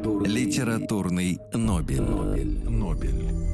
Литературный, 0.00 0.28
Литературный 0.28 1.38
Нобель. 1.52 2.00
Нобель. 2.00 2.68
Нобель. 2.68 3.50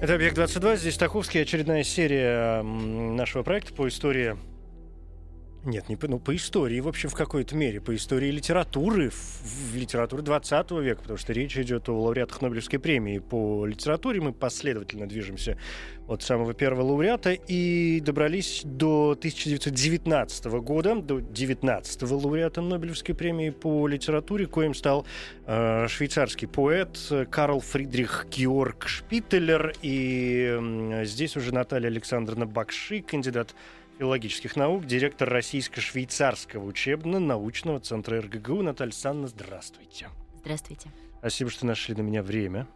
Это 0.00 0.14
«Объект-22», 0.14 0.76
здесь 0.78 0.94
Стаховский, 0.94 1.42
очередная 1.42 1.84
серия 1.84 2.62
нашего 2.62 3.42
проекта 3.42 3.72
по 3.72 3.88
истории... 3.88 4.36
Нет, 5.64 5.88
не 5.88 5.94
по, 5.94 6.08
ну, 6.08 6.18
по 6.18 6.34
истории, 6.34 6.80
в 6.80 6.88
общем, 6.88 7.08
в 7.08 7.14
какой-то 7.14 7.54
мере, 7.54 7.80
по 7.80 7.94
истории 7.94 8.32
литературы, 8.32 9.10
в, 9.10 9.72
в 9.72 9.76
литературе 9.76 10.22
20 10.22 10.70
века, 10.72 11.02
потому 11.02 11.16
что 11.16 11.32
речь 11.32 11.56
идет 11.56 11.88
о 11.88 11.92
лауреатах 11.92 12.42
Нобелевской 12.42 12.80
премии 12.80 13.20
по 13.20 13.64
литературе. 13.64 14.20
Мы 14.20 14.32
последовательно 14.32 15.06
движемся 15.06 15.56
от 16.08 16.24
самого 16.24 16.52
первого 16.52 16.82
лауреата 16.82 17.30
и 17.32 18.00
добрались 18.00 18.62
до 18.64 19.12
1919 19.12 20.44
года, 20.46 20.96
до 20.96 21.20
19 21.20 22.02
лауреата 22.10 22.60
Нобелевской 22.60 23.14
премии 23.14 23.50
по 23.50 23.86
литературе, 23.86 24.46
коим 24.46 24.74
стал 24.74 25.06
э, 25.46 25.86
швейцарский 25.86 26.48
поэт 26.48 26.98
Карл 27.30 27.60
Фридрих 27.60 28.26
Георг 28.32 28.88
Шпителлер. 28.88 29.74
И 29.80 30.56
м, 30.58 31.04
здесь 31.04 31.36
уже 31.36 31.54
Наталья 31.54 31.86
Александровна 31.86 32.46
Бакши, 32.46 33.00
кандидат 33.00 33.54
филологических 34.02 34.56
наук, 34.56 34.84
директор 34.84 35.28
Российско-швейцарского 35.28 36.64
учебно-научного 36.64 37.78
центра 37.78 38.20
РГГУ. 38.20 38.60
Наталья 38.60 38.88
Александровна, 38.88 39.28
здравствуйте. 39.28 40.08
Здравствуйте. 40.40 40.90
Спасибо, 41.20 41.50
что 41.50 41.66
нашли 41.66 41.94
на 41.94 42.00
меня 42.00 42.20
время. 42.20 42.66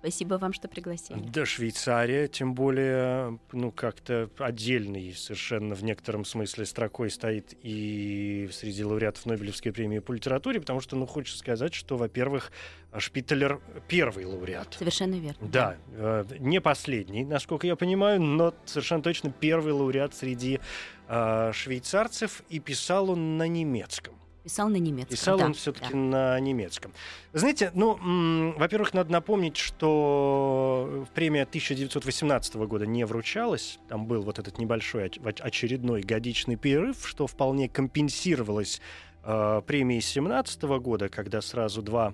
Спасибо 0.00 0.34
вам, 0.36 0.54
что 0.54 0.66
пригласили. 0.66 1.20
Да, 1.20 1.44
Швейцария, 1.44 2.26
тем 2.26 2.54
более, 2.54 3.38
ну, 3.52 3.70
как-то 3.70 4.30
отдельный 4.38 5.12
совершенно 5.12 5.74
в 5.74 5.84
некотором 5.84 6.24
смысле 6.24 6.64
строкой 6.64 7.10
стоит 7.10 7.54
и 7.62 8.48
среди 8.50 8.82
лауреатов 8.82 9.26
Нобелевской 9.26 9.72
премии 9.72 9.98
по 9.98 10.12
литературе, 10.12 10.58
потому 10.58 10.80
что, 10.80 10.96
ну, 10.96 11.04
хочется 11.04 11.38
сказать, 11.38 11.74
что, 11.74 11.98
во-первых, 11.98 12.50
Шпителлер 12.96 13.60
первый 13.88 14.24
лауреат. 14.24 14.74
Совершенно 14.78 15.16
верно. 15.16 15.46
Да, 15.46 15.76
э, 15.92 16.24
не 16.38 16.62
последний, 16.62 17.24
насколько 17.24 17.66
я 17.66 17.76
понимаю, 17.76 18.22
но 18.22 18.54
совершенно 18.64 19.02
точно 19.02 19.30
первый 19.30 19.74
лауреат 19.74 20.14
среди 20.14 20.60
э, 21.08 21.50
швейцарцев, 21.52 22.42
и 22.48 22.58
писал 22.58 23.10
он 23.10 23.36
на 23.36 23.46
немецком. 23.46 24.14
Писал 24.50 24.68
на 24.68 24.76
немецком. 24.76 25.10
Писал 25.16 25.38
да, 25.38 25.44
он 25.44 25.54
все-таки 25.54 25.92
да. 25.92 25.96
на 25.96 26.40
немецком. 26.40 26.92
Знаете, 27.32 27.70
ну, 27.72 28.52
во-первых, 28.56 28.94
надо 28.94 29.12
напомнить, 29.12 29.56
что 29.56 31.06
премия 31.14 31.42
1918 31.42 32.56
года 32.56 32.84
не 32.84 33.04
вручалась. 33.04 33.78
Там 33.88 34.06
был 34.06 34.22
вот 34.22 34.40
этот 34.40 34.58
небольшой 34.58 35.06
оч- 35.06 35.22
оч- 35.22 35.40
очередной 35.40 36.02
годичный 36.02 36.56
перерыв, 36.56 37.06
что 37.06 37.28
вполне 37.28 37.68
компенсировалось 37.68 38.80
э, 39.22 39.62
премией 39.64 40.00
17 40.00 40.62
года, 40.62 41.08
когда 41.08 41.40
сразу 41.40 41.80
два 41.80 42.12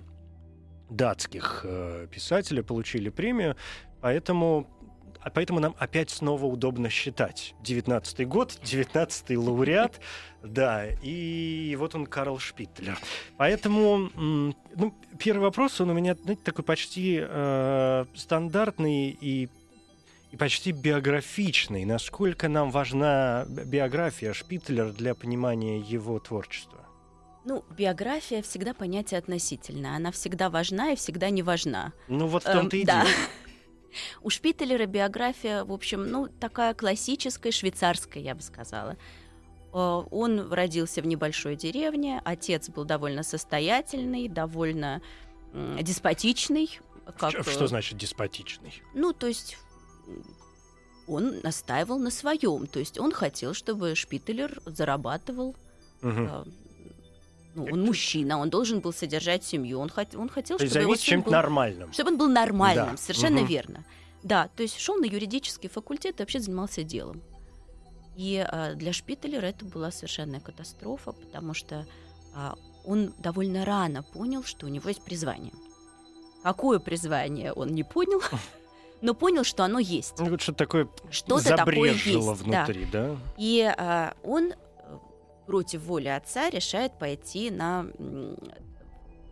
датских 0.91 1.61
э, 1.63 2.07
писателя 2.11 2.61
получили 2.61 3.09
премию. 3.09 3.55
Поэтому 3.99 4.67
а 5.21 5.29
поэтому 5.29 5.59
нам 5.59 5.75
опять 5.77 6.09
снова 6.09 6.45
удобно 6.45 6.89
считать. 6.89 7.53
19-й 7.63 8.25
год, 8.25 8.59
19-й 8.63 9.35
лауреат, 9.35 9.99
да, 10.43 10.85
и 11.01 11.75
вот 11.79 11.95
он 11.95 12.05
Карл 12.05 12.39
Шпитлер. 12.39 12.97
Поэтому, 13.37 14.09
ну, 14.15 14.93
первый 15.19 15.41
вопрос, 15.41 15.81
он 15.81 15.89
у 15.89 15.93
меня, 15.93 16.15
знаете, 16.15 16.41
такой 16.43 16.63
почти 16.63 17.19
э, 17.21 18.05
стандартный 18.15 19.09
и 19.19 19.49
и 20.29 20.35
почти 20.35 20.73
биографичный. 20.73 21.85
Насколько 21.85 22.49
нам 22.49 22.69
важна 22.69 23.45
би- 23.47 23.63
биография 23.63 24.33
Шпитлера 24.33 24.91
для 24.91 25.15
понимания 25.15 25.79
его 25.79 26.19
творчества? 26.19 26.85
Ну, 27.45 27.63
биография 27.77 28.41
всегда 28.41 28.73
понятие 28.73 29.19
относительное. 29.19 29.95
Она 29.95 30.11
всегда 30.11 30.49
важна 30.49 30.91
и 30.91 30.95
всегда 30.97 31.29
не 31.29 31.43
важна. 31.43 31.93
Ну, 32.09 32.27
вот 32.27 32.43
в 32.43 32.47
Эм, 32.47 32.53
том-то 32.59 32.75
и 32.75 32.83
да. 32.83 33.03
дело. 33.03 33.13
У 34.21 34.29
Шпителлера 34.29 34.85
биография, 34.85 35.63
в 35.63 35.71
общем, 35.71 36.09
ну, 36.09 36.27
такая 36.27 36.73
классическая, 36.73 37.51
швейцарская, 37.51 38.21
я 38.21 38.35
бы 38.35 38.41
сказала. 38.41 38.97
Э, 39.73 40.03
Он 40.11 40.51
родился 40.51 41.01
в 41.01 41.05
небольшой 41.05 41.55
деревне, 41.55 42.21
отец 42.23 42.69
был 42.69 42.85
довольно 42.85 43.23
состоятельный, 43.23 44.27
довольно 44.27 45.01
деспотичный. 45.81 46.79
Как, 47.17 47.31
Что, 47.31 47.39
э, 47.39 47.43
что 47.43 47.67
значит 47.67 47.97
деспотичный? 47.97 48.81
Ну, 48.93 49.13
то 49.13 49.27
есть 49.27 49.57
он 51.07 51.39
настаивал 51.41 51.97
на 51.97 52.11
своем. 52.11 52.67
То 52.67 52.79
есть 52.79 52.99
он 52.99 53.11
хотел, 53.11 53.53
чтобы 53.53 53.95
Шпителлер 53.95 54.61
зарабатывал. 54.65 55.55
Мгм. 56.01 56.53
Ну, 57.57 57.73
он 57.73 57.83
мужчина, 57.85 58.37
он 58.39 58.49
должен 58.49 58.79
был 58.81 58.93
содержать 58.93 59.43
семью. 59.43 59.79
Он, 59.79 59.87
хот- 59.89 60.15
он 60.15 60.29
хотел, 60.29 60.57
То 60.57 60.65
чтобы 60.67 60.81
его 60.83 60.95
сын 60.95 61.03
чем-то 61.03 61.25
был 61.25 61.31
нормальным. 61.33 61.91
чтобы 61.93 62.11
он 62.11 62.17
был 62.17 62.27
нормальным, 62.29 62.91
Да. 62.91 62.97
совершенно 62.97 63.39
Мгм. 63.39 63.47
верно. 63.47 63.85
Да, 64.23 64.49
то 64.55 64.61
есть 64.63 64.77
шел 64.79 64.95
на 64.97 65.05
юридический 65.05 65.69
факультет 65.69 66.19
и 66.19 66.23
вообще 66.23 66.39
занимался 66.39 66.83
делом. 66.83 67.21
И 68.15 68.37
а, 68.47 68.73
для 68.75 68.93
Шпителлера 68.93 69.45
это 69.47 69.65
была 69.65 69.91
совершенная 69.91 70.39
катастрофа, 70.39 71.11
потому 71.13 71.53
что 71.53 71.85
а, 72.35 72.55
он 72.85 73.13
довольно 73.19 73.65
рано 73.65 74.03
понял, 74.03 74.43
что 74.43 74.65
у 74.65 74.69
него 74.69 74.89
есть 74.89 75.03
призвание. 75.03 75.53
Какое 76.43 76.79
призвание 76.79 77.51
он 77.53 77.69
не 77.69 77.83
понял, 77.83 78.21
но 79.01 79.13
понял, 79.13 79.43
что 79.43 79.63
оно 79.63 79.79
есть. 79.79 80.15
Ну, 80.19 80.29
вот 80.29 80.41
что 80.41 80.53
такое 80.53 80.87
Что-то 81.11 81.55
такое 81.55 81.93
есть. 81.93 82.05
да. 82.13 82.33
внутри, 82.33 82.85
да? 82.91 83.17
И 83.37 83.61
а, 83.77 84.13
он 84.23 84.53
против 85.47 85.81
воли 85.81 86.09
отца 86.09 86.49
решает 86.49 86.99
пойти 86.99 87.49
на 87.49 87.87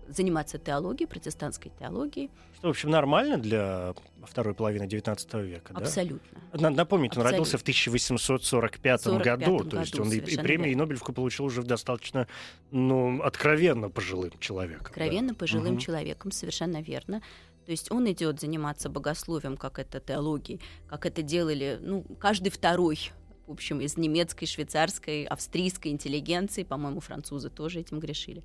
заниматься 0.07 0.57
теологией, 0.59 1.07
протестантской 1.07 1.71
теологией. 1.79 2.29
Что, 2.57 2.67
в 2.67 2.69
общем, 2.71 2.91
нормально 2.91 3.37
для 3.37 3.93
второй 4.23 4.53
половины 4.53 4.87
19 4.87 5.33
века, 5.35 5.73
да? 5.73 5.79
Абсолютно. 5.81 6.39
Надо 6.53 6.75
напомнить, 6.75 7.17
он 7.17 7.21
Абсолютно. 7.23 7.31
родился 7.31 7.57
в 7.57 7.61
1845 7.61 9.07
году, 9.07 9.57
45 9.59 9.69
то 9.69 9.79
есть 9.79 9.91
году, 9.93 10.03
он 10.03 10.13
и, 10.13 10.17
и 10.17 10.37
премию, 10.37 10.71
и. 10.71 10.75
Нобелевку 10.75 11.11
получил 11.11 11.45
уже 11.45 11.63
достаточно, 11.63 12.27
ну, 12.71 13.21
откровенно 13.23 13.89
пожилым 13.89 14.31
человеком. 14.39 14.83
да. 14.83 14.89
откровенно 14.89 15.33
пожилым 15.33 15.73
Мгм. 15.73 15.79
человеком, 15.79 16.31
совершенно 16.31 16.81
верно. 16.81 17.21
То 17.65 17.71
есть 17.71 17.91
он 17.91 18.09
идет 18.11 18.39
заниматься 18.39 18.89
богословием, 18.89 19.57
как 19.57 19.79
это 19.79 19.99
теологией, 19.99 20.61
как 20.87 21.07
это 21.07 21.23
делали, 21.23 21.79
ну, 21.81 22.05
каждый 22.19 22.49
второй, 22.51 23.11
в 23.47 23.51
общем, 23.51 23.81
из 23.81 23.97
немецкой, 23.97 24.45
швейцарской, 24.45 25.23
австрийской 25.25 25.91
интеллигенции, 25.91 26.63
по-моему, 26.63 26.99
французы 26.99 27.49
тоже 27.49 27.79
этим 27.79 27.99
грешили. 27.99 28.43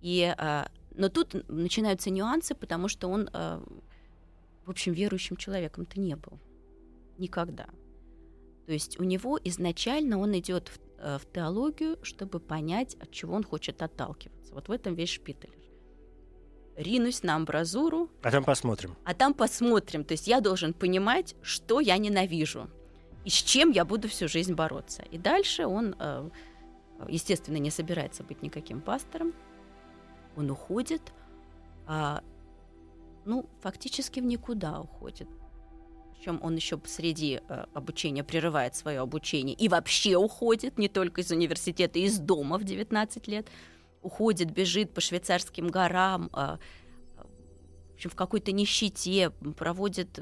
И, 0.00 0.22
а, 0.36 0.70
но 0.94 1.08
тут 1.08 1.48
начинаются 1.48 2.10
нюансы, 2.10 2.54
потому 2.54 2.88
что 2.88 3.08
он, 3.08 3.30
а, 3.32 3.62
в 4.66 4.70
общем, 4.70 4.92
верующим 4.92 5.36
человеком-то 5.36 5.98
не 6.00 6.16
был 6.16 6.38
никогда. 7.18 7.66
То 8.66 8.72
есть 8.72 9.00
у 9.00 9.04
него 9.04 9.38
изначально 9.44 10.18
он 10.18 10.38
идет 10.38 10.68
в, 10.68 10.78
э, 10.98 11.18
в 11.18 11.32
теологию, 11.32 11.98
чтобы 12.02 12.38
понять, 12.38 12.94
от 12.96 13.10
чего 13.10 13.34
он 13.34 13.42
хочет 13.42 13.82
отталкиваться. 13.82 14.54
Вот 14.54 14.68
в 14.68 14.72
этом 14.72 14.94
весь 14.94 15.08
Шпителер. 15.08 15.54
Ринусь 16.76 17.22
на 17.22 17.34
амбразуру, 17.34 18.08
А 18.22 18.30
там 18.30 18.44
посмотрим. 18.44 18.94
а 19.04 19.14
там 19.14 19.34
посмотрим. 19.34 20.04
То 20.04 20.12
есть 20.12 20.28
я 20.28 20.40
должен 20.40 20.74
понимать, 20.74 21.34
что 21.42 21.80
я 21.80 21.96
ненавижу 21.98 22.70
и 23.28 23.30
с 23.30 23.42
чем 23.42 23.72
я 23.72 23.84
буду 23.84 24.08
всю 24.08 24.26
жизнь 24.26 24.54
бороться. 24.54 25.02
И 25.10 25.18
дальше 25.18 25.66
он, 25.66 25.94
э, 25.98 26.30
естественно, 27.08 27.58
не 27.58 27.70
собирается 27.70 28.24
быть 28.24 28.40
никаким 28.40 28.80
пастором. 28.80 29.34
Он 30.34 30.50
уходит, 30.50 31.12
а, 31.86 32.22
ну, 33.26 33.44
фактически 33.60 34.20
в 34.20 34.24
никуда 34.24 34.80
уходит. 34.80 35.28
Причем 36.14 36.40
он 36.42 36.56
еще 36.56 36.80
среди 36.86 37.42
э, 37.46 37.66
обучения 37.74 38.24
прерывает 38.24 38.74
свое 38.74 39.00
обучение 39.00 39.54
и 39.54 39.68
вообще 39.68 40.16
уходит, 40.16 40.78
не 40.78 40.88
только 40.88 41.20
из 41.20 41.30
университета, 41.30 41.98
из 41.98 42.18
дома 42.18 42.56
в 42.56 42.64
19 42.64 43.28
лет. 43.28 43.46
Уходит, 44.00 44.50
бежит 44.52 44.94
по 44.94 45.02
швейцарским 45.02 45.68
горам, 45.68 46.30
э, 46.32 46.56
в 47.90 47.94
общем, 47.94 48.08
в 48.08 48.14
какой-то 48.14 48.52
нищете, 48.52 49.32
проводит 49.54 50.18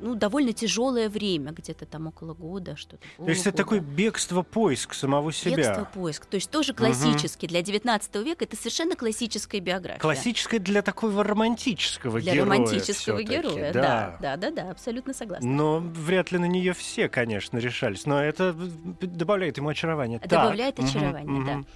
ну, 0.00 0.14
довольно 0.14 0.52
тяжелое 0.52 1.08
время, 1.08 1.52
где-то 1.52 1.86
там 1.86 2.06
около 2.06 2.34
года, 2.34 2.76
что-то. 2.76 3.02
То 3.16 3.28
есть 3.28 3.46
это 3.46 3.56
такое 3.56 3.80
бегство, 3.80 4.42
поиск 4.42 4.94
самого 4.94 5.32
себя. 5.32 5.56
Бегство, 5.56 5.88
поиск. 5.92 6.26
То 6.26 6.36
есть 6.36 6.50
тоже 6.50 6.74
классический. 6.74 7.46
Для 7.46 7.62
19 7.62 8.14
века 8.16 8.44
это 8.44 8.56
совершенно 8.56 8.96
классическая 8.96 9.60
биография. 9.60 10.00
Классическая 10.00 10.58
для 10.58 10.82
такого 10.82 11.24
романтического 11.24 12.20
для 12.20 12.34
героя. 12.34 12.50
романтического 12.50 13.18
всё-таки, 13.18 13.36
героя, 13.36 13.72
да. 13.72 14.18
да, 14.20 14.36
да, 14.36 14.50
да, 14.50 14.70
абсолютно 14.70 15.14
согласна. 15.14 15.48
Но 15.48 15.80
вряд 15.80 16.32
ли 16.32 16.38
на 16.38 16.46
нее 16.46 16.72
все, 16.72 17.08
конечно, 17.08 17.58
решались. 17.58 18.06
Но 18.06 18.22
это 18.22 18.52
добавляет 18.52 19.56
ему 19.56 19.68
очарование. 19.68 20.18
Так, 20.18 20.28
Добавляет 20.28 20.78
мгм, 20.78 20.86
очарование, 20.88 21.44
да. 21.44 21.52
мгм. 21.54 21.66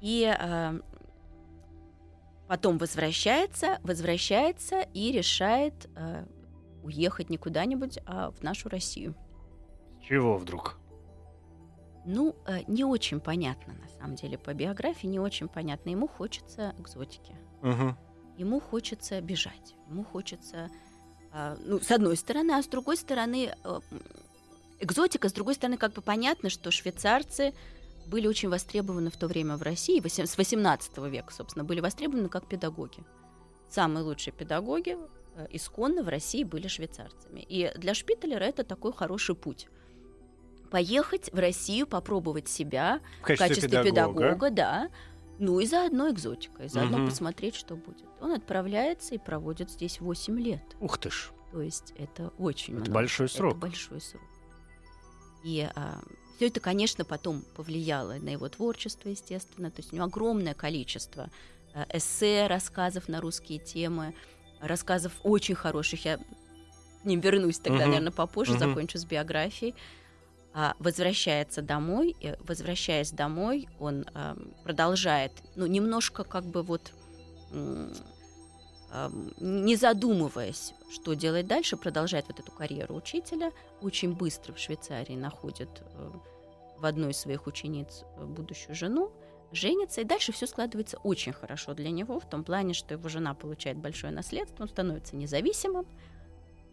И 0.00 0.24
а, 0.24 0.80
потом 2.46 2.78
возвращается, 2.78 3.78
возвращается 3.82 4.80
и 4.94 5.12
решает 5.12 5.88
а, 5.96 6.24
уехать 6.82 7.30
не 7.30 7.38
куда-нибудь, 7.38 7.98
а 8.06 8.30
в 8.30 8.42
нашу 8.42 8.68
Россию. 8.68 9.14
Чего 10.02 10.36
вдруг? 10.36 10.78
Ну, 12.04 12.34
э, 12.46 12.60
не 12.66 12.84
очень 12.84 13.20
понятно, 13.20 13.74
на 13.74 13.88
самом 13.88 14.14
деле, 14.14 14.38
по 14.38 14.54
биографии, 14.54 15.06
не 15.06 15.20
очень 15.20 15.48
понятно. 15.48 15.90
Ему 15.90 16.08
хочется 16.08 16.74
экзотики. 16.78 17.36
Мгм. 17.60 17.96
Ему 18.38 18.60
хочется 18.60 19.20
бежать. 19.20 19.74
Ему 19.90 20.04
хочется, 20.04 20.70
а, 21.32 21.56
ну, 21.66 21.80
с 21.80 21.90
одной 21.90 22.16
стороны, 22.16 22.52
а 22.52 22.62
с 22.62 22.66
другой 22.66 22.96
стороны, 22.96 23.54
э, 23.62 23.80
экзотика, 24.80 25.28
с 25.28 25.32
другой 25.32 25.54
стороны, 25.54 25.76
как 25.76 25.92
бы 25.92 26.00
понятно, 26.00 26.48
что 26.48 26.70
швейцарцы 26.70 27.52
были 28.06 28.26
очень 28.26 28.48
востребованы 28.48 29.10
в 29.10 29.16
то 29.16 29.26
время 29.26 29.56
в 29.56 29.62
России, 29.62 30.00
с 30.06 30.38
18 30.38 31.08
века, 31.08 31.32
собственно, 31.32 31.64
были 31.64 31.80
востребованы 31.80 32.28
как 32.28 32.46
педагоги. 32.46 33.04
Самые 33.68 34.02
лучшие 34.02 34.32
педагоги 34.32 34.96
исконно 35.50 36.02
в 36.02 36.08
России 36.08 36.44
были 36.44 36.66
швейцарцами. 36.68 37.40
И 37.40 37.72
для 37.76 37.94
Шпиталера 37.94 38.44
это 38.44 38.64
такой 38.64 38.92
хороший 38.92 39.34
путь. 39.34 39.68
Поехать 40.70 41.32
в 41.32 41.38
Россию, 41.38 41.86
попробовать 41.86 42.48
себя 42.48 43.00
В 43.20 43.22
в 43.22 43.26
качестве, 43.26 43.48
качестве 43.48 43.68
педагога. 43.84 44.18
педагога, 44.22 44.50
да. 44.50 44.90
Ну 45.38 45.60
и 45.60 45.66
заодно 45.66 46.10
экзотика, 46.10 46.64
и 46.64 46.68
заодно 46.68 46.98
Мгм. 46.98 47.08
посмотреть, 47.08 47.54
что 47.54 47.76
будет. 47.76 48.04
Он 48.20 48.32
отправляется 48.32 49.14
и 49.14 49.18
проводит 49.18 49.70
здесь 49.70 50.00
8 50.00 50.38
лет. 50.40 50.62
Ух 50.80 50.98
ты 50.98 51.10
ж. 51.10 51.30
То 51.52 51.62
есть 51.62 51.94
это 51.96 52.28
очень 52.38 52.74
Это 52.74 52.80
много. 52.82 52.92
большой 52.92 53.28
срок. 53.28 53.52
Это 53.52 53.60
большой 53.60 54.00
срок. 54.00 54.22
И 55.44 55.66
все 56.36 56.46
это, 56.48 56.60
конечно, 56.60 57.04
потом 57.04 57.42
повлияло 57.56 58.14
на 58.14 58.28
его 58.30 58.48
творчество, 58.48 59.08
естественно. 59.08 59.70
То 59.70 59.80
есть 59.80 59.92
у 59.92 59.96
него 59.96 60.04
огромное 60.06 60.54
количество 60.54 61.30
э, 61.74 61.84
эссе, 61.94 62.46
рассказов 62.48 63.08
на 63.08 63.20
русские 63.20 63.58
темы, 63.60 64.14
рассказов 64.60 65.12
очень 65.22 65.54
хороших. 65.54 66.04
Я 66.04 66.18
к 66.18 67.04
ним 67.04 67.20
вернусь 67.20 67.58
тогда, 67.58 67.80
Мгм. 67.80 67.90
наверное, 67.90 68.12
попозже, 68.12 68.52
Мгм. 68.52 68.60
закончу 68.60 68.98
с 68.98 69.04
биографией. 69.04 69.74
А, 70.54 70.74
возвращается 70.78 71.62
домой, 71.62 72.16
и, 72.20 72.34
возвращаясь 72.40 73.10
домой, 73.12 73.68
он 73.78 74.06
а, 74.14 74.36
продолжает, 74.64 75.32
ну, 75.56 75.66
немножко 75.66 76.24
как 76.24 76.44
бы 76.44 76.62
вот 76.62 76.92
не 79.38 79.76
задумываясь, 79.76 80.72
что 80.90 81.14
делать 81.14 81.46
дальше, 81.46 81.76
продолжает 81.76 82.26
вот 82.28 82.40
эту 82.40 82.50
карьеру 82.52 82.94
учителя. 82.94 83.52
Очень 83.82 84.14
быстро 84.14 84.54
в 84.54 84.58
Швейцарии 84.58 85.14
находит 85.14 85.68
э, 85.80 86.10
в 86.78 86.86
одной 86.86 87.10
из 87.10 87.18
своих 87.18 87.46
учениц 87.46 88.04
э, 88.16 88.24
будущую 88.24 88.74
жену, 88.74 89.12
женится, 89.52 90.00
и 90.00 90.04
дальше 90.04 90.32
все 90.32 90.46
складывается 90.46 90.98
очень 90.98 91.32
хорошо 91.32 91.74
для 91.74 91.90
него, 91.90 92.20
в 92.20 92.28
том 92.28 92.44
плане, 92.44 92.74
что 92.74 92.94
его 92.94 93.08
жена 93.08 93.34
получает 93.34 93.78
большое 93.78 94.12
наследство, 94.12 94.62
он 94.62 94.68
становится 94.68 95.16
независимым. 95.16 95.86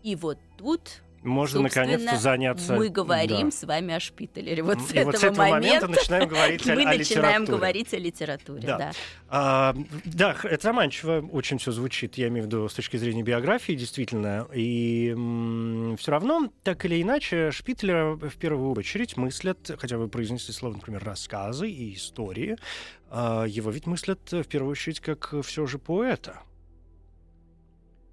И 0.03 0.15
вот 0.15 0.37
тут 0.57 1.01
Можно 1.25 1.61
наконец-то 1.61 2.17
заняться... 2.17 2.75
мы 2.75 2.89
говорим 2.89 3.49
Да. 3.49 3.55
с 3.55 3.63
вами 3.63 3.93
о 3.95 3.99
Шпиталере. 3.99 4.61
Вот 4.63 4.79
с 4.81 4.91
И 4.91 4.97
этого, 4.97 5.05
вот 5.11 5.15
с 5.19 5.23
этого 5.23 5.37
момента 5.47 5.87
момента 5.87 5.87
начинаем 5.87 6.29
говорить 6.29 6.61
о, 6.69 6.75
мы 6.75 6.85
начинаем 6.85 7.45
говорить 7.45 7.93
о 7.93 7.97
литературе, 7.97 8.61
Да. 8.67 8.77
да. 8.77 8.91
А, 9.27 9.75
да, 10.05 10.35
это 10.43 10.67
романчиво 10.67 11.27
очень 11.31 11.57
все 11.57 11.71
звучит, 11.71 12.15
я 12.15 12.27
имею 12.27 12.43
в 12.43 12.47
виду 12.47 12.69
с 12.69 12.73
точки 12.73 12.97
зрения 12.97 13.23
биографии, 13.23 13.73
действительно. 13.73 14.47
И 14.53 15.09
все 15.99 16.11
равно, 16.11 16.51
так 16.63 16.85
или 16.85 17.01
иначе, 17.01 17.51
Шпитлера 17.51 18.15
в 18.15 18.35
первую 18.37 18.71
очередь 18.73 19.17
мыслят, 19.17 19.71
хотя 19.79 19.97
вы 19.97 20.07
произнесли 20.07 20.53
слово, 20.53 20.73
например, 20.73 21.03
рассказы 21.03 21.69
и 21.69 21.95
истории, 21.95 22.55
а, 23.09 23.45
его 23.45 23.71
ведь 23.71 23.87
мыслят 23.87 24.31
в 24.31 24.43
первую 24.43 24.71
очередь 24.71 24.99
как 24.99 25.33
все 25.43 25.65
же 25.65 25.79
поэта. 25.79 26.41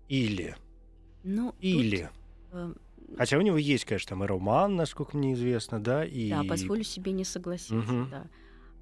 Или, 0.09 0.57
Ну, 1.25 1.53
тут, 1.53 1.63
или. 1.63 2.11
э, 2.53 2.73
Хотя 3.17 3.39
у 3.39 3.41
него 3.41 3.57
есть, 3.59 3.85
конечно, 3.85 4.11
там 4.11 4.25
и 4.25 4.27
роман, 4.27 4.77
насколько 4.77 5.17
мне 5.17 5.35
известно, 5.35 5.83
да, 5.83 6.05
и... 6.05 6.31
Да, 6.31 6.43
позволю 6.45 6.83
себе 6.83 7.13
не 7.13 7.25
согласиться. 7.25 7.75
Мгм. 7.75 8.11
Да. 8.11 8.27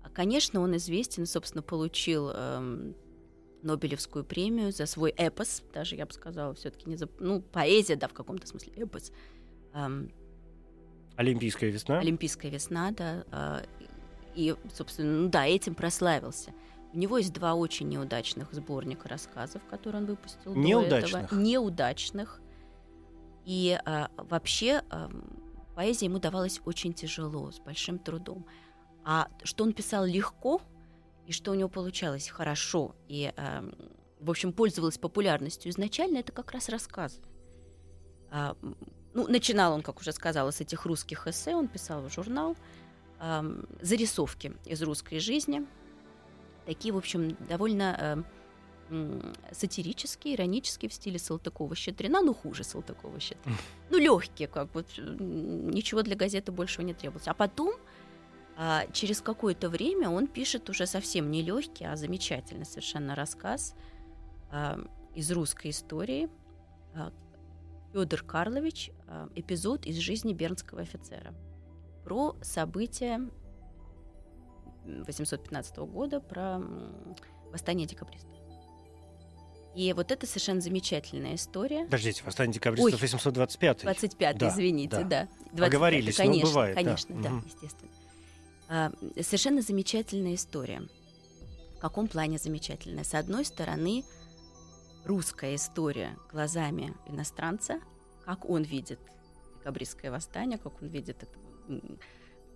А, 0.02 0.10
Конечно, 0.10 0.60
он 0.60 0.76
известен, 0.76 1.26
собственно, 1.26 1.62
получил 1.62 2.30
эм, 2.30 2.94
Нобелевскую 3.62 4.24
премию 4.24 4.72
за 4.72 4.86
свой 4.86 5.10
эпос, 5.10 5.62
даже 5.72 5.96
я 5.96 6.06
бы 6.06 6.12
сказала, 6.12 6.54
все-таки 6.54 6.88
не 6.88 6.96
за, 6.96 7.08
ну 7.18 7.40
поэзия, 7.40 7.96
да, 7.96 8.08
в 8.08 8.14
каком-то 8.14 8.46
смысле 8.46 8.72
эпос. 8.76 9.12
Эм, 9.74 10.10
Олимпийская 11.16 11.70
весна. 11.70 11.98
Олимпийская 11.98 12.50
весна, 12.50 12.92
да, 12.92 13.24
а, 13.30 13.62
и, 14.34 14.54
собственно, 14.72 15.22
ну 15.22 15.28
да, 15.28 15.46
этим 15.46 15.74
прославился. 15.74 16.52
У 16.92 16.98
него 16.98 17.18
есть 17.18 17.32
два 17.32 17.54
очень 17.54 17.88
неудачных 17.88 18.52
сборника 18.52 19.08
рассказов, 19.08 19.62
которые 19.68 20.02
он 20.02 20.08
выпустил 20.08 20.54
до 20.54 20.58
Неудачных? 20.58 21.24
этого. 21.24 21.38
Неудачных. 21.40 22.40
И 23.44 23.78
а, 23.84 24.10
вообще 24.16 24.82
ам, 24.90 25.24
поэзия 25.74 26.06
ему 26.06 26.18
давалась 26.18 26.60
очень 26.64 26.92
тяжело, 26.92 27.50
с 27.50 27.58
большим 27.58 27.98
трудом. 27.98 28.46
А 29.04 29.28
что 29.44 29.64
он 29.64 29.72
писал 29.72 30.04
легко, 30.04 30.60
и 31.26 31.32
что 31.32 31.52
у 31.52 31.54
него 31.54 31.68
получалось 31.68 32.28
хорошо, 32.28 32.94
и, 33.08 33.32
ам, 33.36 33.72
в 34.20 34.30
общем, 34.30 34.52
пользовалась 34.52 34.98
популярностью 34.98 35.70
изначально, 35.70 36.18
это 36.18 36.32
как 36.32 36.52
раз 36.52 36.68
рассказы. 36.68 37.20
А, 38.30 38.56
ну, 39.14 39.26
начинал 39.26 39.72
он, 39.72 39.82
как 39.82 40.00
уже 40.00 40.12
сказала, 40.12 40.50
с 40.50 40.60
этих 40.60 40.84
русских 40.84 41.26
эссе, 41.26 41.54
он 41.54 41.68
писал 41.68 42.02
в 42.02 42.12
журнал, 42.12 42.56
ам, 43.18 43.64
зарисовки 43.80 44.52
из 44.64 44.82
русской 44.82 45.18
жизни, 45.18 45.66
такие, 46.66 46.92
в 46.92 46.96
общем, 46.96 47.36
довольно 47.48 47.96
м, 47.98 48.26
сатирические, 49.52 50.34
иронические 50.34 50.88
в 50.88 50.94
стиле 50.94 51.18
Салтыкова-Щедрина, 51.18 52.20
ну, 52.20 52.34
хуже 52.34 52.62
Салтыкова-Щедрина. 52.62 53.56
Ну, 53.90 53.98
легкие, 53.98 54.48
как 54.48 54.70
бы, 54.72 54.84
ничего 54.98 56.02
для 56.02 56.16
газеты 56.16 56.52
большего 56.52 56.84
не 56.84 56.94
требовалось. 56.94 57.28
А 57.28 57.34
потом, 57.34 57.74
а, 58.56 58.86
через 58.92 59.20
какое-то 59.20 59.68
время, 59.68 60.10
он 60.10 60.26
пишет 60.26 60.68
уже 60.70 60.86
совсем 60.86 61.30
не 61.30 61.42
легкий, 61.42 61.84
а 61.84 61.96
замечательный 61.96 62.66
совершенно 62.66 63.14
рассказ 63.14 63.74
а, 64.50 64.80
из 65.14 65.30
русской 65.30 65.70
истории. 65.70 66.28
Федор 67.92 68.22
Карлович, 68.22 68.90
а, 69.06 69.28
эпизод 69.34 69.86
из 69.86 69.96
жизни 69.96 70.32
бернского 70.32 70.82
офицера 70.82 71.34
про 72.04 72.36
события 72.42 73.20
815 74.84 75.76
года, 75.78 76.20
про 76.20 76.60
восстание 77.50 77.86
декабристов. 77.86 78.39
И 79.74 79.92
вот 79.92 80.10
это 80.10 80.26
совершенно 80.26 80.60
замечательная 80.60 81.36
история. 81.36 81.84
Подождите, 81.84 82.22
восстание 82.24 82.54
декабристов 82.54 82.94
Ой. 82.94 83.00
825 83.00 83.82
25 83.82 84.38
Да, 84.38 84.48
извините, 84.48 85.04
да. 85.04 85.04
да. 85.04 85.28
25-й, 85.52 85.66
Оговорились, 85.66 86.16
конечно, 86.16 86.48
бывает, 86.48 86.76
да. 86.76 86.82
Конечно, 86.82 87.22
да, 87.22 87.30
Мгм. 87.30 87.44
естественно. 87.46 87.90
А, 88.68 88.92
совершенно 89.20 89.62
замечательная 89.62 90.34
история. 90.34 90.82
В 91.76 91.80
каком 91.80 92.08
плане 92.08 92.38
замечательная? 92.38 93.04
С 93.04 93.14
одной 93.14 93.44
стороны, 93.44 94.04
русская 95.04 95.54
история 95.54 96.16
глазами 96.30 96.94
иностранца, 97.06 97.80
как 98.24 98.48
он 98.48 98.62
видит 98.62 98.98
декабристское 99.58 100.10
восстание, 100.10 100.58
как 100.58 100.82
он 100.82 100.88
видит 100.88 101.22
это 101.22 101.80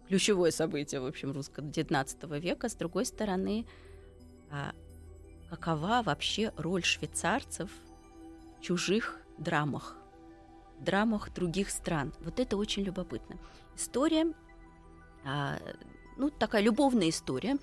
ключевое 0.09 0.50
событие, 0.50 1.00
в 1.00 1.06
общем, 1.06 1.33
русского 1.33 1.66
19 1.66 2.38
века. 2.38 2.68
С 2.68 2.75
другой 2.75 3.06
стороны, 3.06 3.66
а, 4.50 4.73
какова 5.51 6.03
вообще 6.03 6.53
роль 6.57 6.85
швейцарцев 6.85 7.71
в 8.59 8.63
чужих 8.63 9.21
драмах, 9.39 9.97
драмах 10.81 11.33
других 11.33 11.71
стран. 11.71 12.13
Вот 12.21 12.41
это 12.41 12.57
очень 12.57 12.83
любопытно. 12.83 13.37
История, 13.77 14.33
а, 15.25 15.59
ну, 16.17 16.31
такая 16.31 16.63
любовная 16.63 17.09
история. 17.09 17.57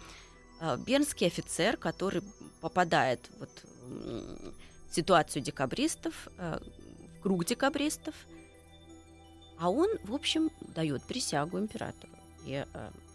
А, 0.59 0.77
Бернский 0.77 1.27
офицер, 1.27 1.77
который 1.77 2.21
попадает 2.59 3.29
вот, 3.39 3.49
в 3.83 4.93
ситуацию 4.93 5.41
декабристов, 5.41 6.27
а, 6.37 6.61
в 7.17 7.21
круг 7.21 7.45
декабристов, 7.45 8.15
а 9.59 9.69
он, 9.69 9.89
в 10.03 10.13
общем, 10.13 10.49
дает 10.61 11.03
присягу 11.03 11.59
императору. 11.59 12.11
И, 12.45 12.65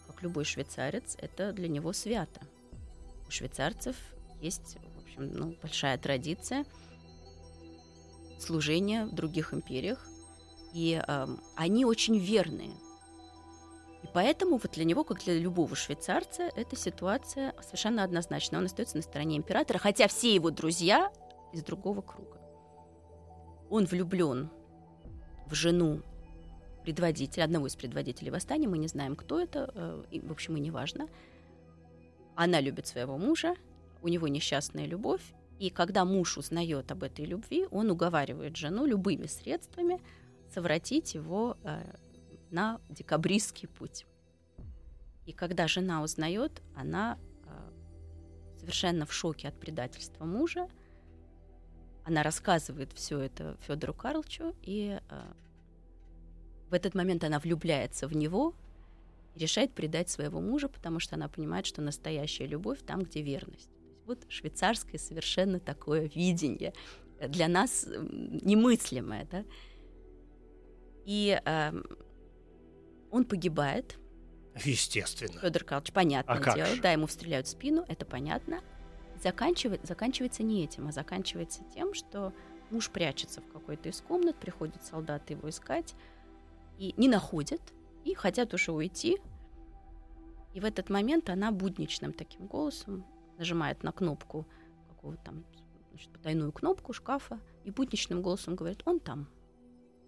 как 0.06 0.22
любой 0.22 0.44
швейцарец, 0.44 1.16
это 1.18 1.52
для 1.52 1.66
него 1.66 1.92
свято. 1.92 2.40
У 3.26 3.32
швейцарцев 3.32 3.96
есть, 4.40 4.78
в 4.96 5.02
общем, 5.02 5.30
ну, 5.32 5.56
большая 5.62 5.98
традиция 5.98 6.64
служения 8.38 9.06
в 9.06 9.14
других 9.14 9.54
империях. 9.54 10.06
И 10.74 11.02
э, 11.06 11.26
они 11.54 11.84
очень 11.84 12.18
верные. 12.18 12.72
И 14.02 14.08
поэтому 14.12 14.58
вот 14.58 14.72
для 14.72 14.84
него, 14.84 15.04
как 15.04 15.24
для 15.24 15.38
любого 15.38 15.74
швейцарца, 15.74 16.50
эта 16.54 16.76
ситуация 16.76 17.54
совершенно 17.62 18.04
однозначна. 18.04 18.58
Он 18.58 18.66
остается 18.66 18.96
на 18.96 19.02
стороне 19.02 19.36
императора, 19.36 19.78
хотя 19.78 20.06
все 20.06 20.34
его 20.34 20.50
друзья 20.50 21.10
из 21.52 21.62
другого 21.62 22.02
круга. 22.02 22.38
Он 23.70 23.86
влюблен 23.86 24.50
в 25.46 25.54
жену 25.54 26.02
предводителя, 26.82 27.44
одного 27.44 27.66
из 27.66 27.74
предводителей 27.74 28.30
восстания, 28.30 28.68
мы 28.68 28.78
не 28.78 28.86
знаем, 28.86 29.16
кто 29.16 29.40
это, 29.40 29.72
э, 29.74 30.04
и, 30.12 30.20
в 30.20 30.30
общем, 30.30 30.56
и 30.56 30.60
не 30.60 30.70
важно. 30.70 31.08
Она 32.36 32.60
любит 32.60 32.86
своего 32.86 33.18
мужа, 33.18 33.56
у 34.02 34.08
него 34.08 34.28
несчастная 34.28 34.86
любовь, 34.86 35.22
и 35.58 35.70
когда 35.70 36.04
муж 36.04 36.36
узнает 36.38 36.90
об 36.92 37.02
этой 37.02 37.24
любви, 37.24 37.66
он 37.70 37.90
уговаривает 37.90 38.56
жену 38.56 38.84
любыми 38.84 39.26
средствами 39.26 40.00
совратить 40.52 41.14
его 41.14 41.56
э, 41.64 41.96
на 42.50 42.80
декабристский 42.90 43.68
путь. 43.68 44.06
И 45.24 45.32
когда 45.32 45.66
жена 45.66 46.02
узнает, 46.02 46.62
она 46.74 47.18
э, 47.44 48.58
совершенно 48.58 49.06
в 49.06 49.12
шоке 49.12 49.48
от 49.48 49.58
предательства 49.58 50.24
мужа. 50.24 50.68
Она 52.04 52.22
рассказывает 52.22 52.92
все 52.92 53.18
это 53.18 53.56
Федору 53.62 53.94
Карловичу, 53.94 54.54
и 54.62 55.00
э, 55.08 55.32
в 56.70 56.74
этот 56.74 56.94
момент 56.94 57.24
она 57.24 57.38
влюбляется 57.38 58.06
в 58.06 58.14
него 58.14 58.54
решает 59.36 59.72
предать 59.72 60.08
своего 60.08 60.40
мужа, 60.40 60.68
потому 60.68 60.98
что 60.98 61.16
она 61.16 61.28
понимает, 61.28 61.66
что 61.66 61.82
настоящая 61.82 62.46
любовь 62.46 62.80
там, 62.86 63.02
где 63.02 63.22
верность. 63.22 63.70
Вот 64.06 64.24
швейцарское 64.28 64.98
совершенно 64.98 65.58
такое 65.58 66.08
видение 66.14 66.72
для 67.20 67.48
нас 67.48 67.86
немыслимое, 67.88 69.26
да. 69.30 69.44
И 71.04 71.40
э, 71.44 71.72
он 73.10 73.24
погибает. 73.24 73.98
Естественно. 74.64 75.40
Федор 75.40 75.64
Карлович, 75.64 75.92
понятное 75.92 76.36
А 76.36 76.40
как 76.40 76.54
дело, 76.54 76.68
же? 76.68 76.80
да, 76.80 76.92
ему 76.92 77.08
стреляют 77.08 77.46
в 77.46 77.50
спину, 77.50 77.84
это 77.88 78.04
понятно. 78.06 78.60
Заканчивает, 79.22 79.84
заканчивается 79.84 80.42
не 80.42 80.64
этим, 80.64 80.88
а 80.88 80.92
заканчивается 80.92 81.62
тем, 81.74 81.94
что 81.94 82.32
муж 82.70 82.90
прячется 82.90 83.40
в 83.40 83.52
какой-то 83.52 83.88
из 83.88 84.00
комнат, 84.00 84.36
приходят 84.36 84.84
солдаты 84.84 85.34
его 85.34 85.48
искать, 85.48 85.94
и 86.78 86.94
не 86.96 87.08
находят, 87.08 87.62
и 88.04 88.14
хотят 88.14 88.52
уже 88.54 88.72
уйти. 88.72 89.18
И 90.54 90.60
в 90.60 90.64
этот 90.64 90.90
момент 90.90 91.28
она 91.30 91.50
будничным 91.50 92.12
таким 92.12 92.46
голосом 92.46 93.04
нажимает 93.38 93.82
на 93.82 93.92
кнопку 93.92 94.46
какого-то 94.88 95.22
там 95.24 95.44
значит, 95.90 96.10
потайную 96.12 96.52
кнопку 96.52 96.92
шкафа 96.92 97.40
и 97.64 97.70
будничным 97.70 98.22
голосом 98.22 98.54
говорит, 98.54 98.82
он 98.84 99.00
там. 99.00 99.28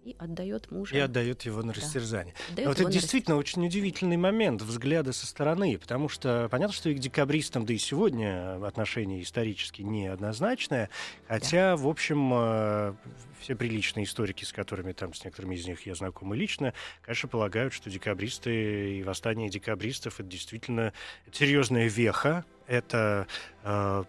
И 0.05 0.15
отдает 0.17 0.71
мужа. 0.71 0.95
И 0.95 0.99
отдает 0.99 1.41
его 1.41 1.61
на 1.61 1.73
Да. 1.73 1.81
растерзание. 1.81 2.33
отдает 2.49 2.69
вот 2.69 2.79
это 2.79 2.89
действительно 2.89 3.35
очень 3.35 3.65
удивительный 3.65 4.15
момент 4.15 4.61
взгляда 4.61 5.11
со 5.11 5.27
стороны, 5.27 5.77
потому 5.77 6.07
что 6.07 6.47
понятно, 6.49 6.73
что 6.73 6.89
и 6.89 6.95
к 6.95 6.99
декабристам, 6.99 7.65
да 7.65 7.73
и 7.73 7.77
сегодня 7.77 8.65
отношение 8.65 9.21
исторически 9.21 9.81
неоднозначное, 9.81 10.89
хотя, 11.27 11.75
в 11.75 11.85
общем, 11.85 12.31
э, 12.33 12.93
все 13.41 13.55
приличные 13.57 14.05
историки, 14.05 14.45
с 14.45 14.53
которыми 14.53 14.93
там, 14.93 15.13
с 15.13 15.23
некоторыми 15.25 15.55
из 15.55 15.67
них 15.67 15.85
я 15.85 15.95
знаком 15.95 16.33
и 16.33 16.37
лично, 16.37 16.73
конечно, 17.01 17.27
полагают, 17.27 17.73
что 17.73 17.89
декабристы 17.89 18.99
и 18.99 19.03
восстание 19.03 19.49
декабристов— 19.49 20.19
это 20.21 20.29
действительно 20.29 20.93
серьезная 21.31 21.89
веха, 21.89 22.45
это 22.69 23.27
э, 23.63 24.03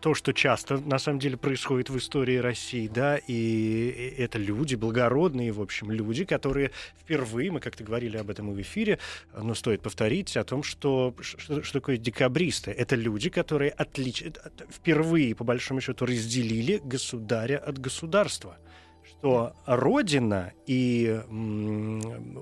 то, 0.00 0.14
что 0.14 0.32
часто 0.32 0.78
на 0.78 0.98
самом 0.98 1.18
деле 1.18 1.36
происходит 1.36 1.90
в 1.90 1.96
истории 1.96 2.36
России, 2.36 2.86
да, 2.86 3.16
и 3.16 4.14
это 4.18 4.38
люди, 4.38 4.74
благородные, 4.74 5.50
в 5.50 5.60
общем, 5.60 5.90
люди, 5.90 6.24
которые 6.24 6.70
впервые, 7.00 7.50
мы 7.50 7.60
как-то 7.60 7.82
говорили 7.82 8.18
об 8.18 8.30
этом 8.30 8.50
и 8.50 8.54
в 8.54 8.60
эфире, 8.60 8.98
но 9.34 9.54
стоит 9.54 9.80
повторить 9.80 10.36
о 10.36 10.44
том, 10.44 10.62
что, 10.62 11.14
что, 11.20 11.62
что 11.62 11.72
такое 11.72 11.96
декабристы. 11.96 12.70
Это 12.70 12.94
люди, 12.94 13.30
которые 13.30 13.70
отлич... 13.70 14.24
впервые, 14.70 15.34
по 15.34 15.44
большому 15.44 15.80
счету, 15.80 16.04
разделили 16.04 16.80
государя 16.84 17.56
от 17.58 17.78
государства 17.78 18.58
что 19.22 19.54
Родина 19.66 20.52
и 20.66 21.20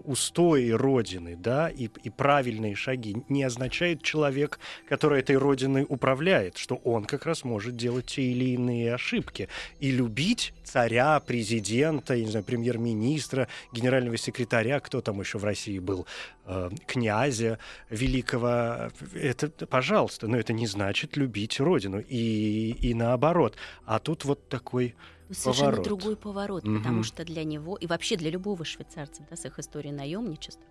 устои 0.04 0.70
Родины, 0.70 1.36
да, 1.36 1.68
и, 1.68 1.90
и 2.02 2.08
правильные 2.08 2.74
шаги 2.74 3.22
не 3.28 3.42
означает 3.42 4.02
человек, 4.02 4.58
который 4.88 5.20
этой 5.20 5.36
Родиной 5.36 5.84
управляет, 5.86 6.56
что 6.56 6.76
он 6.76 7.04
как 7.04 7.26
раз 7.26 7.44
может 7.44 7.76
делать 7.76 8.06
те 8.06 8.22
или 8.22 8.54
иные 8.54 8.94
ошибки. 8.94 9.50
И 9.78 9.90
любить 9.90 10.54
царя, 10.64 11.20
президента, 11.20 12.14
я 12.14 12.24
не 12.24 12.30
знаю, 12.30 12.46
премьер-министра, 12.46 13.48
генерального 13.72 14.16
секретаря, 14.16 14.80
кто 14.80 15.02
там 15.02 15.20
еще 15.20 15.36
в 15.36 15.44
России 15.44 15.78
был, 15.78 16.06
э, 16.46 16.70
князя 16.86 17.58
великого, 17.90 18.90
это, 19.12 19.50
пожалуйста, 19.66 20.28
но 20.28 20.38
это 20.38 20.54
не 20.54 20.66
значит 20.66 21.18
любить 21.18 21.60
Родину. 21.60 22.00
И, 22.00 22.74
и 22.80 22.94
наоборот. 22.94 23.56
А 23.84 23.98
тут 23.98 24.24
вот 24.24 24.48
такой 24.48 24.94
Совершенно 25.32 25.70
поворот. 25.70 25.84
другой 25.84 26.16
поворот, 26.16 26.64
Мгм. 26.64 26.78
потому 26.78 27.02
что 27.02 27.24
для 27.24 27.44
него 27.44 27.76
и 27.76 27.86
вообще 27.86 28.16
для 28.16 28.30
любого 28.30 28.64
швейцарца 28.64 29.22
да, 29.30 29.36
с 29.36 29.44
их 29.44 29.58
историей 29.58 29.92
наемничества 29.92 30.64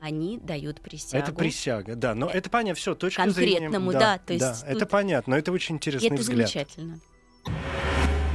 они 0.00 0.38
дают 0.38 0.80
присягу. 0.80 1.22
Это 1.22 1.32
присяга, 1.32 1.96
да. 1.96 2.14
Но 2.14 2.28
это 2.28 2.50
понятно, 2.50 2.74
все, 2.78 2.94
точка 2.94 3.22
Конкретному, 3.24 3.90
зрения. 3.90 3.98
да, 3.98 4.18
то 4.18 4.32
есть 4.34 4.44
да, 4.44 4.54
тут- 4.54 4.68
это 4.68 4.86
понятно, 4.86 5.30
но 5.32 5.38
это 5.38 5.50
очень 5.52 5.76
интересный 5.76 6.08
это 6.08 6.20
взгляд. 6.20 6.48
замечательно. 6.50 7.00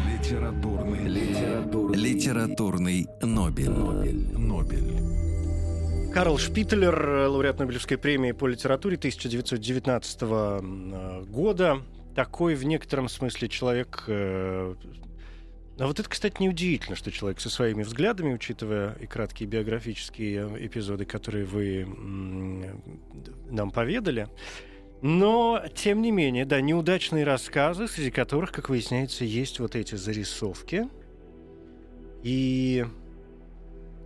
Литературный, 0.08 1.08
литературный, 1.08 1.98
Литературный 1.98 3.08
Нобель. 3.22 3.70
Нобель. 3.70 4.38
Нобель. 4.38 6.12
Карл 6.14 6.38
Шпитлер, 6.38 7.08
э, 7.08 7.28
лауреат 7.28 7.60
Нобелевской 7.60 7.98
премии 7.98 8.32
по 8.32 8.48
литературе 8.48 8.98
1919 8.98 10.20
э, 10.24 11.24
года. 11.30 11.82
Такой 12.16 12.56
в 12.56 12.64
некотором 12.64 13.08
смысле 13.10 13.48
человек... 13.48 14.04
А 15.80 15.88
вот 15.88 16.00
это, 16.00 16.10
кстати, 16.10 16.42
неудивительно, 16.42 16.98
что 16.98 17.10
человек 17.10 17.40
со 17.40 17.50
своими 17.50 17.84
взглядами, 17.84 18.34
учитывая 18.34 18.96
и 18.96 19.06
краткие 19.06 19.48
биографические 19.48 20.50
э, 20.52 20.66
эпизоды, 20.66 21.06
которые 21.06 21.46
вы 21.46 21.88
нам 23.50 23.72
поведали. 23.72 24.28
Но, 25.02 25.64
тем 25.74 26.02
не 26.02 26.12
менее, 26.12 26.46
да, 26.46 26.60
неудачные 26.60 27.24
рассказы, 27.24 27.88
среди 27.88 28.12
которых, 28.12 28.52
как 28.52 28.68
выясняется, 28.68 29.24
есть 29.24 29.60
вот 29.60 29.76
эти 29.78 29.96
зарисовки. 29.96 30.90
И 32.24 32.86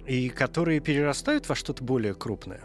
и 0.06 0.30
которые 0.30 0.80
перерастают 0.82 1.48
во 1.48 1.56
что-то 1.56 1.84
более 1.84 2.14
крупное. 2.14 2.62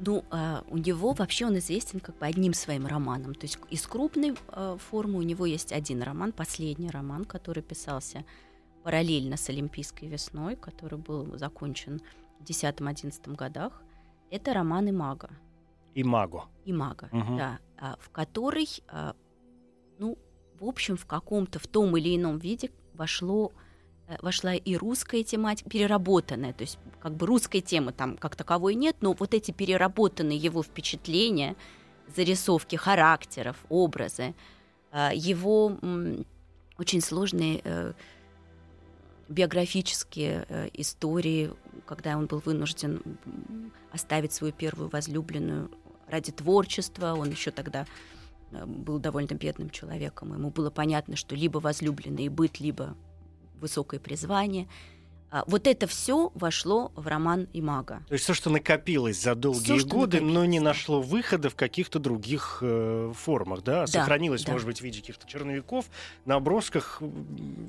Ну, 0.00 0.24
а, 0.30 0.64
у 0.68 0.76
него 0.78 1.12
вообще 1.12 1.46
он 1.46 1.58
известен 1.58 2.00
как 2.00 2.16
бы 2.18 2.26
одним 2.26 2.54
своим 2.54 2.86
романом. 2.86 3.34
То 3.34 3.46
есть 3.46 3.58
из 3.70 3.86
крупной 3.86 4.36
а, 4.48 4.76
формы 4.76 5.18
у 5.18 5.22
него 5.22 5.44
есть 5.46 5.72
один 5.72 6.02
роман, 6.02 6.32
последний 6.32 6.90
роман, 6.90 7.24
который 7.24 7.62
писался 7.62 8.24
параллельно 8.84 9.36
с 9.36 9.48
Олимпийской 9.48 10.06
весной, 10.06 10.56
который 10.56 10.98
был 10.98 11.36
закончен 11.36 12.00
в 12.38 12.44
10-11 12.44 13.34
годах. 13.34 13.82
Это 14.30 14.54
роман 14.54 14.88
«Имага». 14.88 15.30
И 15.94 16.04
Маго. 16.04 16.44
«Имага», 16.64 17.08
Мгм. 17.10 17.36
да, 17.36 17.58
а, 17.76 17.96
в 17.98 18.10
который, 18.10 18.68
а, 18.88 19.16
ну, 19.98 20.16
в 20.60 20.64
общем, 20.64 20.96
в 20.96 21.06
каком-то, 21.06 21.58
в 21.58 21.66
том 21.66 21.96
или 21.96 22.16
ином 22.16 22.38
виде 22.38 22.70
вошло 22.94 23.52
вошла 24.22 24.54
и 24.54 24.76
русская 24.76 25.22
тематика, 25.22 25.68
переработанная, 25.70 26.52
то 26.52 26.62
есть 26.62 26.78
как 27.00 27.14
бы 27.14 27.26
русской 27.26 27.60
темы 27.60 27.92
там 27.92 28.16
как 28.16 28.36
таковой 28.36 28.74
нет, 28.74 28.96
но 29.00 29.12
вот 29.12 29.34
эти 29.34 29.50
переработанные 29.50 30.38
его 30.38 30.62
впечатления, 30.62 31.56
зарисовки 32.14 32.76
характеров, 32.76 33.56
образы, 33.68 34.34
э, 34.92 35.10
его 35.14 35.76
очень 36.78 37.00
сложные 37.00 37.60
э, 37.64 37.92
биографические 39.28 40.46
э, 40.48 40.68
истории, 40.72 41.52
когда 41.86 42.16
он 42.16 42.26
был 42.26 42.38
вынужден 42.44 43.02
оставить 43.92 44.32
свою 44.32 44.52
первую 44.52 44.88
возлюбленную 44.88 45.70
ради 46.08 46.32
творчества, 46.32 47.14
он 47.14 47.30
еще 47.30 47.50
тогда 47.50 47.86
э, 48.52 48.64
был 48.64 48.98
довольно 48.98 49.34
бедным 49.34 49.70
человеком, 49.70 50.32
ему 50.32 50.50
было 50.50 50.70
понятно, 50.70 51.16
что 51.16 51.34
либо 51.34 51.58
возлюбленный 51.58 52.24
и 52.24 52.28
быт, 52.28 52.60
либо 52.60 52.96
высокое 53.60 54.00
призвание. 54.00 54.68
А, 55.30 55.44
Вот 55.46 55.66
это 55.66 55.86
все 55.86 56.30
вошло 56.34 56.90
в 56.94 57.06
роман 57.06 57.48
Имага. 57.52 58.02
То 58.08 58.14
есть 58.14 58.24
все, 58.24 58.32
что 58.32 58.48
накопилось 58.48 59.20
за 59.22 59.34
долгие 59.34 59.78
что 59.78 59.88
годы, 59.88 60.20
но 60.20 60.44
не 60.46 60.58
да. 60.58 60.66
нашло 60.66 61.02
выхода 61.02 61.50
в 61.50 61.54
каких-то 61.54 61.98
других 61.98 62.58
э, 62.62 63.12
формах, 63.14 63.62
да? 63.62 63.86
Сохранилось, 63.86 64.44
да. 64.44 64.52
может 64.52 64.66
быть, 64.66 64.80
в 64.80 64.84
виде 64.84 65.00
каких-то 65.00 65.26
черновиков, 65.26 65.86
набросках 66.24 67.02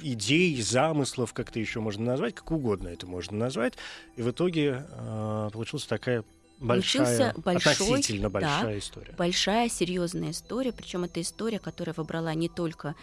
идей, 0.01 0.62
замыслов, 0.62 1.34
как-то 1.34 1.60
еще 1.60 1.81
можно 1.81 2.05
назвать, 2.05 2.36
как 2.36 2.50
угодно 2.51 2.88
это 2.88 3.05
можно 3.08 3.38
назвать. 3.38 3.74
И 4.15 4.22
в 4.22 4.31
итоге 4.31 4.86
э, 4.89 5.50
получилась 5.51 5.86
такая 5.86 6.24
большая, 6.60 7.34
большой, 7.36 7.74
относительно 7.74 8.29
да, 8.29 8.39
большая 8.39 8.79
история. 8.79 9.13
Большая, 9.17 9.69
серьезная 9.69 10.31
история, 10.31 10.72
причем 10.72 11.03
это 11.03 11.19
история, 11.22 11.60
которая 11.60 11.93
выбрала 11.93 12.34
не 12.34 12.48
только, 12.48 12.96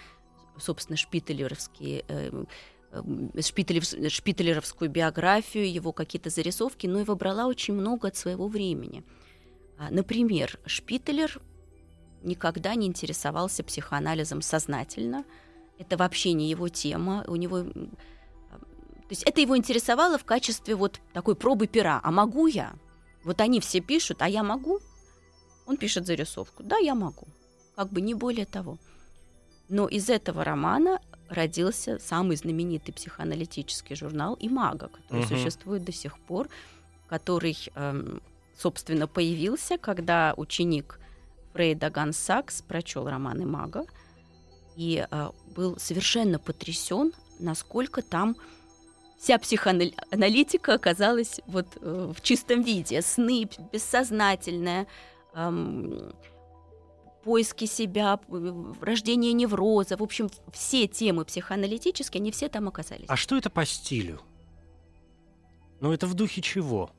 собственно, 0.59 0.97
шпителеровские 0.97 2.05
э, 2.09 2.45
эм, 2.93 3.33
шпителеровскую 3.41 4.91
биографию, 4.91 5.73
его 5.73 5.93
какие-то 5.93 6.31
зарисовки, 6.31 6.87
но 6.87 7.01
и 7.01 7.05
выбрала 7.05 7.47
очень 7.47 7.75
много 7.75 8.09
от 8.09 8.17
своего 8.17 8.49
времени. 8.49 9.05
А, 9.79 9.91
Например, 9.91 10.59
Шпителер 10.67 11.41
никогда 12.23 12.75
не 12.75 12.87
интересовался 12.87 13.63
психоанализом 13.65 14.43
сознательно. 14.43 15.25
Это 15.79 15.97
вообще 15.97 16.33
не 16.33 16.51
его 16.51 16.69
тема. 16.69 17.25
У 17.27 17.37
него... 17.37 17.63
То 17.63 19.11
есть 19.11 19.23
это 19.23 19.41
его 19.41 19.57
интересовало 19.57 20.19
в 20.19 20.25
качестве 20.25 20.75
вот 20.75 21.01
такой 21.13 21.37
пробы 21.37 21.67
пера. 21.67 22.01
А 22.03 22.11
могу 22.11 22.47
я? 22.49 22.75
Вот 23.25 23.41
они 23.41 23.61
все 23.61 23.81
пишут, 23.81 24.23
а 24.23 24.29
я 24.29 24.43
могу? 24.43 24.81
Он 25.67 25.77
пишет 25.77 26.07
зарисовку. 26.07 26.63
Да, 26.63 26.79
я 26.79 26.95
могу. 26.95 27.27
Как 27.77 27.93
бы 27.93 28.01
не 28.01 28.15
более 28.15 28.47
того. 28.47 28.79
Но 29.69 29.87
из 29.87 30.09
этого 30.09 30.45
романа 30.45 31.01
родился 31.29 31.99
самый 31.99 32.37
знаменитый 32.37 32.95
психоаналитический 32.95 33.97
журнал 33.97 34.37
«Имага», 34.41 34.89
который 34.89 35.21
Мгм. 35.25 35.29
существует 35.29 35.85
до 35.85 35.93
сих 35.93 36.19
пор, 36.19 36.49
который, 37.09 37.57
эм, 37.75 38.21
собственно, 38.57 39.07
появился, 39.07 39.79
когда 39.79 40.35
ученик 40.37 41.01
Фрейда 41.53 41.91
Ганс 41.91 42.17
Сакс 42.17 42.63
прочел 42.63 43.09
роман 43.09 43.43
«Имага» 43.43 43.85
и 44.77 45.07
э, 45.11 45.31
был 45.55 45.79
совершенно 45.79 46.39
потрясен, 46.39 47.13
насколько 47.39 48.03
там 48.03 48.37
вся 49.19 49.39
психоаналитика 49.39 50.75
оказалась 50.75 51.41
вот 51.47 51.67
э, 51.81 52.13
в 52.15 52.21
чистом 52.21 52.63
виде. 52.63 53.01
Сны, 53.01 53.49
бессознательное, 53.73 54.87
эм, 55.35 56.13
поиски 57.27 57.65
себя, 57.65 58.21
рождение 58.81 59.33
невроза. 59.33 59.97
В 59.97 60.03
общем, 60.03 60.31
все 60.53 60.87
темы 60.87 61.25
психоаналитические, 61.25 62.21
они 62.21 62.31
все 62.31 62.49
там 62.49 62.69
оказались. 62.69 63.07
А 63.09 63.17
что 63.17 63.37
это 63.37 63.51
по 63.51 63.67
стилю? 63.67 64.23
Ну, 65.81 65.93
это 65.93 66.07
в 66.07 66.15
духе 66.15 66.41
чего? 66.41 66.93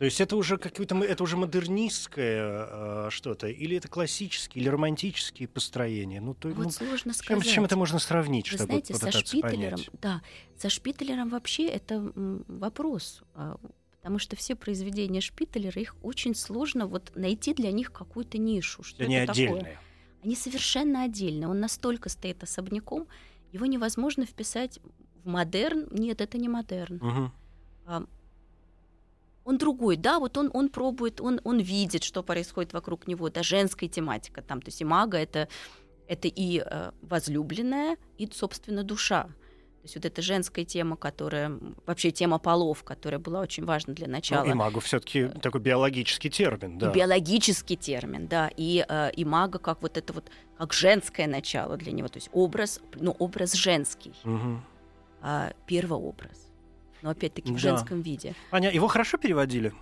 То 0.00 0.04
есть 0.04 0.20
это 0.20 0.36
уже 0.36 0.58
какое-то 0.58 0.96
это 0.96 1.22
уже 1.22 1.36
модернистское 1.36 3.06
э, 3.06 3.08
что-то, 3.10 3.46
или 3.46 3.76
это 3.76 3.86
классические, 3.86 4.62
или 4.62 4.68
романтические 4.68 5.46
построения? 5.46 6.20
Ну, 6.20 6.34
то, 6.34 6.48
вот 6.48 6.64
ну, 6.64 6.70
сложно 6.70 7.14
с 7.14 7.20
чем, 7.20 7.38
сказать. 7.38 7.46
с 7.46 7.50
чем 7.50 7.64
это 7.64 7.76
можно 7.76 8.00
сравнить, 8.00 8.50
Вы 8.50 8.58
чтобы 8.58 8.66
знаете, 8.66 8.94
со 8.94 9.12
Шпителером, 9.12 9.52
понять? 9.52 9.90
да, 10.02 10.22
со 10.58 10.68
Шпителером 10.68 11.28
вообще 11.28 11.68
это 11.68 12.12
вопрос, 12.48 13.22
а, 13.34 13.58
потому 14.06 14.20
что 14.20 14.36
все 14.36 14.54
произведения 14.54 15.20
Шпителера 15.20 15.80
их 15.80 15.96
очень 16.00 16.36
сложно 16.36 16.86
вот 16.86 17.10
найти 17.16 17.52
для 17.52 17.72
них 17.72 17.90
какую-то 17.90 18.38
нишу. 18.38 18.84
Что 18.84 19.02
Они 19.02 19.16
это 19.16 19.32
такое. 19.32 19.46
отдельные. 19.48 19.78
Они 20.22 20.36
совершенно 20.36 21.02
отдельные. 21.02 21.48
Он 21.48 21.58
настолько 21.58 22.08
стоит 22.08 22.40
особняком, 22.40 23.08
его 23.50 23.66
невозможно 23.66 24.24
вписать 24.24 24.78
в 25.24 25.26
модерн. 25.26 25.88
Нет, 25.90 26.20
это 26.20 26.38
не 26.38 26.48
модерн. 26.48 27.00
Мгм. 27.02 27.32
А, 27.84 28.04
Он 29.42 29.58
другой, 29.58 29.96
да, 29.96 30.20
вот 30.20 30.38
он, 30.38 30.52
он 30.54 30.68
пробует, 30.68 31.20
он, 31.20 31.40
он 31.42 31.58
видит, 31.58 32.04
что 32.04 32.22
происходит 32.22 32.74
вокруг 32.74 33.08
него, 33.08 33.28
да, 33.28 33.42
женская 33.42 33.88
тематика 33.88 34.40
там, 34.40 34.62
то 34.62 34.68
есть 34.68 34.80
и 34.80 34.84
мага 34.84 35.18
это, 35.18 35.48
это 36.06 36.28
и 36.28 36.62
э, 36.64 36.92
возлюбленная, 37.02 37.96
и, 38.18 38.30
собственно, 38.32 38.84
душа. 38.84 39.30
То 39.86 39.88
есть 39.88 39.94
вот 39.98 40.04
эта 40.04 40.20
женская 40.20 40.64
тема, 40.64 40.96
которая, 40.96 41.52
вообще 41.86 42.10
тема 42.10 42.40
полов, 42.40 42.82
которая 42.82 43.20
была 43.20 43.38
очень 43.40 43.64
важна 43.64 43.94
для 43.94 44.08
начала. 44.08 44.44
Ну, 44.44 44.50
имагу 44.54 44.80
все-таки 44.80 45.28
такой 45.40 45.60
биологический 45.60 46.28
термин, 46.28 46.76
да. 46.76 46.90
И 46.90 46.92
биологический 46.92 47.76
термин, 47.76 48.26
да, 48.26 48.50
и, 48.56 48.84
э, 48.88 49.12
и 49.12 49.24
мага 49.24 49.60
как 49.60 49.82
вот 49.82 49.96
это 49.96 50.12
вот, 50.12 50.28
как 50.58 50.72
женское 50.72 51.28
начало 51.28 51.76
для 51.76 51.92
него, 51.92 52.08
то 52.08 52.16
есть 52.16 52.30
образ, 52.32 52.80
ну, 52.96 53.14
образ 53.20 53.52
женский, 53.52 54.12
Мгм. 54.24 54.64
а, 55.22 55.52
первообраз, 55.68 56.50
но 57.02 57.10
опять-таки 57.10 57.52
в 57.52 57.54
Да. 57.54 57.60
женском 57.60 58.02
виде. 58.02 58.34
Аня, 58.50 58.72
его 58.72 58.88
хорошо 58.88 59.18
переводили 59.18 59.72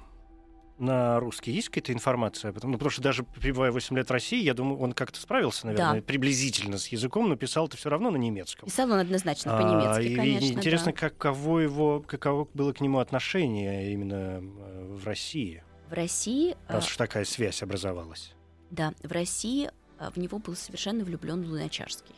на 0.79 1.21
русский? 1.21 1.53
Есть 1.53 1.69
какая-то 1.69 1.93
информация 1.93 2.51
об 2.51 2.57
этом? 2.57 2.71
Ну, 2.71 2.79
потому 2.79 2.91
что 2.91 3.03
даже 3.03 3.23
пребывая 3.25 3.71
8 3.73 3.97
лет 3.97 4.09
в 4.09 4.13
России, 4.13 4.43
я 4.43 4.55
думаю, 4.55 4.79
он 4.79 4.93
как-то 4.93 5.21
справился, 5.21 5.67
наверное, 5.67 6.01
Да. 6.01 6.07
приблизительно 6.07 6.79
с 6.79 6.89
языком, 6.89 7.29
но 7.29 7.37
писал 7.37 7.67
это 7.67 7.77
все 7.77 7.89
равно 7.91 8.11
на 8.11 8.17
немецком. 8.17 8.67
Писал 8.69 8.91
он 8.91 8.99
однозначно 8.99 9.57
А, 9.57 9.61
по-немецки, 9.63 10.09
и- 10.09 10.13
и 10.13 10.17
конечно, 10.17 10.59
интересно, 10.59 10.93
да. 10.93 10.99
каково 10.99 11.59
его, 11.61 12.01
каково 12.01 12.49
было 12.55 12.73
к 12.73 12.81
нему 12.81 12.99
отношение 12.99 13.93
именно 13.93 14.41
э, 14.43 14.87
в 14.95 15.05
России, 15.07 15.63
В 15.91 15.93
России, 15.93 16.57
а, 16.69 16.75
раз 16.75 16.87
уж 16.89 16.97
такая 16.97 17.25
связь 17.25 17.63
образовалась. 17.63 18.33
да, 18.71 18.93
в 19.03 19.13
России 19.13 19.71
а, 19.99 20.11
в 20.11 20.17
него 20.17 20.39
был 20.39 20.57
совершенно 20.57 21.05
влюблен 21.05 21.49
Луначарский. 21.49 22.15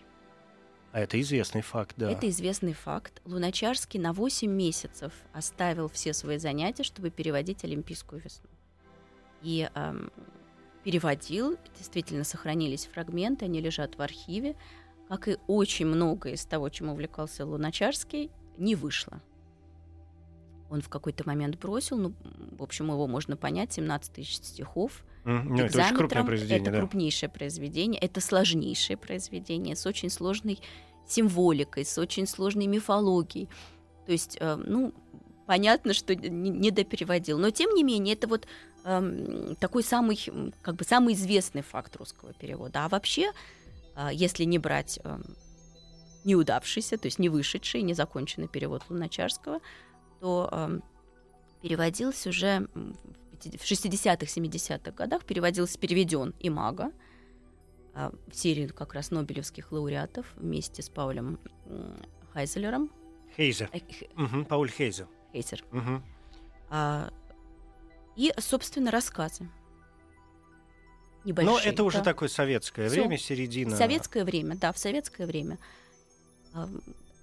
А 0.97 1.01
это 1.01 1.21
известный 1.21 1.61
факт, 1.61 1.93
да. 1.99 2.11
Это 2.11 2.27
известный 2.31 2.73
факт. 2.73 3.21
Луначарский 3.27 4.01
на 4.01 4.15
8 4.15 4.51
месяцев 4.51 5.13
оставил 5.35 5.91
все 5.91 6.15
свои 6.15 6.39
занятия, 6.39 6.85
чтобы 6.85 7.11
переводить 7.11 7.65
«Олимпийскую 7.65 8.23
весну». 8.23 8.49
И 9.43 9.69
ам, 9.75 10.11
переводил, 10.85 11.59
действительно 11.77 12.25
сохранились 12.25 12.87
фрагменты, 12.87 13.45
они 13.45 13.61
лежат 13.61 13.99
в 13.99 14.01
архиве. 14.01 14.57
Как 15.11 15.29
и 15.29 15.37
очень 15.47 15.85
многое 15.85 16.33
из 16.33 16.47
того, 16.47 16.71
чем 16.71 16.89
увлекался 16.89 17.45
Луначарский, 17.45 18.31
не 18.57 18.75
вышло. 18.75 19.21
Он 20.71 20.81
в 20.81 20.89
какой-то 20.89 21.27
момент 21.27 21.59
бросил, 21.59 21.99
ну, 21.99 22.15
в 22.53 22.63
общем, 22.63 22.91
его 22.91 23.07
можно 23.07 23.37
понять, 23.37 23.71
17 23.71 24.15
тысяч 24.15 24.37
стихов, 24.37 25.05
Ну, 25.27 25.57
это 25.59 25.79
очень 25.79 25.97
крупное 25.97 26.23
произведение, 26.23 26.63
Это 26.63 26.71
да. 26.71 26.79
крупнейшее 26.79 27.29
произведение, 27.29 28.01
это 28.01 28.21
сложнейшее 28.21 28.97
произведение 28.97 29.75
с 29.75 29.85
очень 29.85 30.09
сложной 30.09 30.61
символикой, 31.05 31.85
с 31.85 31.99
очень 31.99 32.29
сложной 32.29 32.67
мифологией. 32.67 33.49
То 34.07 34.13
есть, 34.13 34.37
э, 34.39 34.55
ну, 34.55 34.95
понятно, 35.47 35.95
что 35.95 36.15
не, 36.15 36.71
допереводил. 36.71 37.39
Но, 37.39 37.51
тем 37.51 37.71
не 37.75 37.83
менее, 37.83 38.15
это 38.15 38.29
вот 38.29 38.47
эм, 38.85 39.57
такой 39.57 39.83
самый, 39.83 40.17
как 40.63 40.77
бы, 40.77 40.85
самый 40.85 41.15
известный 41.15 41.63
факт 41.63 41.97
русского 41.97 42.33
перевода. 42.33 42.85
А 42.85 42.89
вообще, 42.89 43.33
э, 43.97 44.11
если 44.13 44.45
не 44.45 44.59
брать 44.61 45.01
эм, 45.03 45.25
неудавшийся, 46.23 46.99
то 46.99 47.07
есть 47.07 47.19
не 47.19 47.29
вышедший, 47.29 47.83
не 47.83 47.95
законченный 47.95 48.49
перевод 48.49 48.83
Луначарского, 48.89 49.59
то 50.21 50.49
эм, 50.53 50.85
переводился 51.63 52.29
уже 52.29 52.69
м, 52.75 52.97
в 53.03 53.07
50 53.07 53.26
в 53.26 53.26
60-х, 53.45 54.27
70-х 54.27 54.91
годах, 54.93 55.25
переводился, 55.25 55.79
переведен 55.79 56.35
и 56.41 56.51
Мага, 56.51 56.93
а, 57.95 58.13
в 58.31 58.35
серию 58.37 58.73
как 58.75 58.95
раз 58.95 59.11
Нобелевских 59.11 59.73
лауреатов 59.73 60.27
вместе 60.37 60.83
с 60.83 60.89
Паулем 60.89 61.39
Хайзелером, 62.33 62.91
Хейзе. 63.37 63.69
э, 63.73 63.81
Х- 63.81 64.07
Мгм, 64.15 64.45
Пауль 64.45 64.71
Хейзе. 64.71 65.07
Хейзер, 65.33 65.65
Мгм. 65.71 66.05
а, 66.71 67.11
и, 68.17 68.33
собственно, 68.39 68.91
рассказы. 68.91 69.45
Но 71.25 71.31
Небольшие, 71.31 71.73
это 71.73 71.83
уже 71.85 71.99
да. 71.99 72.05
такое 72.05 72.29
советское 72.29 72.89
Всё. 72.89 73.01
время, 73.01 73.19
середина. 73.19 73.75
Советское 73.77 74.25
время, 74.25 74.57
да, 74.57 74.73
в 74.73 74.79
советское 74.79 75.27
время. 75.27 75.59
А, 76.55 76.69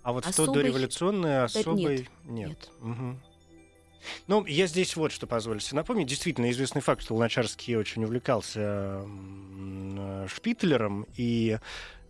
А 0.03 0.11
вот 0.11 0.25
в 0.25 0.35
то 0.35 0.51
дореволюционное 0.51 1.45
особой 1.45 1.99
нет. 2.25 2.49
нет. 2.49 2.69
Мгм. 2.81 3.21
Ну, 4.27 4.45
я 4.45 4.67
здесь 4.67 4.95
вот 4.95 5.11
что 5.11 5.27
позволю 5.27 5.59
себе 5.59 5.77
напомнить. 5.77 6.07
Действительно, 6.07 6.49
известный 6.51 6.81
факт, 6.81 7.01
что 7.01 7.13
Луначарский 7.13 7.75
очень 7.75 8.03
увлекался 8.03 9.05
э, 9.05 10.27
Шпитлером, 10.33 11.05
и 11.15 11.57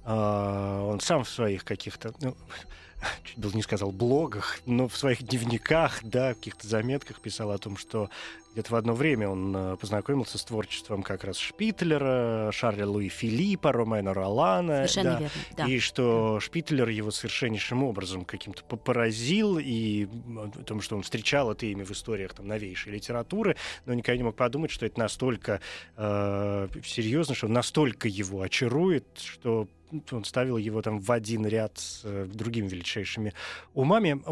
э, 0.05 0.11
он 0.11 0.99
сам 0.99 1.23
в 1.23 1.29
своих 1.29 1.65
каких-то, 1.65 2.13
ну, 2.21 2.35
чуть 3.23 3.37
было 3.37 3.51
не 3.53 3.61
сказал 3.61 3.91
блогах, 3.91 4.59
но 4.65 4.87
в 4.87 4.97
своих 4.97 5.23
дневниках, 5.23 5.99
да, 6.03 6.33
каких-то 6.33 6.67
заметках 6.67 7.19
писал 7.21 7.51
о 7.51 7.57
том, 7.57 7.77
что 7.77 8.09
где-то 8.53 8.71
в 8.71 8.75
одно 8.75 8.93
время 8.93 9.29
он 9.29 9.55
э, 9.55 9.77
познакомился 9.77 10.37
с 10.37 10.43
творчеством 10.43 11.01
как 11.01 11.23
раз 11.23 11.37
Шпитлера, 11.37 12.51
Шарля 12.51 12.85
Луи 12.85 13.09
Филиппа, 13.09 13.71
Ромена 13.71 14.13
Ролана. 14.13 14.87
Совершенно 14.87 15.11
да. 15.11 15.19
верно, 15.19 15.31
да. 15.57 15.65
И 15.67 15.79
что 15.79 16.39
Шпитлер 16.39 16.87
его 16.89 17.09
совершеннейшим 17.09 17.83
образом 17.83 18.25
каким-то 18.25 18.63
по- 18.63 18.77
поразил, 18.77 19.57
и 19.59 20.07
о 20.37 20.49
том, 20.63 20.81
что 20.81 20.95
он 20.95 21.01
встречал 21.01 21.51
это 21.51 21.65
имя 21.65 21.83
в 21.83 21.91
историях 21.91 22.33
там, 22.35 22.47
новейшей 22.47 22.93
литературы, 22.93 23.55
но 23.85 23.93
никогда 23.95 24.17
не 24.17 24.23
мог 24.23 24.35
подумать, 24.35 24.69
что 24.69 24.85
это 24.85 24.99
настолько 24.99 25.59
э, 25.97 26.67
серьезно, 26.85 27.33
что 27.33 27.47
настолько 27.47 28.07
его 28.07 28.41
очарует, 28.41 29.05
что 29.15 29.67
он 30.11 30.25
ставил 30.25 30.57
его 30.57 30.81
там 30.83 30.99
в 30.99 31.11
один 31.11 31.45
ряд 31.47 31.79
с 31.79 32.01
э, 32.03 32.27
другими 32.31 32.67
величайшими 32.67 33.33
умами. 33.73 34.23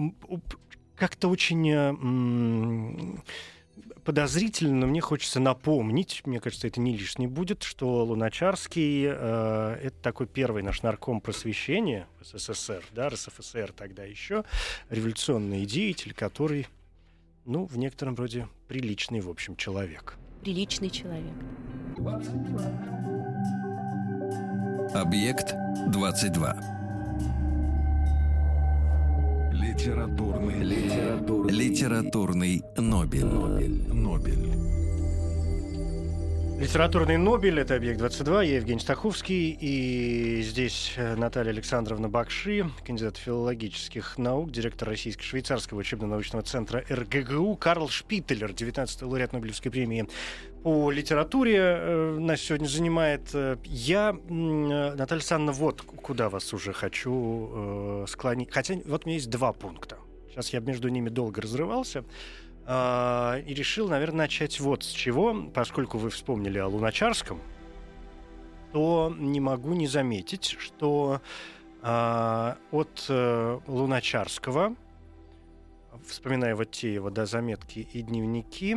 Как-то 0.95 1.29
очень 1.29 1.67
э, 1.71 3.17
подозрительно, 4.03 4.81
но 4.81 4.87
мне 4.87 5.01
хочется 5.01 5.39
напомнить, 5.39 6.21
мне 6.25 6.39
кажется, 6.39 6.67
это 6.67 6.79
не 6.79 6.95
лишний 6.97 7.27
будет, 7.27 7.63
что 7.63 8.03
Луначарский 8.05 9.05
э, 9.05 9.79
это 9.83 9.95
такой 10.01 10.27
первый 10.27 10.63
наш 10.63 10.81
нарком 10.81 11.21
просвещения 11.21 12.07
в 12.19 12.37
СССР, 12.37 12.83
да, 12.93 13.09
РСФСР 13.09 13.73
тогда 13.75 14.03
еще, 14.03 14.43
революционный 14.89 15.65
деятель, 15.65 16.13
который, 16.13 16.67
ну, 17.45 17.65
в 17.65 17.77
некотором 17.77 18.15
роде 18.15 18.47
приличный, 18.67 19.21
в 19.21 19.29
общем, 19.29 19.55
человек. 19.55 20.17
Приличный 20.41 20.89
человек. 20.89 21.33
Объект 24.93 25.53
22. 25.87 26.81
Литературный, 29.62 30.63
литературный, 30.63 31.54
Литературный 31.54 32.63
Нобель. 32.78 33.26
Нобель. 33.26 33.93
Нобель. 33.93 34.71
Литературный 36.60 37.17
Нобель— 37.17 37.60
это 37.62 37.76
«Объект-22», 37.76 38.45
я 38.45 38.56
Евгений 38.58 38.80
Стаховский, 38.80 39.58
и 39.60 40.41
здесь 40.43 40.93
э, 40.95 41.15
Наталья 41.15 41.52
Александровна 41.52 42.10
Бакши, 42.10 42.69
кандидат 42.86 43.17
филологических 43.17 44.17
наук, 44.17 44.52
директор 44.52 44.89
Российско-швейцарского 44.89 45.80
учебно-научного 45.80 46.43
центра 46.43 46.84
РГГУ, 46.89 47.56
Карл 47.56 47.89
Шпителер, 47.89 48.52
19-й 48.52 49.06
лауреат 49.06 49.34
Нобелевской 49.34 49.71
премии 49.71 50.08
по 50.63 50.91
литературе 50.91 51.58
э, 51.58 52.17
нас 52.19 52.41
сегодня 52.41 52.67
занимает. 52.67 53.30
Э, 53.34 53.58
Я, 53.65 54.12
э, 54.12 54.34
Наталья 54.34 55.19
Александровна, 55.19 55.54
вот 55.54 55.82
куда 55.82 56.30
вас 56.30 56.54
уже 56.54 56.74
хочу 56.74 58.06
склонить. 58.08 58.52
Хотя 58.52 58.76
вот 58.86 59.06
у 59.06 59.08
меня 59.08 59.17
есть 59.17 59.30
два 59.30 59.54
пункта. 59.54 59.97
Сейчас 60.30 60.52
я 60.54 60.60
между 60.60 60.89
ними 60.89 61.10
долго 61.10 61.41
разрывался. 61.41 62.04
А, 62.65 63.39
и 63.45 63.54
решил, 63.54 63.89
наверное, 63.89 64.19
начать 64.19 64.60
вот 64.60 64.84
с 64.84 64.91
чего. 64.91 65.50
Поскольку 65.54 65.97
вы 65.97 66.10
вспомнили 66.10 66.60
о 66.60 66.67
Луначарском, 66.67 67.41
то 68.71 69.13
не 69.17 69.39
могу 69.39 69.74
не 69.74 69.88
заметить, 69.88 70.56
что 70.60 71.21
а, 71.82 72.58
от 72.71 73.06
Луначарского, 73.67 74.76
вспоминая 76.08 76.56
вот 76.56 76.71
те 76.71 76.93
его 76.93 77.10
да, 77.10 77.25
заметки 77.25 77.80
и 77.93 78.01
дневники, 78.01 78.75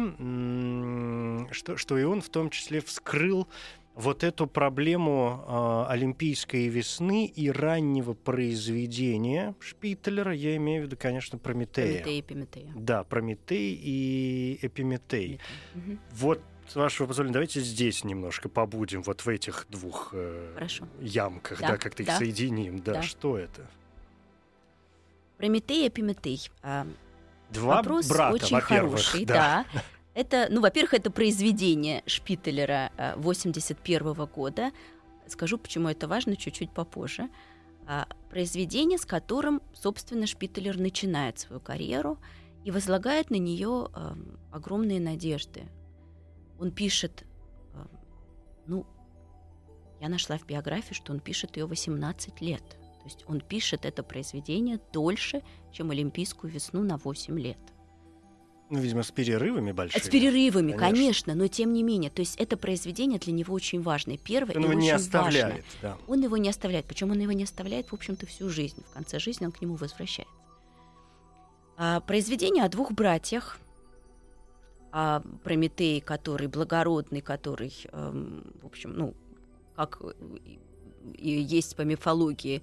что, 1.53 1.77
что 1.77 1.99
и 1.99 2.05
он 2.05 2.21
в 2.23 2.29
том 2.29 2.51
числе 2.51 2.81
вскрыл 2.81 3.49
вот 3.95 4.25
эту 4.25 4.47
проблему 4.49 5.45
а, 5.47 5.87
Олимпийской 5.89 6.67
весны 6.67 7.27
и 7.27 7.49
раннего 7.51 8.15
произведения 8.15 9.55
Шпитлера, 9.61 10.33
я 10.35 10.57
имею 10.57 10.83
в 10.83 10.87
виду, 10.87 10.97
конечно, 10.99 11.39
Прометея. 11.39 12.03
Прометей 12.03 12.17
и 12.17 12.21
Эпиметея. 12.21 12.73
Да, 12.75 13.05
Прометей 13.05 13.79
и 13.81 14.59
Эпиметей. 14.63 15.39
Мгм. 15.75 16.01
Вот, 16.11 16.43
с 16.67 16.75
вашего 16.75 17.07
позволения, 17.07 17.35
давайте 17.35 17.61
здесь 17.61 18.03
немножко 18.03 18.49
побудем, 18.49 19.03
вот 19.03 19.21
в 19.25 19.29
этих 19.29 19.67
двух 19.69 20.11
э, 20.13 20.51
Хорошо. 20.55 20.89
ямках, 21.01 21.61
да, 21.61 21.69
Да, 21.69 21.77
как-то 21.77 22.03
их 22.03 22.09
да. 22.09 22.19
соединим. 22.19 22.81
Да, 22.81 22.95
Да. 22.95 23.03
что 23.03 23.39
это? 23.39 23.71
Прометей 25.39 25.85
и 25.85 25.89
Эпиметей. 25.89 26.51
Два 27.51 27.77
Вопрос 27.77 28.09
брата, 28.09 28.35
очень 28.35 28.61
хороший, 28.61 29.25
да. 29.25 29.65
Это, 30.15 30.47
ну, 30.51 30.61
во-первых, 30.61 30.95
это 30.95 31.11
произведение 31.11 32.03
Шпителера 32.07 32.93
81 33.17 34.15
года. 34.27 34.71
Скажу, 35.27 35.59
почему 35.59 35.89
это 35.89 36.07
важно 36.07 36.37
чуть-чуть 36.37 36.71
попозже. 36.71 37.29
А, 37.87 38.07
Произведение, 38.31 38.99
с 38.99 39.05
которым, 39.05 39.63
собственно, 39.75 40.27
Шпителер 40.27 40.79
начинает 40.79 41.39
свою 41.39 41.61
карьеру 41.61 42.19
и 42.65 42.71
возлагает 42.71 43.31
на 43.31 43.37
нее 43.37 43.89
эм, 43.95 44.39
огромные 44.51 45.01
надежды. 45.01 45.69
Он 46.59 46.73
пишет, 46.73 47.25
эм, 47.75 47.89
ну, 48.67 48.87
я 50.01 50.09
нашла 50.09 50.39
в 50.39 50.47
биографии, 50.47 50.95
что 50.95 51.13
он 51.13 51.21
пишет 51.21 51.57
ее 51.57 51.67
18 51.67 52.41
лет. 52.41 52.63
То 53.05 53.11
есть 53.11 53.25
он 53.27 53.43
пишет 53.43 53.85
это 53.85 54.03
произведение 54.03 54.81
дольше, 54.91 55.43
чем 55.73 55.91
Олимпийскую 55.91 56.51
весну 56.51 56.83
на 56.83 56.97
8 56.97 57.39
лет. 57.39 57.59
Ну, 58.71 58.79
видимо, 58.79 59.03
с 59.03 59.11
перерывами 59.11 59.73
большими. 59.73 60.03
С 60.03 60.09
перерывами, 60.09 60.73
конечно. 60.73 60.89
конечно. 60.89 61.35
но 61.35 61.47
тем 61.49 61.75
не 61.75 61.83
менее. 61.83 62.11
То 62.11 62.21
есть 62.21 62.37
это 62.37 62.57
произведение 62.57 63.19
для 63.19 63.35
него 63.35 63.53
очень 63.53 63.83
важное. 63.83 64.17
Первое 64.17 64.57
Он 64.57 64.63
его 64.63 64.73
не 64.73 64.91
оставляет, 64.91 65.35
важное. 65.45 65.65
да. 65.83 65.99
Он 66.09 66.23
его 66.23 66.39
не 66.39 66.49
оставляет. 66.49 66.87
Причем 66.87 67.11
он 67.11 67.19
его 67.19 67.33
не 67.33 67.45
оставляет, 67.45 67.89
в 67.89 67.93
общем-то, 67.93 68.25
всю 68.25 68.49
жизнь. 68.49 68.83
В 68.91 68.95
конце 68.95 69.19
жизни 69.19 69.45
он 69.45 69.53
к 69.53 69.61
нему 69.61 69.75
возвращается. 69.75 70.33
А, 71.77 72.01
произведение 72.01 72.65
о 72.65 72.71
двух 72.71 72.93
братьях. 72.93 73.59
О 74.93 75.21
Прометее, 75.43 76.01
который 76.01 76.47
благородный, 76.47 77.21
который, 77.21 77.75
эм, 77.93 78.45
в 78.63 78.67
общем, 78.67 78.95
ну, 78.95 79.15
как 79.77 80.01
и 81.13 81.31
есть 81.31 81.77
по 81.77 81.83
мифологии, 81.83 82.63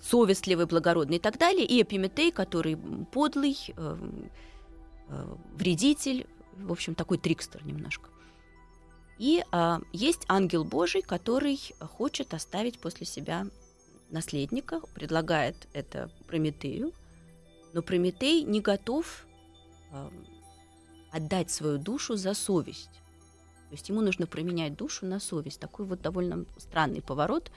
совестливый, 0.00 0.66
благородный 0.66 1.16
и 1.16 1.20
так 1.20 1.38
далее, 1.38 1.64
и 1.64 1.82
Эпиметей, 1.82 2.30
который 2.30 2.76
подлый, 3.12 3.56
вредитель, 5.54 6.26
в 6.56 6.72
общем, 6.72 6.94
такой 6.94 7.18
трикстер 7.18 7.64
немножко. 7.64 8.10
И 9.18 9.42
а, 9.50 9.80
есть 9.92 10.24
ангел 10.28 10.64
Божий, 10.64 11.00
который 11.00 11.58
хочет 11.80 12.34
оставить 12.34 12.78
после 12.78 13.06
себя 13.06 13.46
наследника, 14.10 14.80
предлагает 14.94 15.68
это 15.72 16.10
Прометею, 16.26 16.92
но 17.72 17.82
Прометей 17.82 18.42
не 18.42 18.60
готов 18.60 19.26
отдать 21.10 21.50
свою 21.50 21.78
душу 21.78 22.16
за 22.16 22.34
совесть. 22.34 22.90
То 23.68 23.72
есть 23.72 23.88
ему 23.88 24.00
нужно 24.00 24.26
променять 24.26 24.76
душу 24.76 25.06
на 25.06 25.18
совесть. 25.18 25.60
Такой 25.60 25.86
вот 25.86 26.00
довольно 26.02 26.44
странный 26.58 27.02
поворот. 27.02 27.50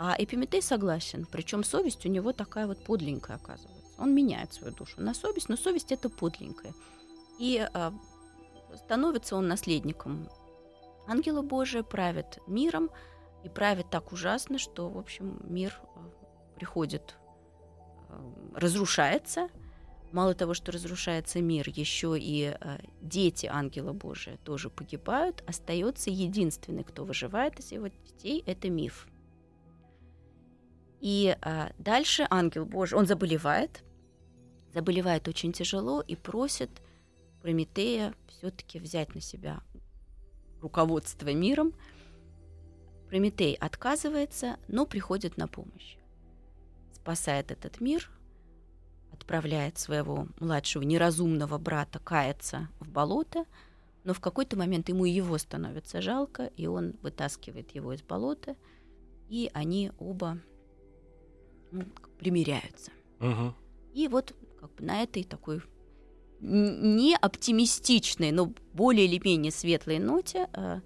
А 0.00 0.14
Эпиметей 0.16 0.62
согласен. 0.62 1.26
Причем 1.26 1.64
совесть 1.64 2.06
у 2.06 2.08
него 2.08 2.32
такая 2.32 2.68
вот 2.68 2.84
подленькая, 2.84 3.36
оказывается. 3.36 3.92
Он 3.98 4.14
меняет 4.14 4.52
свою 4.52 4.72
душу 4.72 5.00
на 5.00 5.12
совесть, 5.12 5.48
но 5.48 5.56
совесть 5.56 5.90
это 5.90 6.08
подленькая. 6.08 6.72
И 7.40 7.68
а, 7.74 7.92
становится 8.76 9.34
он 9.34 9.48
наследником 9.48 10.28
ангела 11.08 11.42
Божия, 11.42 11.82
правит 11.82 12.38
миром 12.46 12.90
и 13.42 13.48
правит 13.48 13.90
так 13.90 14.12
ужасно, 14.12 14.58
что, 14.58 14.88
в 14.88 14.98
общем, 14.98 15.40
мир 15.42 15.74
а, 15.96 16.08
приходит, 16.54 17.16
а, 18.08 18.22
разрушается. 18.54 19.48
Мало 20.12 20.34
того, 20.34 20.54
что 20.54 20.70
разрушается 20.70 21.42
мир, 21.42 21.68
еще 21.68 22.16
и 22.16 22.44
а, 22.44 22.78
дети 23.00 23.46
ангела 23.46 23.92
Божия 23.92 24.36
тоже 24.44 24.70
погибают. 24.70 25.42
Остается 25.48 26.10
единственный, 26.10 26.84
кто 26.84 27.04
выживает 27.04 27.58
из 27.58 27.72
его 27.72 27.88
детей, 27.88 28.44
это 28.46 28.70
миф. 28.70 29.08
И 31.00 31.36
а, 31.40 31.72
дальше 31.78 32.26
ангел 32.28 32.66
Божий, 32.66 32.98
он 32.98 33.06
заболевает, 33.06 33.84
заболевает 34.74 35.28
очень 35.28 35.52
тяжело 35.52 36.00
и 36.00 36.16
просит 36.16 36.70
Прометея 37.42 38.14
все-таки 38.26 38.78
взять 38.80 39.14
на 39.14 39.20
себя 39.20 39.62
руководство 40.60 41.32
миром. 41.32 41.72
Прометей 43.08 43.54
отказывается, 43.54 44.58
но 44.66 44.86
приходит 44.86 45.36
на 45.36 45.46
помощь. 45.46 45.96
Спасает 46.92 47.50
этот 47.50 47.80
мир, 47.80 48.10
отправляет 49.12 49.78
своего 49.78 50.26
младшего 50.40 50.82
неразумного 50.82 51.58
брата 51.58 52.00
каяться 52.00 52.68
в 52.80 52.90
болото, 52.90 53.44
но 54.04 54.14
в 54.14 54.20
какой-то 54.20 54.56
момент 54.58 54.88
ему 54.88 55.04
его 55.04 55.38
становится 55.38 56.02
жалко, 56.02 56.46
и 56.56 56.66
он 56.66 56.96
вытаскивает 57.02 57.74
его 57.74 57.92
из 57.92 58.02
болота, 58.02 58.56
и 59.28 59.50
они 59.54 59.92
оба 59.98 60.38
ну, 61.70 61.84
примиряются. 62.18 62.90
Мгм. 63.18 63.54
И 63.94 64.08
вот 64.08 64.34
как 64.60 64.74
бы 64.74 64.84
на 64.84 65.02
этой 65.02 65.24
такой 65.24 65.62
не 66.40 67.16
оптимистичной, 67.16 68.30
но 68.30 68.52
более 68.72 69.06
или 69.06 69.20
менее 69.22 69.50
светлой 69.50 69.98
ноте 69.98 70.48
э, 70.52 70.80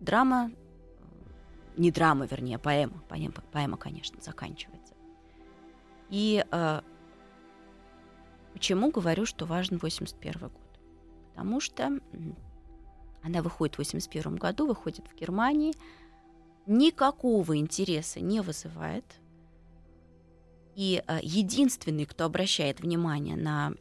драма, 0.00 0.50
э, 0.50 1.80
не 1.80 1.90
драма, 1.90 2.26
вернее, 2.26 2.56
а 2.56 2.58
поэма, 2.58 3.02
поэма, 3.08 3.34
поэма, 3.50 3.76
конечно, 3.76 4.20
заканчивается. 4.20 4.94
И 6.08 6.44
э, 6.50 6.80
почему 8.52 8.90
говорю, 8.90 9.26
что 9.26 9.44
важен 9.44 9.78
81 9.78 10.40
год? 10.40 10.52
Потому 11.30 11.60
что 11.60 11.98
она 13.22 13.42
выходит 13.42 13.76
в 13.76 13.78
81 13.78 14.36
году, 14.36 14.66
выходит 14.66 15.08
в 15.08 15.14
Германии, 15.14 15.74
никакого 16.66 17.56
интереса 17.56 18.20
не 18.20 18.40
вызывает, 18.40 19.04
и 20.74 21.02
а, 21.06 21.18
единственный, 21.22 22.06
кто 22.06 22.24
обращает 22.24 22.80
внимание 22.80 23.36
на 23.36 23.74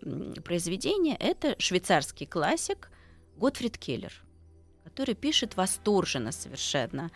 произведение, 0.43 1.15
это 1.15 1.55
швейцарский 1.59 2.25
классик 2.25 2.89
Готфрид 3.37 3.77
Келлер, 3.77 4.13
который 4.83 5.15
пишет 5.15 5.55
восторженно 5.55 6.31
совершенно 6.31 7.11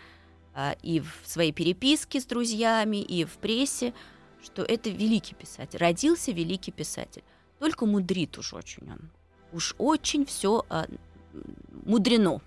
а, 0.53 0.75
и 0.81 1.01
в 1.01 1.21
своей 1.25 1.51
переписке 1.51 2.21
с 2.21 2.25
друзьями, 2.25 3.01
и 3.01 3.25
в 3.25 3.37
прессе, 3.37 3.93
что 4.41 4.63
это 4.63 4.89
великий 4.89 5.35
писатель, 5.35 5.79
родился 5.79 6.31
великий 6.31 6.71
писатель. 6.71 7.23
Только 7.59 7.85
мудрит 7.85 8.37
уж 8.37 8.53
очень 8.53 8.89
он. 8.91 9.09
Уж 9.51 9.75
очень 9.77 10.25
все 10.25 10.65
мудрено. 11.85 12.41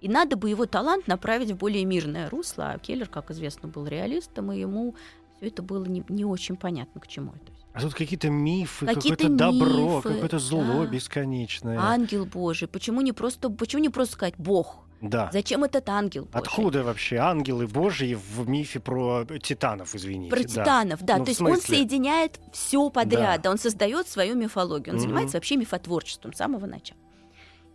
И 0.00 0.08
надо 0.08 0.36
бы 0.36 0.50
его 0.50 0.66
талант 0.66 1.06
направить 1.06 1.50
в 1.50 1.56
более 1.56 1.84
мирное 1.84 2.28
русло. 2.30 2.72
А 2.72 2.78
Келлер, 2.78 3.08
как 3.08 3.30
известно, 3.30 3.68
был 3.68 3.86
реалистом, 3.86 4.50
и 4.50 4.58
ему 4.58 4.96
все 5.40 5.48
это 5.48 5.62
было 5.62 5.84
не, 5.86 6.04
не 6.08 6.24
очень 6.24 6.56
понятно, 6.56 7.00
к 7.00 7.06
чему 7.06 7.32
это. 7.32 7.52
А 7.72 7.80
тут 7.80 7.94
какие-то 7.94 8.28
мифы, 8.30 8.84
Какие-то 8.84 9.16
какое-то 9.24 9.36
добро, 9.52 9.96
мифы, 9.96 10.12
какое-то 10.14 10.38
зло 10.38 10.84
да. 10.84 10.86
бесконечное. 10.86 11.78
Ангел 11.78 12.26
Божий. 12.26 12.68
Почему 12.68 13.00
не 13.00 13.12
просто, 13.12 13.48
почему 13.48 13.80
не 13.80 13.88
просто 13.88 14.14
сказать 14.14 14.34
Бог? 14.38 14.80
Да. 15.00 15.30
Зачем 15.32 15.64
этот 15.64 15.88
ангел 15.88 16.24
Божий? 16.24 16.46
Откуда 16.46 16.82
вообще 16.82 17.16
ангелы 17.16 17.66
божьи 17.66 18.14
в 18.14 18.46
мифе 18.46 18.80
про 18.80 19.24
титанов, 19.40 19.94
извините? 19.94 20.30
Про 20.30 20.42
да. 20.42 20.48
титанов, 20.48 21.02
да. 21.02 21.16
Ну, 21.16 21.24
То 21.24 21.30
есть 21.30 21.40
он 21.40 21.56
соединяет 21.58 22.38
все 22.52 22.90
подряд, 22.90 23.40
Да. 23.42 23.50
он 23.50 23.56
создает 23.56 24.08
свою 24.08 24.34
мифологию, 24.34 24.92
он 24.94 24.96
Мгм. 24.96 25.02
занимается 25.02 25.36
вообще 25.38 25.56
мифотворчеством 25.56 26.34
с 26.34 26.36
самого 26.36 26.66
начала. 26.66 27.00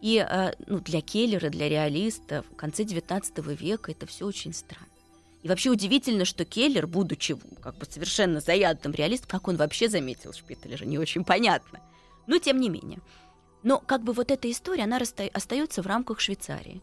И 0.02 0.24
э, 0.30 0.52
ну, 0.68 0.80
для 0.82 1.02
Келлера, 1.02 1.50
для 1.50 1.68
реалиста 1.68 2.44
в 2.44 2.56
конце 2.56 2.84
XIX 2.84 3.56
века 3.56 3.92
это 3.92 4.06
все 4.06 4.26
очень 4.28 4.54
странно. 4.54 4.86
И 5.46 5.48
вообще 5.48 5.70
удивительно, 5.70 6.26
что 6.26 6.44
Келлер, 6.44 6.88
будучи 6.88 7.38
как 7.62 7.78
бы 7.78 7.86
совершенно 7.86 8.40
заядлым 8.40 8.96
реалистом, 8.96 9.30
как 9.30 9.48
он 9.48 9.58
вообще 9.58 9.88
заметил 9.88 10.34
Шпиттелера, 10.34 10.86
не 10.86 10.98
очень 10.98 11.24
понятно. 11.24 11.82
Но 12.26 12.40
тем 12.40 12.60
не 12.60 12.68
менее. 12.68 13.00
Но 13.62 13.78
как 13.78 14.02
бы 14.02 14.14
вот 14.14 14.32
эта 14.32 14.50
история, 14.50 14.86
она 14.86 14.98
остается 14.98 15.84
в 15.84 15.86
рамках 15.86 16.20
Швейцарии, 16.20 16.82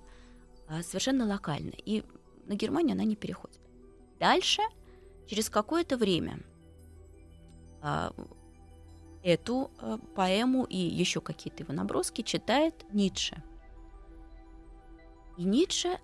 а, 0.69 0.85
совершенно 0.85 1.27
локально. 1.27 1.73
И 1.85 2.05
на 2.47 2.55
Германию 2.55 2.93
она 2.93 3.03
не 3.03 3.17
переходит. 3.17 3.59
Дальше, 4.21 4.63
через 5.27 5.51
какое-то 5.51 5.97
время, 5.97 6.39
а, 7.81 8.13
эту 9.25 9.73
а, 9.81 9.99
поэму 10.15 10.63
и 10.67 10.77
еще 10.77 11.21
какие-то 11.21 11.65
его 11.65 11.75
наброски 11.75 12.23
читает 12.23 12.85
Ницше. 12.93 13.43
И 15.37 15.43
Ницше 15.43 15.99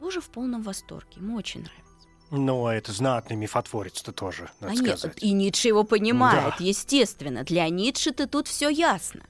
тоже 0.00 0.20
в 0.20 0.28
полном 0.30 0.62
восторге. 0.62 1.16
Ему 1.16 1.36
очень 1.36 1.60
нравится. 1.62 1.84
Но 2.30 2.70
это 2.70 2.92
знатный 2.92 3.36
мифотворец-то 3.36 4.12
тоже, 4.12 4.50
надо 4.60 4.72
А 4.72 4.76
нет, 4.76 4.98
сказать. 4.98 5.22
и 5.22 5.32
Ницше 5.32 5.68
его 5.68 5.84
понимает, 5.84 6.54
Да. 6.58 6.64
естественно. 6.64 7.42
Для 7.44 7.68
Ницше-то 7.68 8.26
тут 8.26 8.48
все 8.48 8.68
ясно. 8.68 9.22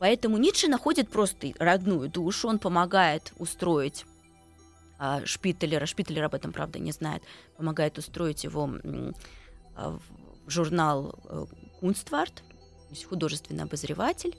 Поэтому 0.00 0.38
Ницше 0.38 0.68
находит 0.68 1.08
просто 1.08 1.52
родную 1.58 2.08
душу, 2.08 2.48
он 2.48 2.58
помогает 2.58 3.32
устроить 3.38 4.06
а, 4.98 5.24
Шпиттелера, 5.24 5.86
Шпиттелер 5.86 6.24
об 6.24 6.34
этом, 6.34 6.52
правда, 6.52 6.78
не 6.78 6.92
знает, 6.92 7.22
помогает 7.56 7.96
устроить 7.98 8.44
его 8.44 8.68
а, 9.76 9.90
в 10.46 10.50
журнал 10.50 11.14
э, 11.24 11.46
Кунстварт, 11.78 12.34
то 12.34 12.42
есть 12.90 13.04
художественный 13.04 13.64
обозреватель. 13.64 14.36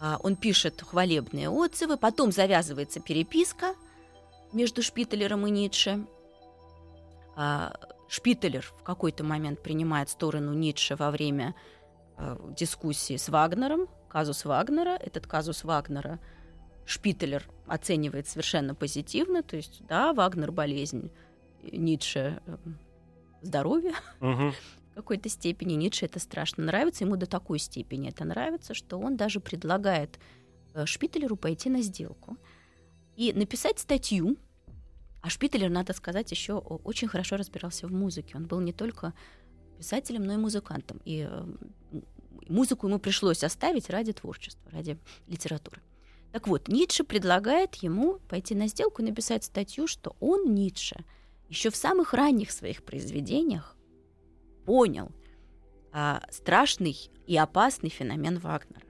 А, 0.00 0.18
Он 0.22 0.36
пишет 0.36 0.82
хвалебные 0.82 1.48
отзывы, 1.48 1.96
потом 1.96 2.30
завязывается 2.30 3.00
переписка 3.00 3.74
между 4.54 4.82
Шпиттелером 4.82 5.46
и 5.46 5.50
Ницше. 5.50 6.06
А, 7.36 7.74
Шпиттелер 8.08 8.62
в 8.62 8.82
какой-то 8.82 9.24
момент 9.24 9.62
принимает 9.62 10.08
сторону 10.08 10.52
Ницше 10.54 10.94
во 10.94 11.10
время 11.10 11.54
э, 12.16 12.36
дискуссии 12.56 13.16
с 13.16 13.28
Вагнером, 13.28 13.88
казус 14.08 14.44
Вагнера. 14.44 14.96
Этот 14.96 15.26
казус 15.26 15.64
Вагнера 15.64 16.20
Шпиттелер 16.86 17.48
оценивает 17.66 18.28
совершенно 18.28 18.74
позитивно, 18.74 19.42
то 19.42 19.56
есть, 19.56 19.84
да, 19.86 20.12
Вагнер 20.12 20.52
болезнь, 20.52 21.10
Ницше 21.62 22.40
э, 22.46 22.56
здоровье 23.42 23.94
Мгм. 24.20 24.52
в 24.92 24.94
какой-то 24.94 25.28
степени. 25.28 25.74
Ницше 25.74 26.04
это 26.04 26.20
страшно 26.20 26.64
нравится, 26.64 27.04
ему 27.04 27.16
до 27.16 27.26
такой 27.26 27.58
степени 27.58 28.10
это 28.10 28.24
нравится, 28.24 28.74
что 28.74 28.98
он 28.98 29.16
даже 29.16 29.40
предлагает 29.40 30.20
э, 30.74 30.86
Шпиттелеру 30.86 31.36
пойти 31.36 31.70
на 31.70 31.80
сделку 31.80 32.36
и 33.16 33.32
написать 33.32 33.78
статью. 33.78 34.36
А 35.20 35.30
Шпиттелер, 35.30 35.70
надо 35.70 35.92
сказать, 35.94 36.30
еще 36.30 36.54
о- 36.54 36.80
очень 36.84 37.08
хорошо 37.08 37.36
разбирался 37.36 37.86
в 37.86 37.92
музыке. 37.92 38.36
Он 38.36 38.46
был 38.46 38.60
не 38.60 38.72
только 38.72 39.14
писателем, 39.78 40.24
но 40.24 40.34
и 40.34 40.36
музыкантом. 40.36 41.00
И 41.04 41.26
э, 41.28 41.44
музыку 42.48 42.88
ему 42.88 42.98
пришлось 42.98 43.42
оставить 43.42 43.90
ради 43.90 44.12
творчества, 44.12 44.70
ради 44.70 44.98
литературы. 45.26 45.80
Так 46.32 46.48
вот, 46.48 46.68
Ницше 46.68 47.04
предлагает 47.04 47.76
ему 47.76 48.18
пойти 48.28 48.54
на 48.54 48.66
сделку 48.66 49.02
и 49.02 49.04
написать 49.04 49.44
статью, 49.44 49.86
что 49.86 50.16
он, 50.20 50.54
Ницше, 50.54 51.04
еще 51.48 51.70
в 51.70 51.76
самых 51.76 52.12
ранних 52.12 52.50
своих 52.50 52.82
произведениях 52.82 53.76
понял 54.64 55.12
а, 55.92 56.22
страшный 56.30 56.96
и 57.26 57.36
опасный 57.36 57.88
феномен 57.88 58.38
Вагнера. 58.38 58.82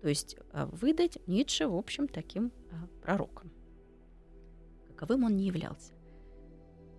То 0.00 0.08
есть 0.08 0.36
а, 0.52 0.66
выдать 0.66 1.18
Ницше, 1.26 1.68
в 1.68 1.76
общем, 1.76 2.08
таким 2.08 2.52
а, 2.70 2.86
пророком. 3.02 3.50
Каковым 4.88 5.24
он 5.24 5.36
не 5.36 5.46
являлся. 5.46 5.92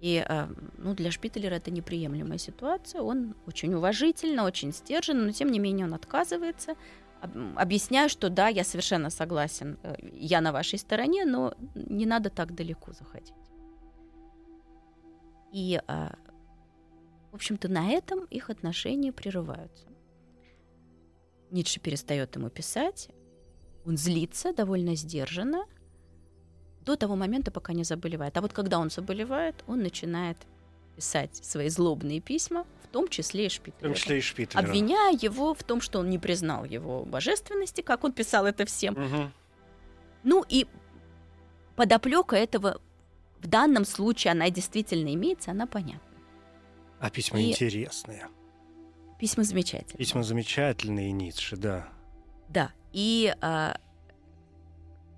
И 0.01 0.23
а, 0.27 0.49
ну, 0.77 0.93
для 0.93 1.11
Шпиттелера 1.11 1.55
это 1.55 1.71
неприемлемая 1.71 2.37
ситуация. 2.37 3.01
Он 3.01 3.35
очень 3.47 3.73
уважительно, 3.73 4.43
очень 4.43 4.71
стерженно, 4.71 5.25
но 5.25 5.31
тем 5.31 5.49
не 5.49 5.59
менее 5.59 5.87
он 5.87 5.93
отказывается, 5.93 6.75
об- 7.21 7.57
объясняя, 7.57 8.07
что 8.07 8.29
да, 8.29 8.47
я 8.47 8.63
совершенно 8.63 9.09
согласен, 9.09 9.77
э, 9.83 9.95
я 10.13 10.41
на 10.41 10.51
вашей 10.51 10.79
стороне, 10.79 11.25
но 11.25 11.55
не 11.75 12.05
надо 12.05 12.29
так 12.29 12.53
далеко 12.55 12.93
заходить. 12.93 13.33
И, 15.51 15.81
в 15.87 17.35
общем-то, 17.35 17.67
на 17.67 17.89
этом 17.89 18.23
их 18.23 18.49
отношения 18.49 19.11
прерываются. 19.11 19.89
Ницше 21.51 21.79
перестает 21.79 22.35
ему 22.35 22.49
писать, 22.49 23.09
он 23.85 23.97
злится 23.97 24.53
довольно 24.53 24.95
сдержанно 24.95 25.65
до 26.85 26.95
того 26.95 27.15
момента, 27.15 27.51
пока 27.51 27.73
не 27.73 27.83
заболевает. 27.83 28.37
А 28.37 28.41
вот 28.41 28.53
когда 28.53 28.79
он 28.79 28.89
заболевает, 28.89 29.63
он 29.67 29.81
начинает 29.83 30.37
писать 30.95 31.35
свои 31.35 31.69
злобные 31.69 32.19
письма, 32.21 32.65
в 32.83 32.87
том 32.87 33.07
числе 33.07 33.45
и 33.47 33.49
В 33.49 33.59
том 33.81 33.93
числе 33.93 34.17
и 34.17 34.21
Шпиттелера. 34.21 34.65
обвиняя 34.67 35.13
его 35.19 35.53
в 35.53 35.63
том, 35.63 35.81
что 35.81 35.99
он 35.99 36.09
не 36.09 36.19
признал 36.19 36.65
его 36.65 37.03
божественности, 37.05 37.81
как 37.81 38.03
он 38.03 38.11
писал 38.13 38.45
это 38.45 38.65
всем. 38.65 38.93
Мгм. 38.95 39.33
Ну 40.23 40.45
и 40.49 40.67
подоплека 41.75 42.35
этого 42.35 42.79
в 43.39 43.47
данном 43.47 43.85
случае 43.85 44.31
она 44.31 44.49
действительно 44.49 45.13
имеется, 45.13 45.51
она 45.51 45.65
понятна. 45.65 46.01
А 46.99 47.09
письма 47.09 47.39
И- 47.41 47.51
интересные. 47.51 48.27
Письма 49.21 49.43
замечательные. 49.43 49.97
Письма 49.99 50.23
замечательные 50.23 51.11
Ницше, 51.11 51.55
да. 51.55 51.87
Да. 52.49 52.71
И 52.91 53.31
а, 53.39 53.77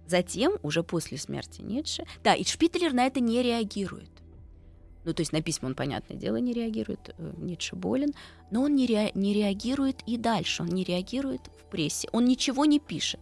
затем, 0.05 0.57
уже 0.61 0.83
после 0.83 1.17
смерти 1.17 1.61
Ницше, 1.61 2.05
да, 2.21 2.35
и 2.35 2.43
Шпиттелер 2.43 2.91
на 2.91 3.05
это 3.05 3.21
не 3.21 3.41
реагирует. 3.41 4.09
Ну, 5.05 5.13
то 5.13 5.21
есть 5.21 5.31
на 5.31 5.41
письма 5.41 5.67
он, 5.67 5.75
понятное 5.75 6.17
дело, 6.17 6.35
не 6.35 6.51
реагирует, 6.53 7.15
э, 7.17 7.33
Ницше 7.37 7.77
болен, 7.77 8.13
но 8.51 8.63
он 8.63 8.75
не, 8.75 8.87
ре- 8.87 9.11
не 9.15 9.33
реагирует 9.33 10.01
и 10.05 10.17
дальше, 10.17 10.63
он 10.63 10.69
не 10.69 10.83
реагирует 10.83 11.41
в 11.61 11.69
прессе, 11.69 12.09
он 12.11 12.25
ничего 12.25 12.65
не 12.65 12.79
пишет. 12.79 13.21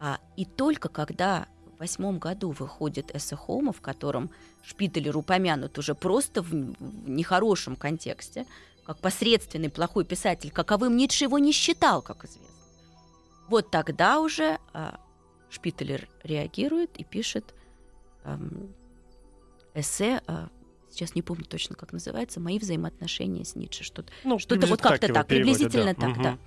А, 0.00 0.18
и 0.36 0.44
только 0.44 0.88
когда 0.88 1.46
в 1.76 1.78
восьмом 1.78 2.18
году 2.18 2.50
выходит 2.50 3.14
эссе 3.14 3.36
Хома, 3.36 3.72
в 3.72 3.80
котором 3.80 4.30
Шпиттелер 4.64 5.16
упомянут 5.16 5.78
уже 5.78 5.94
просто 5.94 6.42
в, 6.42 6.50
в 6.50 7.08
нехорошем 7.08 7.76
контексте, 7.76 8.44
как 8.84 8.98
посредственный 8.98 9.70
плохой 9.70 10.04
писатель, 10.04 10.50
каковым 10.50 10.96
Ницше 10.96 11.24
его 11.24 11.38
не 11.38 11.52
считал, 11.52 12.02
как 12.02 12.24
известно. 12.24 12.54
Вот 13.48 13.70
тогда 13.70 14.20
уже 14.20 14.58
а, 14.72 15.00
Шпиттелер 15.50 16.08
реагирует 16.22 16.96
и 16.96 17.04
пишет 17.04 17.54
ам, 18.24 18.74
эссе, 19.74 20.22
а, 20.26 20.48
сейчас 20.90 21.14
не 21.14 21.22
помню 21.22 21.44
точно, 21.44 21.76
как 21.76 21.92
называется, 21.92 22.40
«Мои 22.40 22.58
взаимоотношения 22.58 23.44
с 23.44 23.54
Ницше». 23.54 23.84
Что-то 23.84 24.12
Ну, 24.22 24.38
что-то 24.38 24.66
вот 24.66 24.80
как-то 24.80 25.12
так, 25.12 25.26
приблизительно 25.26 25.94
так, 25.94 26.10
Мгм. 26.10 26.22
да. 26.22 26.38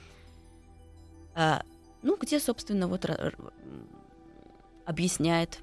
А, 1.36 1.64
ну, 2.02 2.18
где, 2.18 2.40
собственно, 2.40 2.88
вот 2.88 3.06
объясняет 4.86 5.60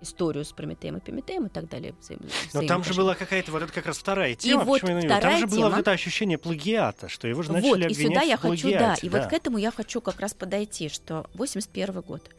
историю 0.00 0.44
с 0.44 0.52
Прометеем 0.52 0.96
и 0.98 1.00
Пиметеем 1.00 1.46
и 1.46 1.48
так 1.48 1.68
далее. 1.68 1.94
взаим- 2.00 2.20
Но 2.52 2.62
там 2.66 2.84
же 2.84 2.92
была 2.94 3.14
какая-то 3.14 3.50
вот 3.52 3.62
это 3.62 3.72
как 3.72 3.86
раз 3.86 3.96
вторая 3.98 4.34
тема. 4.34 4.64
вот 4.64 4.80
почему 4.80 4.90
я 4.90 4.96
на 4.96 5.00
неё- 5.00 5.08
Там 5.08 5.18
вторая 5.18 5.38
же 5.38 5.46
было 5.46 5.60
вот 5.62 5.68
тема- 5.70 5.80
это 5.80 5.90
ощущение 5.92 6.38
плагиата, 6.38 7.08
что 7.08 7.26
его 7.28 7.42
же 7.42 7.52
начали 7.52 7.68
Вот, 7.70 7.78
и 7.78 7.84
обвинять 7.84 8.06
сюда 8.08 8.20
я 8.22 8.36
в 8.36 8.40
хочу, 8.40 8.70
да, 8.70 8.78
плагиате, 8.78 9.06
и 9.06 9.10
вот 9.10 9.26
к 9.26 9.32
этому 9.32 9.58
я 9.58 9.70
хочу 9.70 10.00
как 10.00 10.20
раз 10.20 10.34
подойти, 10.34 10.88
что 10.88 11.26
81 11.34 12.00
год. 12.02 12.30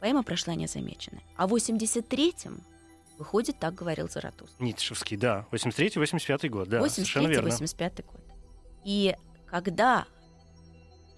Поэма 0.00 0.22
прошла 0.22 0.54
незамеченной. 0.54 1.22
А 1.36 1.46
в 1.46 1.50
83-м 1.54 2.62
выходит 3.18 3.58
«Так 3.58 3.74
говорил 3.74 4.08
Заратустра». 4.08 4.62
Ницшевский, 4.62 5.16
да. 5.16 5.46
83-85 5.50 6.48
год, 6.48 6.68
да, 6.68 6.86
совершенно 6.88 7.28
верно. 7.28 7.48
83-85 7.50 8.04
год. 8.06 8.20
И 8.84 9.14
когда 9.46 10.06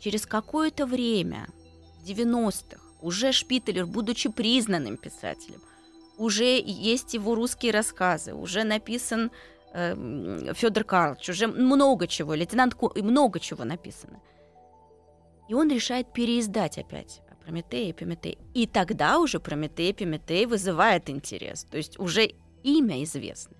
через 0.00 0.26
какое-то 0.26 0.86
время, 0.86 1.48
в 2.00 2.04
90-х, 2.04 2.80
уже 3.06 3.30
Шпиттелер, 3.30 3.86
будучи 3.86 4.28
признанным 4.28 4.96
писателем, 4.96 5.60
уже 6.18 6.60
есть 6.60 7.14
его 7.14 7.34
русские 7.34 7.72
рассказы, 7.72 8.34
уже 8.34 8.64
написан 8.64 9.30
Федор 9.72 10.84
Карлович, 10.84 11.28
уже 11.28 11.46
много 11.46 12.06
чего, 12.08 12.34
лейтенант 12.34 12.76
и 12.96 13.02
много 13.02 13.38
чего 13.38 13.64
написано. 13.64 14.20
И 15.48 15.54
он 15.54 15.70
решает 15.70 16.12
переиздать 16.12 16.78
опять 16.78 17.22
Прометей 17.44 17.88
и 17.88 17.90
Эпиметей. 17.92 18.38
И 18.54 18.66
тогда 18.66 19.20
уже 19.20 19.38
Прометей 19.38 19.90
и 19.90 19.92
Эпиметей 19.92 20.46
вызывает 20.46 21.08
интерес. 21.08 21.64
То 21.64 21.76
есть 21.76 21.98
уже 22.00 22.32
имя 22.64 23.04
известно. 23.04 23.56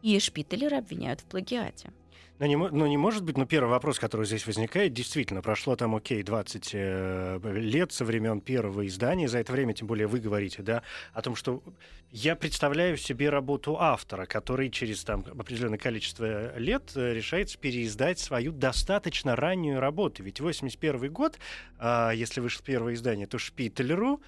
И 0.00 0.18
Шпиттелера 0.18 0.78
обвиняют 0.78 1.20
в 1.20 1.24
плагиате. 1.24 1.92
Но 2.40 2.46
не, 2.46 2.56
но 2.56 2.86
не 2.86 2.96
может 2.96 3.22
быть, 3.22 3.36
но 3.36 3.44
первый 3.44 3.68
вопрос, 3.68 3.98
который 3.98 4.24
здесь 4.24 4.46
возникает, 4.46 4.94
действительно, 4.94 5.42
прошло 5.42 5.76
там, 5.76 5.94
окей, 5.94 6.22
20 6.22 6.70
э, 6.72 7.38
лет 7.52 7.92
со 7.92 8.02
времен 8.06 8.40
первого 8.40 8.86
издания, 8.86 9.28
за 9.28 9.40
это 9.40 9.52
время, 9.52 9.74
тем 9.74 9.86
более 9.86 10.06
вы 10.06 10.20
говорите, 10.20 10.62
да, 10.62 10.82
о 11.12 11.20
том, 11.20 11.36
что 11.36 11.62
я 12.10 12.34
представляю 12.36 12.96
себе 12.96 13.28
работу 13.28 13.76
автора, 13.78 14.24
который 14.24 14.70
через 14.70 15.04
там 15.04 15.22
определенное 15.38 15.76
количество 15.76 16.56
лет 16.58 16.92
э, 16.94 17.12
решается 17.12 17.58
переиздать 17.58 18.18
свою 18.18 18.52
достаточно 18.52 19.36
раннюю 19.36 19.78
работу. 19.78 20.22
Ведь 20.22 20.40
81 20.40 21.12
год, 21.12 21.38
а, 21.78 22.10
если 22.12 22.40
вышло 22.40 22.64
первое 22.64 22.94
издание, 22.94 23.26
то 23.26 23.36
Шпитлеру 23.36 24.22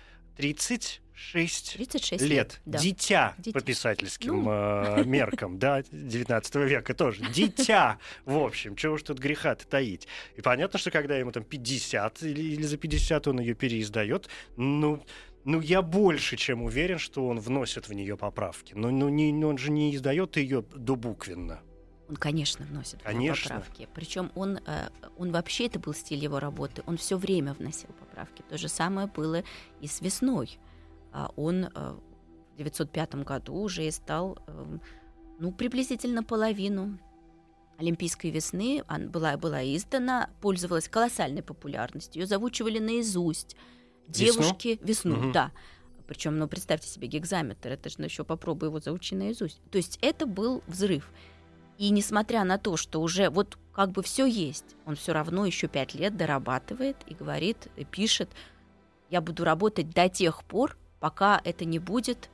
36 1.33 1.75
36 1.75 2.23
лет. 2.23 2.31
лет. 2.31 2.61
да. 2.65 2.79
Дитя, 2.79 3.35
Дитя. 3.39 3.59
по 3.59 3.65
писательским 3.65 4.45
Ну. 4.45 4.51
э, 4.51 5.05
меркам, 5.05 5.59
да, 5.59 5.83
19 5.91 6.55
века 6.57 6.95
тоже. 6.95 7.25
Дитя, 7.33 7.99
в 8.25 8.37
общем, 8.39 8.77
чего 8.77 8.95
уж 8.95 9.03
тут 9.03 9.19
греха-то 9.19 9.67
таить. 9.67 10.09
И 10.37 10.41
понятно, 10.43 10.79
что 10.79 10.91
когда 10.91 11.17
ему 11.17 11.31
там 11.33 11.45
50 11.45 12.23
или, 12.23 12.41
или 12.41 12.63
за 12.63 12.77
50 12.77 13.29
он 13.29 13.41
ее 13.41 13.55
переиздает, 13.55 14.29
ну, 14.57 15.03
ну, 15.45 15.61
я 15.61 15.83
больше 15.83 16.37
чем 16.37 16.63
уверен, 16.63 16.99
что 16.99 17.27
он 17.27 17.41
вносит 17.41 17.89
в 17.89 17.93
нее 17.93 18.17
поправки. 18.17 18.75
Но 18.75 18.91
ну, 18.91 19.09
не, 19.09 19.33
ну, 19.33 19.49
он 19.49 19.59
же 19.59 19.71
не 19.71 19.95
издает 19.95 20.37
ее 20.37 20.65
добуквенно. 20.75 21.61
Он, 22.09 22.17
конечно, 22.17 22.67
вносит 22.67 23.01
Конечно. 23.03 23.57
поправки. 23.57 23.89
Причем 23.95 24.31
он, 24.35 24.59
э, 24.67 24.89
он 25.17 25.33
вообще, 25.33 25.67
это 25.67 25.79
был 25.79 25.95
стиль 25.95 26.23
его 26.23 26.41
работы, 26.41 26.83
он 26.87 26.97
все 26.97 27.17
время 27.17 27.55
вносил 27.55 27.89
поправки. 27.99 28.43
То 28.49 28.59
же 28.59 28.69
самое 28.69 29.07
было 29.07 29.43
и 29.81 29.87
с 29.87 30.01
весной. 30.01 30.59
А 31.13 31.31
Он 31.37 31.65
э, 31.65 31.69
в 31.69 32.55
1905 32.55 33.15
году 33.25 33.55
уже 33.55 33.91
стал, 33.91 34.39
ну, 35.39 35.53
приблизительно 35.53 36.23
половину 36.23 36.99
Олимпийской 37.79 38.31
весны 38.31 38.85
она 38.87 39.09
была, 39.09 39.37
была 39.37 39.63
издана, 39.65 40.31
пользовалась 40.41 40.89
колоссальной 40.89 41.43
популярностью. 41.43 42.23
Ее 42.23 42.27
завучивали 42.27 42.79
наизусть. 42.79 43.57
Весну? 44.07 44.43
Девушки 44.43 44.79
весну, 44.83 45.17
Мгм. 45.17 45.33
да. 45.33 45.51
Причем, 46.07 46.39
ну, 46.39 46.47
представьте 46.47 46.89
себе 46.89 47.09
гигзаметр, 47.09 47.71
это 47.71 47.89
же 47.89 47.97
ну, 47.99 48.05
еще 48.05 48.25
попробуй 48.25 48.69
его 48.69 48.81
заучи 48.81 49.15
наизусть. 49.15 49.61
То 49.71 49.79
есть 49.79 49.99
это 50.03 50.27
был 50.27 50.63
взрыв. 50.67 51.11
И 51.79 51.91
несмотря 51.91 52.45
на 52.45 52.59
то, 52.59 52.77
что 52.77 53.01
уже 53.01 53.31
вот 53.31 53.59
как 53.73 53.91
бы 53.91 54.03
все 54.03 54.27
есть, 54.27 54.77
он 54.85 54.95
все 54.95 55.13
равно 55.13 55.47
еще 55.47 55.69
пять 55.69 55.95
лет 55.95 56.17
дорабатывает 56.17 56.97
и 57.07 57.15
говорит, 57.15 57.69
и 57.77 57.85
пишет, 57.85 58.31
я 59.11 59.21
буду 59.21 59.45
работать 59.45 59.91
до 59.91 60.09
тех 60.09 60.45
пор, 60.45 60.77
пока 61.03 61.41
это 61.45 61.65
не 61.65 61.79
будет 61.81 62.31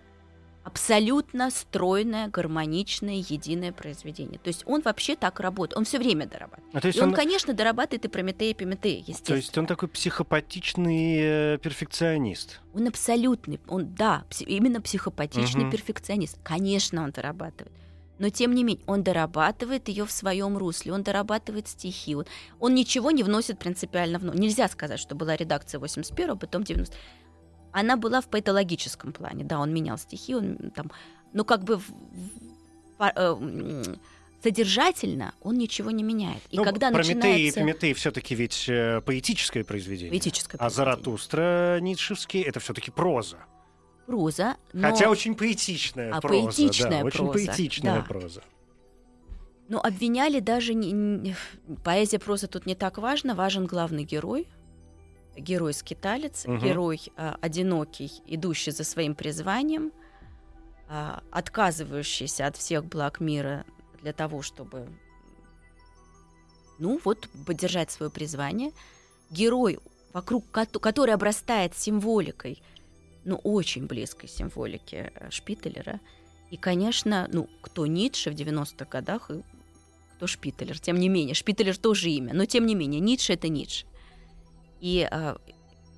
абсолютно 0.62 1.50
стройное, 1.50 2.28
гармоничное, 2.28 3.24
единое 3.26 3.72
произведение. 3.72 4.38
То 4.38 4.48
есть 4.48 4.62
он 4.66 4.82
вообще 4.82 5.16
так 5.16 5.40
работает, 5.40 5.78
он 5.78 5.84
все 5.86 5.98
время 5.98 6.26
дорабатывает. 6.26 6.74
А, 6.74 6.80
то 6.80 6.88
есть 6.88 6.98
и 6.98 7.02
он, 7.02 7.08
он- 7.08 7.14
конечно, 7.14 7.54
дорабатывает 7.54 8.04
и 8.04 8.08
Прометея, 8.08 8.50
и 8.50 8.54
Прометея, 8.54 9.02
То 9.02 9.10
естественно. 9.10 9.36
есть 9.36 9.56
он 9.56 9.66
такой 9.66 9.88
психопатичный 9.88 11.16
э, 11.54 11.58
перфекционист. 11.62 12.60
Он 12.74 12.86
абсолютный, 12.86 13.60
он, 13.66 13.94
да, 13.94 14.24
пси- 14.28 14.44
именно 14.44 14.82
психопатичный 14.82 15.62
Мгм. 15.64 15.70
перфекционист. 15.72 16.38
Конечно, 16.42 17.02
он 17.02 17.12
дорабатывает. 17.12 17.72
Но 18.18 18.28
тем 18.30 18.52
не 18.54 18.64
менее, 18.64 18.82
он 18.86 19.02
дорабатывает 19.04 19.88
ее 19.88 20.04
в 20.04 20.10
своем 20.10 20.58
русле, 20.58 20.92
он 20.92 21.02
дорабатывает 21.02 21.68
стихи. 21.68 22.14
Он, 22.16 22.26
он 22.58 22.74
ничего 22.74 23.10
не 23.12 23.22
вносит 23.22 23.58
принципиально 23.60 24.18
в 24.18 24.24
Нельзя 24.36 24.68
сказать, 24.68 24.98
что 25.00 25.14
была 25.14 25.34
редакция 25.36 25.78
81 25.78 26.36
потом 26.36 26.64
90 26.64 26.94
Она 27.72 27.96
была 27.96 28.20
в 28.20 28.28
поэтологическом 28.28 29.12
плане. 29.12 29.44
Да, 29.44 29.58
он 29.60 29.72
менял 29.72 29.98
стихи, 29.98 30.34
он 30.34 30.56
там. 30.74 30.90
Но 31.32 31.44
как 31.44 31.64
бы 31.64 31.76
в- 31.76 31.90
в- 32.98 33.12
э, 33.14 33.96
содержательно 34.42 35.34
он 35.42 35.56
ничего 35.56 35.90
не 35.90 36.02
меняет. 36.02 36.42
И 36.50 36.56
Ну, 36.56 36.64
когда 36.64 36.90
Прометей 36.90 37.12
и 37.12 37.16
начинается 37.16 37.60
Прометей 37.60 37.92
все-таки 37.94 38.34
ведь 38.34 38.64
э, 38.68 39.00
поэтическое 39.04 39.64
произведение. 39.64 40.10
поэтическое 40.10 40.58
А 40.58 40.64
произведение. 40.64 40.94
Заратустра 40.94 41.78
Ницшевский 41.80 42.42
это 42.42 42.60
все-таки 42.60 42.90
проза. 42.90 43.38
проза, 44.06 44.56
но... 44.72 44.88
Хотя 44.90 45.10
очень 45.10 45.34
поэтичная 45.34 46.14
А, 46.14 46.20
проза. 46.20 46.46
поэтичная 46.46 46.90
да, 47.00 47.04
очень 47.04 47.18
проза, 47.18 47.32
поэтичная 47.46 47.94
да. 47.96 48.02
проза. 48.02 48.42
Ну, 49.68 49.78
обвиняли 49.78 50.40
даже... 50.40 50.72
Не, 50.72 50.92
не- 50.92 51.36
поэзия, 51.84 52.18
проза 52.18 52.46
тут 52.46 52.64
не 52.64 52.74
так 52.74 52.96
важно. 52.96 53.34
Важен 53.34 53.66
главный 53.66 54.04
герой. 54.04 54.46
Герой-скиталец, 55.38 56.46
Мгм. 56.46 56.58
герой 56.58 57.00
а, 57.16 57.36
одинокий, 57.40 58.10
идущий 58.26 58.70
за 58.72 58.84
своим 58.84 59.14
призванием, 59.14 59.92
а, 60.88 61.22
отказывающийся 61.30 62.46
от 62.46 62.56
всех 62.56 62.84
благ 62.84 63.20
мира 63.20 63.64
для 64.02 64.12
того, 64.12 64.42
чтобы, 64.42 64.88
ну, 66.78 67.00
вот, 67.04 67.28
поддержать 67.46 67.90
свое 67.90 68.10
призвание. 68.10 68.72
Герой, 69.30 69.78
вокруг 70.12 70.44
кото- 70.52 70.78
который 70.80 71.14
обрастает 71.14 71.76
символикой, 71.76 72.62
ну, 73.24 73.36
очень 73.44 73.86
близкой 73.86 74.28
символике 74.28 75.12
э, 75.14 75.30
Шпителера. 75.30 76.00
И, 76.50 76.56
конечно, 76.56 77.28
ну, 77.32 77.48
кто 77.60 77.86
Ницше 77.86 78.30
в 78.30 78.34
90-х 78.34 78.86
годах, 78.90 79.30
кто 80.16 80.26
Шпителер. 80.26 80.78
Тем 80.78 80.98
не 80.98 81.08
менее, 81.08 81.34
Шпителер 81.34 81.76
тоже 81.76 82.08
имя, 82.10 82.32
но 82.32 82.46
тем 82.46 82.64
не 82.66 82.74
менее, 82.74 83.00
Ницше— 83.00 83.32
это 83.34 83.48
Ницше. 83.48 83.84
И 84.80 85.06
а, 85.10 85.36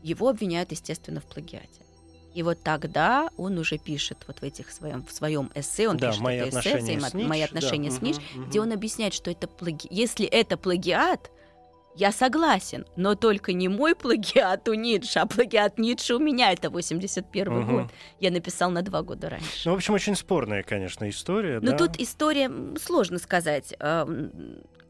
его 0.02 0.28
обвиняют, 0.28 0.70
естественно, 0.72 1.20
в 1.20 1.24
плагиате. 1.24 1.80
И 2.34 2.42
вот 2.42 2.62
тогда 2.62 3.28
он 3.36 3.58
уже 3.58 3.76
пишет 3.76 4.18
вот 4.26 4.38
в 4.38 4.42
этих 4.44 4.70
своем, 4.70 5.04
в 5.04 5.12
своем 5.12 5.50
эссе, 5.54 5.88
он 5.88 5.96
да, 5.96 6.08
пишет 6.08 6.22
мои 6.22 6.36
это 6.38 6.58
отношения 6.58 7.00
с 7.00 7.14
Ницше. 7.14 7.28
«Мои 7.28 7.40
да, 7.40 7.46
отношения 7.46 7.90
с 7.90 7.96
мгм, 7.96 8.06
Ницше», 8.06 8.20
мгм. 8.34 8.44
где 8.46 8.60
он 8.60 8.72
объясняет, 8.72 9.14
что 9.14 9.30
это 9.30 9.48
плаги... 9.48 9.88
если 9.90 10.26
это 10.26 10.56
плагиат, 10.56 11.30
я 11.96 12.12
согласен, 12.12 12.86
но 12.94 13.16
только 13.16 13.52
не 13.52 13.66
мой 13.66 13.96
плагиат 13.96 14.68
у 14.68 14.74
Ницше, 14.74 15.18
а 15.18 15.26
плагиат 15.26 15.78
Ницше 15.78 16.14
у 16.14 16.18
меня, 16.20 16.52
это 16.52 16.70
81 16.70 17.52
Мгм. 17.52 17.72
год. 17.72 17.90
Я 18.20 18.30
написал 18.30 18.70
на 18.70 18.82
два 18.82 19.02
года 19.02 19.28
раньше. 19.28 19.62
Ну, 19.68 19.72
в 19.72 19.74
общем, 19.74 19.94
очень 19.94 20.14
спорная, 20.14 20.62
конечно, 20.62 21.08
история. 21.10 21.58
Но 21.60 21.72
да. 21.72 21.78
тут 21.78 21.98
история, 21.98 22.48
сложно 22.80 23.18
сказать. 23.18 23.74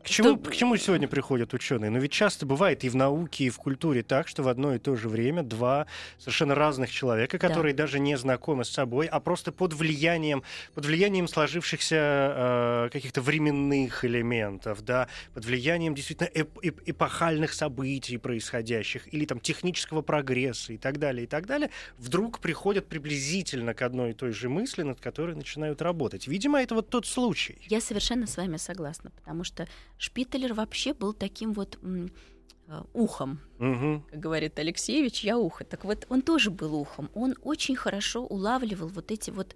К 0.03 0.09
чему, 0.09 0.39
к 0.39 0.55
чему 0.57 0.77
сегодня 0.79 1.07
приходят 1.09 1.53
ученые? 1.53 1.91
Но 1.91 1.99
ведь 1.99 2.11
часто 2.13 2.47
бывает 2.47 2.85
и 2.85 2.89
в 2.89 2.97
науке, 2.97 3.45
и 3.45 3.51
в 3.51 3.59
культуре 3.59 4.03
так, 4.03 4.29
что 4.29 4.43
в 4.43 4.49
одно 4.49 4.75
и 4.75 4.79
то 4.79 4.97
же 4.97 5.09
время 5.11 5.43
два 5.43 5.87
совершенно 6.19 6.55
разных 6.55 6.91
человека, 6.91 7.39
Да. 7.39 7.49
которые 7.49 7.75
даже 7.75 7.99
не 7.99 8.17
знакомы 8.17 8.65
с 8.65 8.71
собой, 8.71 9.07
а 9.07 9.21
просто 9.21 9.53
под 9.53 9.75
влиянием, 9.75 10.43
под 10.75 10.87
влиянием 10.87 11.29
сложившихся 11.29 11.97
э, 11.97 12.89
каких-то 12.93 13.21
временных 13.21 14.05
элементов, 14.05 14.83
да, 14.85 15.09
под 15.35 15.45
влиянием 15.45 15.95
действительно 15.95 16.29
эп- 16.33 16.59
эп- 16.63 16.81
эпохальных 16.87 17.53
событий 17.53 18.17
происходящих, 18.17 19.13
или 19.13 19.27
там 19.27 19.39
технического 19.39 20.01
прогресса 20.01 20.73
и 20.73 20.79
так 20.79 20.99
далее, 20.99 21.25
и 21.25 21.27
так 21.27 21.47
далее, 21.47 21.71
вдруг 21.99 22.41
приходят 22.41 22.87
приблизительно 22.89 23.75
к 23.75 23.83
одной 23.83 24.11
и 24.11 24.15
той 24.15 24.33
же 24.33 24.49
мысли, 24.49 24.83
над 24.83 24.99
которой 24.99 25.37
начинают 25.37 25.83
работать. 25.83 26.27
Видимо, 26.27 26.61
это 26.63 26.75
вот 26.75 26.89
тот 26.89 27.07
случай. 27.07 27.59
Я 27.69 27.83
совершенно 27.83 28.27
с 28.27 28.37
вами 28.39 28.57
согласна, 28.57 29.11
потому 29.11 29.45
что 29.45 29.69
Шпителер 30.01 30.55
вообще 30.55 30.95
был 30.95 31.13
таким 31.13 31.53
вот 31.53 31.79
э, 31.83 32.83
ухом, 32.95 33.39
Мгм. 33.59 34.03
как 34.11 34.19
говорит 34.19 34.59
Алексеевич, 34.59 35.23
я 35.25 35.37
ухо. 35.37 35.65
Так 35.65 35.85
вот, 35.85 36.07
он 36.09 36.23
тоже 36.23 36.51
был 36.51 36.75
ухом. 36.75 37.11
Он 37.15 37.35
очень 37.43 37.77
хорошо 37.77 38.25
улавливал 38.25 38.89
вот 38.89 39.11
эти 39.11 39.31
вот 39.31 39.55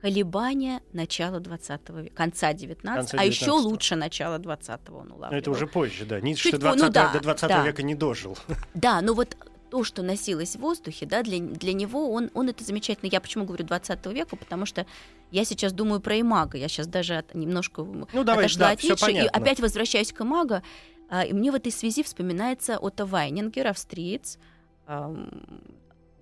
колебания 0.00 0.80
начала 0.94 1.40
20 1.40 1.88
века, 1.90 2.14
конца 2.16 2.54
19 2.54 2.82
Конца 3.10 3.18
а 3.20 3.24
еще 3.24 3.44
19-го. 3.50 3.56
лучше 3.68 3.96
начала 3.96 4.38
20-го 4.38 4.96
он 4.98 5.08
Но 5.08 5.14
улавливал. 5.16 5.38
это 5.40 5.50
уже 5.50 5.66
позже, 5.66 6.06
да. 6.06 6.20
Ницше 6.20 6.50
Чуть 6.52 6.60
до 6.60 6.70
по- 6.70 6.74
ну 6.74 6.90
20, 6.90 6.92
да, 6.94 7.12
до 7.12 7.20
20 7.20 7.48
да. 7.48 7.66
века 7.66 7.82
не 7.82 7.94
дожил. 7.94 8.38
Да, 8.74 9.02
но 9.02 9.12
вот 9.12 9.36
то, 9.72 9.84
что 9.84 10.02
носилось 10.02 10.54
в 10.56 10.58
воздухе, 10.58 11.06
да, 11.06 11.22
для, 11.22 11.38
для 11.38 11.72
него 11.72 12.12
он, 12.12 12.30
он 12.34 12.50
это 12.50 12.62
замечательно. 12.62 13.08
Я 13.10 13.22
почему 13.22 13.46
говорю 13.46 13.64
20 13.64 14.04
века, 14.08 14.36
потому 14.36 14.66
что 14.66 14.84
я 15.30 15.46
сейчас 15.46 15.72
думаю 15.72 16.02
про 16.02 16.20
Имага. 16.20 16.58
Я 16.58 16.68
сейчас 16.68 16.86
даже 16.86 17.16
от- 17.16 17.34
немножко 17.34 17.82
Ну, 17.82 18.22
давай, 18.22 18.44
отошла 18.44 18.66
да, 18.66 18.72
от 18.72 18.82
Ницше 18.82 19.12
и 19.12 19.26
опять 19.26 19.60
возвращаюсь 19.60 20.12
к 20.12 20.20
Имага. 20.20 20.62
А, 21.08 21.24
и 21.24 21.32
мне 21.32 21.50
в 21.50 21.54
этой 21.54 21.72
связи 21.72 22.02
вспоминается 22.02 22.76
Отто 22.76 23.06
Вайнингер, 23.06 23.66
австриец, 23.68 24.38
ам, 24.86 25.30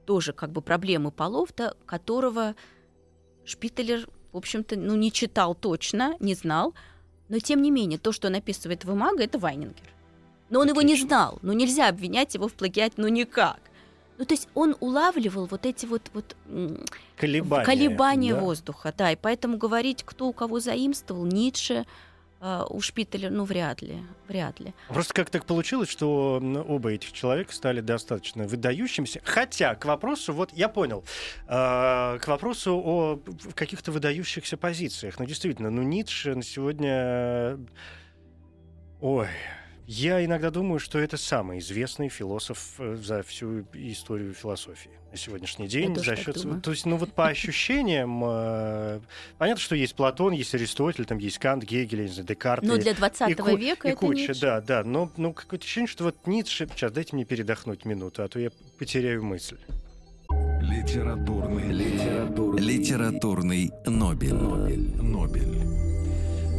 тоже 0.06 0.32
как 0.32 0.52
бы 0.52 0.62
проблемы 0.62 1.10
полов, 1.10 1.48
да, 1.56 1.74
которого 1.86 2.54
Шпителер, 3.44 4.06
в 4.30 4.36
общем-то, 4.36 4.76
ну, 4.76 4.94
не 4.94 5.10
читал 5.10 5.56
точно, 5.56 6.14
не 6.20 6.34
знал, 6.34 6.72
но 7.28 7.40
тем 7.40 7.62
не 7.62 7.72
менее, 7.72 7.98
то, 7.98 8.12
что 8.12 8.28
он 8.28 8.36
описывает 8.36 8.84
в 8.84 8.92
Имага, 8.92 9.24
это 9.24 9.40
Вайнингер. 9.40 9.92
Но 10.50 10.60
он 10.60 10.68
его 10.68 10.82
не 10.82 10.96
знал, 10.96 11.38
ну 11.42 11.52
нельзя 11.52 11.88
обвинять 11.88 12.34
его 12.34 12.48
в 12.48 12.54
плагиате, 12.54 12.94
ну 12.96 13.08
никак. 13.08 13.60
Ну, 14.18 14.26
то 14.26 14.34
есть 14.34 14.48
он 14.52 14.76
улавливал 14.80 15.46
вот 15.46 15.64
эти 15.64 15.86
вот, 15.86 16.02
вот 16.12 16.36
Колебания. 17.16 17.64
колебания 17.64 18.34
да. 18.34 18.40
воздуха, 18.40 18.92
да, 18.94 19.12
и 19.12 19.16
поэтому 19.16 19.56
говорить, 19.56 20.02
кто 20.04 20.28
у 20.28 20.34
кого 20.34 20.60
заимствовал, 20.60 21.24
Ницше, 21.24 21.86
а, 22.42 22.66
у 22.68 22.80
Шпителя, 22.80 23.30
ну, 23.30 23.44
вряд 23.44 23.80
ли, 23.80 23.98
вряд 24.28 24.60
ли. 24.60 24.74
Просто 24.88 25.14
как 25.14 25.30
так 25.30 25.44
получилось, 25.44 25.88
что 25.88 26.42
оба 26.68 26.92
этих 26.92 27.12
человека 27.12 27.54
стали 27.54 27.80
достаточно 27.80 28.46
выдающимися. 28.46 29.20
Хотя, 29.24 29.74
к 29.74 29.84
вопросу, 29.84 30.32
вот 30.32 30.50
я 30.54 30.68
понял, 30.68 31.04
э, 31.46 32.18
к 32.18 32.24
вопросу 32.26 32.76
о 32.76 33.20
каких-то 33.54 33.92
выдающихся 33.92 34.56
позициях. 34.56 35.18
Ну, 35.18 35.26
действительно, 35.26 35.70
ну, 35.70 35.82
Ницше 35.82 36.34
на 36.34 36.42
сегодня 36.42 37.58
Ой, 39.00 39.28
я 39.90 40.24
иногда 40.24 40.52
думаю, 40.52 40.78
что 40.78 41.00
это 41.00 41.16
самый 41.16 41.58
известный 41.58 42.08
философ 42.08 42.74
э, 42.78 42.94
за 42.94 43.24
всю 43.24 43.62
историю 43.72 44.34
философии 44.34 44.92
на 45.10 45.18
сегодняшний 45.18 45.66
день. 45.66 45.96
тоже 45.96 46.10
за 46.10 46.16
счет, 46.16 46.40
думаю. 46.40 46.60
то 46.60 46.70
есть, 46.70 46.86
ну 46.86 46.96
вот 46.96 47.12
по 47.12 47.26
ощущениям, 47.26 48.22
э, 48.24 49.00
понятно, 49.36 49.60
что 49.60 49.74
есть 49.74 49.96
Платон, 49.96 50.32
есть 50.32 50.54
Аристотель, 50.54 51.06
там 51.06 51.18
есть 51.18 51.38
Кант, 51.38 51.64
Гегель, 51.64 52.02
я 52.02 52.06
не 52.06 52.12
знаю, 52.12 52.28
Декарт. 52.28 52.62
Но 52.62 52.76
и- 52.76 52.80
для 52.80 52.94
20 52.94 53.30
и 53.30 53.34
ку- 53.34 53.56
века 53.56 53.88
и 53.88 53.90
это 53.90 54.00
куча, 54.00 54.28
Ницше. 54.28 54.40
да, 54.40 54.60
да. 54.60 54.84
Но 54.84 55.10
ну, 55.16 55.32
какое-то 55.32 55.64
ощущение, 55.64 55.88
что 55.88 56.04
вот 56.04 56.24
Ницше... 56.24 56.68
Сейчас, 56.72 56.92
дайте 56.92 57.16
мне 57.16 57.24
передохнуть 57.24 57.84
минуту, 57.84 58.22
а 58.22 58.28
то 58.28 58.38
я 58.38 58.50
потеряю 58.78 59.24
мысль. 59.24 59.58
Литературный, 60.60 61.72
литературный, 61.72 62.62
Литературный 62.62 63.72
Нобель. 63.86 64.34
Нобель, 64.34 65.02
Нобель. 65.02 65.89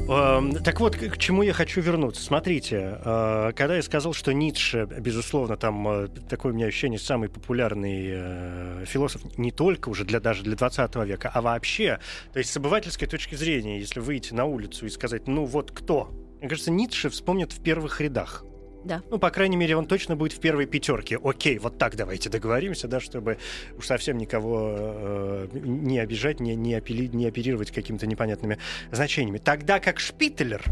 Эм, 0.09 0.53
Так 0.63 0.79
вот, 0.79 0.95
к 0.95 1.17
чему 1.17 1.41
я 1.43 1.53
хочу 1.53 1.81
вернуться. 1.81 2.21
Смотрите, 2.21 2.99
э, 3.03 3.51
когда 3.55 3.75
я 3.75 3.81
сказал, 3.81 4.13
что 4.13 4.33
Ницше, 4.33 4.87
безусловно, 4.99 5.57
там 5.57 5.87
э, 5.87 6.07
такое 6.29 6.51
у 6.51 6.55
меня 6.55 6.67
ощущение, 6.67 6.99
самый 6.99 7.29
популярный 7.29 8.09
э, 8.11 8.85
философ 8.85 9.21
не 9.37 9.51
только 9.51 9.89
уже 9.89 10.03
для, 10.03 10.19
даже 10.19 10.43
для 10.43 10.55
20 10.55 10.95
века, 11.05 11.31
а 11.33 11.41
вообще, 11.41 11.99
то 12.33 12.39
есть 12.39 12.51
с 12.51 12.57
обывательской 12.57 13.07
точки 13.07 13.35
зрения, 13.35 13.79
если 13.79 13.99
выйти 13.99 14.33
на 14.33 14.45
улицу 14.45 14.85
и 14.85 14.89
сказать, 14.89 15.27
ну 15.27 15.45
вот 15.45 15.71
кто? 15.71 16.11
Мне 16.39 16.49
кажется, 16.49 16.71
Ницше 16.71 17.09
вспомнят 17.09 17.53
в 17.53 17.61
первых 17.61 18.01
рядах. 18.01 18.43
Да. 18.83 19.03
Ну, 19.09 19.19
по 19.19 19.29
крайней 19.29 19.57
мере, 19.57 19.75
он 19.75 19.85
точно 19.85 20.15
будет 20.15 20.33
в 20.33 20.39
первой 20.39 20.65
пятерке. 20.65 21.19
Окей, 21.23 21.59
вот 21.59 21.77
так 21.77 21.95
давайте 21.95 22.29
договоримся, 22.29 22.87
да, 22.87 22.99
чтобы 22.99 23.37
уж 23.77 23.85
совсем 23.85 24.17
никого 24.17 24.75
э, 24.77 25.47
не 25.53 25.99
обижать, 25.99 26.39
не, 26.39 26.55
не, 26.55 26.73
апелли- 26.73 27.13
не 27.15 27.27
оперировать 27.27 27.71
какими-то 27.71 28.07
непонятными 28.07 28.57
значениями. 28.91 29.37
Тогда 29.37 29.79
как 29.79 29.99
Шпителер, 29.99 30.63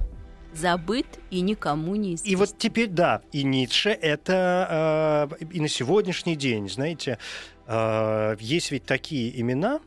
Забыт 0.51 1.05
и 1.29 1.41
никому 1.41 1.93
не 1.95 2.15
известен. 2.15 2.31
и 2.31 2.35
вот 2.35 2.57
теперь, 2.57 2.87
да, 2.89 3.21
и 3.31 3.43
Ницше 3.43 3.91
это 3.91 5.29
э, 5.39 5.45
и 5.51 5.59
на 5.61 5.67
сегодняшний 5.67 6.35
день, 6.35 6.67
знаете, 6.67 7.19
э, 7.67 8.35
есть 8.39 8.71
ведь 8.71 8.85
такие 8.85 9.39
имена 9.39 9.79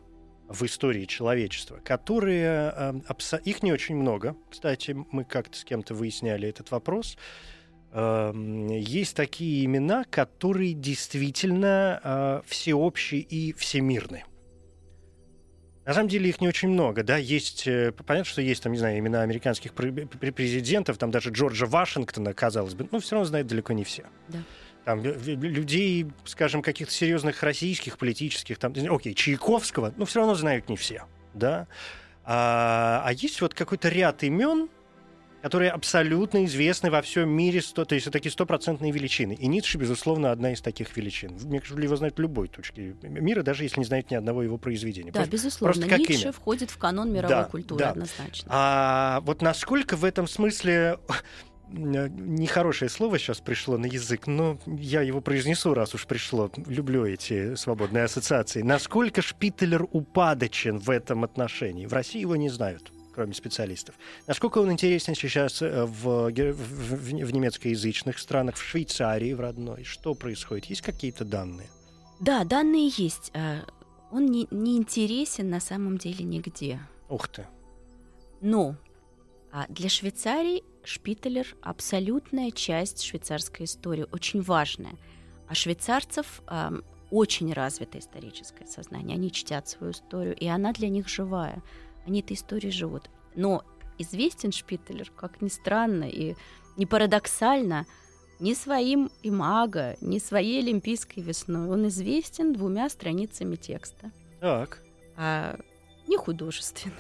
в 0.48 0.62
истории 0.64 1.06
человечества, 1.06 1.80
которые 1.84 2.72
э, 2.76 2.92
абсо- 3.08 3.40
их 3.42 3.64
не 3.64 3.72
очень 3.72 3.96
много. 3.96 4.36
Кстати, 4.50 4.96
мы 5.10 5.24
как-то 5.24 5.58
с 5.58 5.64
кем-то 5.64 5.94
выясняли 5.94 6.48
этот 6.48 6.70
вопрос. 6.70 7.16
Эм, 7.92 8.68
Есть 8.68 9.14
такие 9.16 9.64
имена, 9.66 10.04
которые 10.04 10.72
действительно 10.72 12.00
э, 12.02 12.42
всеобщие 12.46 13.20
и 13.20 13.52
всемирны. 13.52 14.24
На 15.84 15.94
самом 15.94 16.08
деле 16.08 16.28
их 16.28 16.40
не 16.40 16.46
очень 16.48 16.68
много, 16.68 17.02
да, 17.02 17.16
есть, 17.16 17.66
э, 17.66 17.92
понятно, 17.92 18.24
что 18.24 18.40
есть 18.40 18.62
там, 18.62 18.72
не 18.72 18.78
знаю, 18.78 18.98
имена 18.98 19.22
американских 19.22 19.74
пр- 19.74 19.92
пр- 20.06 20.32
президентов, 20.32 20.96
там 20.96 21.10
даже 21.10 21.30
Джорджа 21.30 21.66
Вашингтона, 21.66 22.32
казалось 22.32 22.74
бы, 22.74 22.88
но 22.92 23.00
все 23.00 23.16
равно 23.16 23.26
знают 23.26 23.48
далеко 23.48 23.72
не 23.72 23.82
все. 23.82 24.04
Да. 24.28 24.38
Там 24.84 25.02
лю- 25.02 25.16
лю- 25.18 25.50
людей, 25.50 26.06
скажем, 26.24 26.62
каких-то 26.62 26.92
серьезных 26.94 27.42
российских, 27.42 27.98
политических, 27.98 28.58
там, 28.58 28.72
окей, 28.90 29.12
Чайковского, 29.12 29.92
но 29.96 30.04
все 30.06 30.20
равно 30.20 30.34
знают 30.36 30.68
не 30.68 30.76
все, 30.76 31.02
да. 31.34 31.66
А, 32.24 33.02
а 33.04 33.12
есть 33.12 33.40
вот 33.40 33.52
какой-то 33.52 33.88
ряд 33.88 34.22
имен, 34.22 34.68
которые 35.42 35.70
абсолютно 35.72 36.44
известны 36.44 36.90
во 36.90 37.02
всем 37.02 37.28
мире, 37.28 37.60
сто, 37.60 37.84
то 37.84 37.94
есть 37.94 38.06
это 38.06 38.12
такие 38.12 38.30
стопроцентные 38.30 38.92
величины. 38.92 39.32
И 39.34 39.46
Ницше, 39.48 39.76
безусловно, 39.76 40.30
одна 40.30 40.52
из 40.52 40.60
таких 40.60 40.96
величин. 40.96 41.32
Мне 41.42 41.60
кажется, 41.60 41.82
его 41.82 41.96
знают 41.96 42.16
в 42.16 42.20
любой 42.20 42.48
точке 42.48 42.94
мира, 43.02 43.42
даже 43.42 43.64
если 43.64 43.80
не 43.80 43.84
знают 43.86 44.10
ни 44.10 44.14
одного 44.14 44.42
его 44.42 44.56
произведения. 44.56 45.10
Да, 45.10 45.20
Просто- 45.20 45.32
безусловно. 45.32 45.80
просто 45.80 45.98
Ницше 45.98 46.22
имя. 46.24 46.32
входит 46.32 46.70
в 46.70 46.78
канон 46.78 47.12
мировой 47.12 47.28
Да, 47.36 47.44
культуры 47.44 47.80
да. 47.84 47.90
однозначно. 47.90 48.48
А 48.48 49.20
вот 49.24 49.42
насколько 49.42 49.96
в 49.96 50.04
этом 50.04 50.28
смысле 50.28 50.98
нехорошее 51.72 52.88
слово 52.88 53.18
сейчас 53.18 53.40
пришло 53.40 53.78
на 53.78 53.86
язык, 53.86 54.26
но 54.26 54.58
я 54.66 55.02
его 55.02 55.20
произнесу, 55.20 55.74
раз 55.74 55.94
уж 55.94 56.06
пришло. 56.06 56.50
Люблю 56.66 57.04
эти 57.06 57.54
свободные 57.54 58.04
ассоциации. 58.04 58.62
Насколько 58.62 59.22
Шпителер 59.22 59.86
упадочен 59.90 60.78
в 60.78 60.90
этом 60.90 61.24
отношении? 61.24 61.86
В 61.86 61.92
России 61.92 62.20
его 62.20 62.36
не 62.36 62.48
знают 62.50 62.92
кроме 63.14 63.34
специалистов. 63.34 63.94
Насколько 64.26 64.58
он 64.58 64.72
интересен 64.72 65.14
сейчас 65.14 65.62
э, 65.62 65.84
в, 65.84 66.30
в, 66.30 66.52
в- 66.52 67.32
немецкоязычных 67.32 68.18
странах, 68.18 68.56
в 68.56 68.62
Швейцарии, 68.62 69.32
в 69.34 69.40
родной? 69.40 69.84
Что 69.84 70.14
происходит? 70.14 70.66
Есть 70.66 70.82
какие-то 70.82 71.24
данные? 71.24 71.68
Да, 72.20 72.44
данные 72.44 72.90
есть. 72.96 73.30
А, 73.34 73.64
Он 74.10 74.26
не, 74.26 74.46
не 74.50 74.76
интересен 74.76 75.50
на 75.50 75.60
самом 75.60 75.98
деле 75.98 76.24
нигде. 76.24 76.80
Ух 77.08 77.28
ты. 77.28 77.46
Но 78.40 78.76
а, 79.52 79.66
для 79.68 79.88
Швейцарии 79.88 80.62
Шпителер 80.84 81.46
абсолютная 81.62 82.50
часть 82.50 83.02
швейцарской 83.02 83.66
истории, 83.66 84.06
очень 84.10 84.42
важная. 84.42 84.96
А 85.48 85.54
швейцарцев 85.54 86.42
ам, 86.46 86.82
очень 87.10 87.52
развито 87.52 87.98
историческое 87.98 88.66
сознание. 88.66 89.16
Они 89.16 89.30
чтят 89.30 89.68
свою 89.68 89.92
историю, 89.92 90.34
и 90.34 90.46
она 90.46 90.72
для 90.72 90.88
них 90.88 91.08
живая. 91.08 91.62
Они 92.06 92.20
этой 92.20 92.34
историей 92.34 92.72
живут. 92.72 93.10
Но 93.34 93.64
известен 93.98 94.52
Шпителер, 94.52 95.10
как 95.10 95.40
ни 95.40 95.48
странно 95.48 96.04
и 96.04 96.34
не 96.76 96.86
парадоксально, 96.86 97.86
ни 98.40 98.54
своим 98.54 99.10
имаго, 99.22 99.96
ни 100.00 100.18
своей 100.18 100.60
олимпийской 100.60 101.20
весной. 101.20 101.68
Он 101.68 101.86
известен 101.88 102.52
двумя 102.52 102.88
страницами 102.88 103.56
текста 103.56 104.10
Так. 104.40 104.82
а 105.16 105.58
не 106.08 106.16
художественно, 106.16 106.94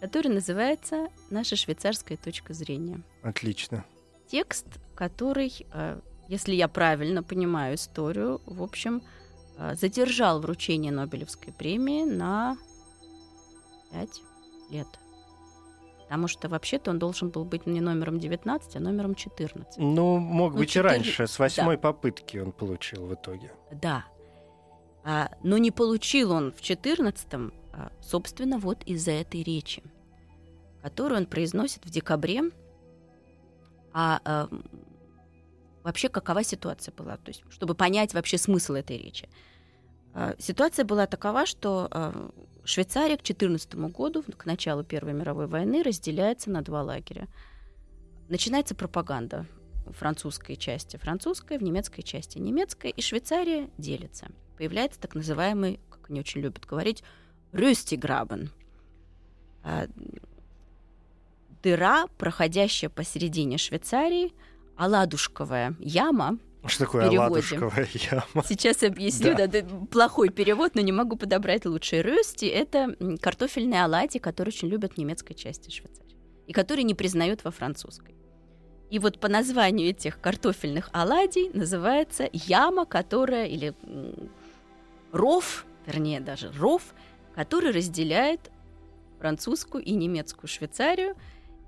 который 0.00 0.28
называется 0.28 1.08
«Наша 1.30 1.56
швейцарская 1.56 2.18
точка 2.18 2.52
зрения». 2.52 3.00
Отлично. 3.22 3.84
Текст, 4.28 4.66
который, 4.94 5.66
э, 5.72 6.00
если 6.28 6.54
я 6.54 6.68
правильно 6.68 7.22
понимаю 7.22 7.76
историю, 7.76 8.42
в 8.44 8.62
общем, 8.62 9.02
э, 9.56 9.74
задержал 9.76 10.40
вручение 10.40 10.92
Нобелевской 10.92 11.52
премии 11.52 12.04
на 12.04 12.58
5 13.94 14.22
лет. 14.70 14.86
Потому 16.02 16.28
что 16.28 16.48
вообще-то 16.48 16.90
он 16.90 16.98
должен 16.98 17.30
был 17.30 17.44
быть 17.44 17.66
не 17.66 17.80
номером 17.80 18.18
19, 18.18 18.76
а 18.76 18.80
номером 18.80 19.14
14. 19.14 19.78
Ну, 19.78 20.18
мог 20.18 20.52
Ну, 20.52 20.58
быть 20.58 20.68
и 20.68 20.72
четыре- 20.72 20.88
раньше. 20.88 21.26
С 21.26 21.38
восьмой 21.38 21.78
попытки 21.78 22.38
он 22.38 22.52
получил 22.52 23.06
в 23.06 23.14
итоге. 23.14 23.50
Да. 23.72 24.04
А, 25.04 25.30
но 25.42 25.58
не 25.58 25.70
получил 25.70 26.32
он 26.32 26.52
в 26.52 26.60
14-м, 26.60 27.52
а, 27.72 27.90
собственно, 28.00 28.58
вот 28.58 28.82
из-за 28.84 29.12
этой 29.12 29.42
речи, 29.42 29.82
которую 30.82 31.20
он 31.20 31.26
произносит 31.26 31.84
в 31.86 31.90
декабре. 31.90 32.42
А, 33.92 34.20
а, 34.24 34.48
вообще 35.82 36.08
какова 36.08 36.42
ситуация 36.44 36.92
была? 36.92 37.16
То 37.16 37.30
есть, 37.30 37.42
чтобы 37.50 37.74
понять 37.74 38.14
вообще 38.14 38.38
смысл 38.38 38.74
этой 38.74 38.98
речи. 38.98 39.28
А, 40.14 40.34
ситуация 40.38 40.84
была 40.84 41.06
такова, 41.06 41.44
что 41.46 41.88
а, 41.90 42.30
Швейцария 42.64 43.16
к 43.16 43.22
14 43.22 43.74
году, 43.74 44.22
к 44.22 44.46
началу 44.46 44.84
Первой 44.84 45.12
мировой 45.12 45.46
войны, 45.46 45.82
разделяется 45.82 46.50
на 46.50 46.62
два 46.62 46.82
лагеря. 46.82 47.28
Начинается 48.28 48.74
пропаганда 48.74 49.46
французской 49.92 50.56
части 50.56 50.96
французская, 50.96 51.58
в 51.58 51.62
немецкой 51.62 52.02
части 52.02 52.38
немецкая, 52.38 52.90
и 52.90 53.00
Швейцария 53.02 53.68
делится. 53.76 54.28
Появляется 54.56 55.00
так 55.00 55.14
называемый, 55.14 55.80
как 55.90 56.10
они 56.10 56.20
очень 56.20 56.40
любят 56.40 56.64
говорить, 56.64 57.02
Рюстиграбен. 57.52 58.50
А, 59.62 59.86
Дыра, 61.62 62.06
проходящая 62.18 62.90
посередине 62.90 63.58
Швейцарии, 63.58 64.32
оладушковая 64.76 65.76
яма. 65.78 66.38
Что 66.66 66.84
такое 66.84 67.02
переводе. 67.08 67.18
оладушковая 67.26 67.88
яма? 68.10 68.44
Сейчас 68.46 68.82
объясню, 68.82 69.34
Да. 69.36 69.46
да. 69.46 69.62
плохой 69.90 70.30
перевод, 70.30 70.74
но 70.74 70.80
не 70.80 70.92
могу 70.92 71.16
подобрать 71.16 71.66
лучший. 71.66 72.02
Рюсти— 72.02 72.46
это 72.46 72.96
картофельные 73.20 73.84
оладьи, 73.84 74.18
которые 74.18 74.50
очень 74.52 74.68
любят 74.68 74.94
в 74.94 74.98
немецкой 74.98 75.34
части 75.34 75.70
Швейцарии 75.70 76.16
и 76.46 76.52
которые 76.52 76.84
не 76.84 76.94
признают 76.94 77.44
во 77.44 77.50
французской. 77.50 78.14
И 78.90 78.98
вот 78.98 79.18
по 79.18 79.28
названию 79.28 79.88
этих 79.88 80.20
картофельных 80.20 80.90
оладий 80.92 81.50
называется 81.54 82.28
яма, 82.32 82.84
которая, 82.84 83.46
или 83.46 83.74
ров, 85.12 85.64
вернее 85.86 86.20
даже 86.20 86.52
ров, 86.58 86.82
который 87.34 87.72
разделяет 87.72 88.50
французскую 89.18 89.82
и 89.82 89.92
немецкую 89.92 90.48
Швейцарию. 90.48 91.14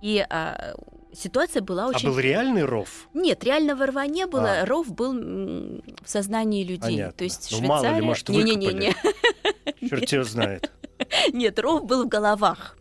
И 0.03 0.24
а, 0.28 0.74
ситуация 1.16 1.62
была 1.62 1.84
А 1.84 1.88
очень... 1.88 2.08
был 2.08 2.18
реальный 2.18 2.64
ров? 2.64 3.08
Нет, 3.14 3.44
реального 3.44 3.86
рва 3.86 4.06
не 4.06 4.26
было. 4.26 4.60
А. 4.60 4.66
Ров 4.66 4.92
был 4.92 5.12
в 5.14 6.08
сознании 6.08 6.62
людей. 6.62 6.96
Понятно. 6.96 7.12
То 7.12 7.24
есть 7.24 7.48
Ну, 7.52 7.58
Швейцария... 7.58 7.90
мало 7.90 7.96
ли, 7.96 8.02
может, 8.02 8.28
Не-не-не-не. 8.28 8.94
Черт 9.88 10.12
его 10.12 10.24
знает. 10.24 10.70
Нет, 11.32 11.58
ров 11.58 11.84
был 11.84 12.04
в 12.04 12.08
головах. 12.08 12.76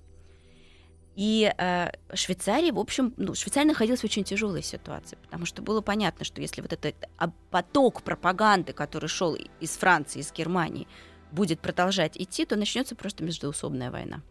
И 1.16 1.54
э, 1.58 1.92
Швейцария, 2.14 2.74
в 2.74 2.80
общем, 2.80 3.14
ну, 3.16 3.36
Швейцария 3.36 3.68
находилась 3.68 4.02
в 4.02 4.04
очень 4.04 4.26
тяжелой 4.26 4.62
ситуации, 4.62 5.18
потому 5.24 5.46
что 5.46 5.62
было 5.62 5.80
понятно, 5.80 6.26
что 6.26 6.42
если 6.42 6.62
вот 6.62 6.74
этот 6.74 6.96
а, 7.18 7.32
поток 7.52 8.02
пропаганды, 8.02 8.74
который 8.74 9.08
шел 9.08 9.38
из 9.62 9.78
Франции, 9.78 10.20
из 10.20 10.34
Германии, 10.34 10.88
будет 11.32 11.62
продолжать 11.62 12.18
идти, 12.18 12.46
то 12.46 12.58
начнется 12.58 12.96
просто 12.96 13.24
междоусобная 13.24 13.92
война. 13.92 14.22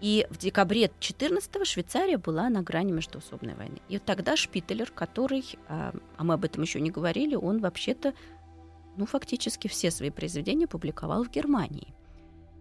И 0.00 0.26
в 0.30 0.38
декабре 0.38 0.90
14-го 1.00 1.64
Швейцария 1.64 2.16
была 2.16 2.48
на 2.48 2.62
грани 2.62 2.92
междуусобной 2.92 3.54
войны. 3.54 3.80
И 3.88 3.98
тогда 3.98 4.34
Шпителер, 4.36 4.90
который, 4.90 5.44
а, 5.68 5.92
а 6.16 6.24
мы 6.24 6.34
об 6.34 6.44
этом 6.44 6.62
еще 6.62 6.80
не 6.80 6.90
говорили, 6.90 7.34
он 7.34 7.60
вообще-то, 7.60 8.14
ну, 8.96 9.04
фактически 9.04 9.68
все 9.68 9.90
свои 9.90 10.10
произведения 10.10 10.66
публиковал 10.66 11.24
в 11.24 11.30
Германии. 11.30 11.94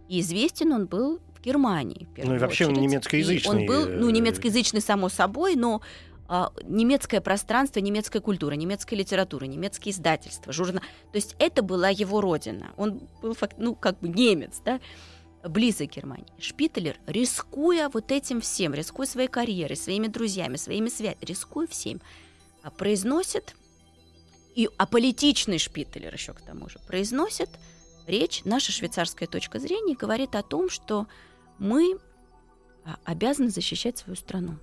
И 0.10 0.20
известен 0.20 0.74
он 0.74 0.88
был 0.88 1.20
в 1.34 1.42
Германии. 1.42 2.08
В 2.18 2.26
ну 2.26 2.36
и 2.36 2.40
вообще 2.40 2.66
очередь. 2.66 2.78
он 2.78 2.84
немецкоязычный. 2.84 3.52
И 3.52 3.60
он 3.62 3.66
был, 3.66 3.88
ну, 3.88 4.10
э, 4.10 4.12
немецкоязычный, 4.12 4.82
само 4.82 5.08
собой, 5.08 5.56
но 5.56 5.82
а, 6.28 6.52
немецкое 6.64 7.22
пространство, 7.22 7.80
немецкая 7.80 8.20
культура, 8.20 8.56
немецкая 8.56 8.98
литература, 8.98 9.46
немецкие 9.46 9.94
издательства, 9.94 10.52
журнал. 10.52 10.82
То 10.82 11.16
есть 11.16 11.38
это 11.40 11.62
была 11.62 11.88
его 11.90 12.20
родина. 12.20 12.72
Он 12.76 13.02
был, 13.22 13.38
ну, 13.58 13.76
как 13.76 14.00
бы 14.00 14.10
немец, 14.10 14.62
да 14.66 14.82
близок 15.44 15.92
к 15.92 15.96
Германии. 15.96 16.34
Шпителер, 16.40 16.98
рискуя 17.08 17.90
вот 17.90 18.12
этим 18.12 18.42
всем, 18.42 18.74
рискуя 18.74 19.08
своей 19.08 19.28
карьерой, 19.28 19.78
своими 19.78 20.08
друзьями, 20.08 20.58
своими 20.58 20.90
связями, 20.90 21.24
рискуя 21.24 21.68
всем, 21.68 22.02
а, 22.62 22.72
произносит, 22.72 23.56
и 24.56 24.70
аполитичный 24.78 25.60
Шпителер 25.60 26.14
еще 26.14 26.34
к 26.34 26.42
тому 26.42 26.68
же, 26.68 26.80
произносит 26.88 27.50
речь, 28.08 28.44
наша 28.44 28.72
швейцарская 28.72 29.28
точка 29.28 29.60
зрения 29.60 29.96
говорит 29.96 30.36
о 30.36 30.44
том, 30.44 30.70
что 30.70 31.08
мы 31.58 31.98
а, 32.84 32.98
обязаны 33.06 33.50
защищать 33.50 33.98
свою 33.98 34.18
страну. 34.18 34.58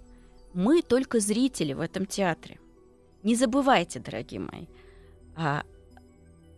Мы 0.53 0.83
только 0.83 1.21
зрители 1.21 1.73
в 1.73 1.81
этом 1.81 2.07
театре. 2.07 2.59
Не 3.23 3.35
забывайте, 3.35 3.99
дорогие 4.01 4.41
мои, 4.41 4.67
а, 5.37 5.65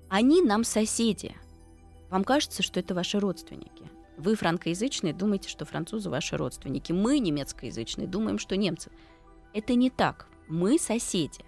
они 0.09 0.43
нам 0.43 0.65
соседи. 0.65 1.35
Вам 2.11 2.25
кажется, 2.25 2.63
что 2.63 2.81
это 2.81 2.95
ваши 2.95 3.21
родственники. 3.21 3.91
Вы 4.19 4.35
франкоязычные, 4.35 5.15
думаете, 5.15 5.49
что 5.49 5.65
французы 5.65 6.11
ваши 6.11 6.37
родственники. 6.37 6.93
Мы, 6.93 7.21
немецкоязычные, 7.21 8.09
думаем, 8.09 8.39
что 8.39 8.57
немцы. 8.57 8.91
Это 9.55 9.75
не 9.75 9.91
так. 9.91 10.27
Мы 10.49 10.79
соседи. 10.79 11.45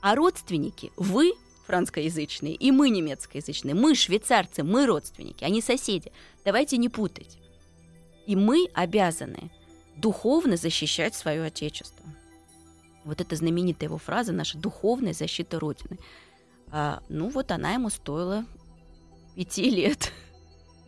А 0.00 0.14
родственники, 0.14 0.92
вы 0.96 1.32
франкоязычные, 1.66 2.54
и 2.54 2.70
мы 2.70 2.90
немецкоязычные. 2.90 3.74
Мы 3.74 3.96
швейцарцы, 3.96 4.62
мы 4.62 4.86
родственники, 4.86 5.42
они 5.42 5.60
соседи. 5.60 6.12
Давайте 6.44 6.76
не 6.76 6.88
путать. 6.88 7.38
И 8.26 8.36
мы 8.36 8.68
обязаны 8.72 9.50
духовно 9.96 10.56
защищать 10.56 11.16
свое 11.16 11.42
отечество. 11.42 12.06
Вот 13.04 13.20
эта 13.20 13.34
знаменитая 13.34 13.88
его 13.88 13.98
фраза, 13.98 14.32
наша 14.32 14.58
духовная 14.58 15.12
защита 15.12 15.58
Родины. 15.58 15.98
А, 16.70 17.02
ну 17.08 17.30
вот 17.30 17.50
она 17.50 17.72
ему 17.72 17.90
стоила 17.90 18.44
пяти 19.34 19.68
лет 19.70 20.12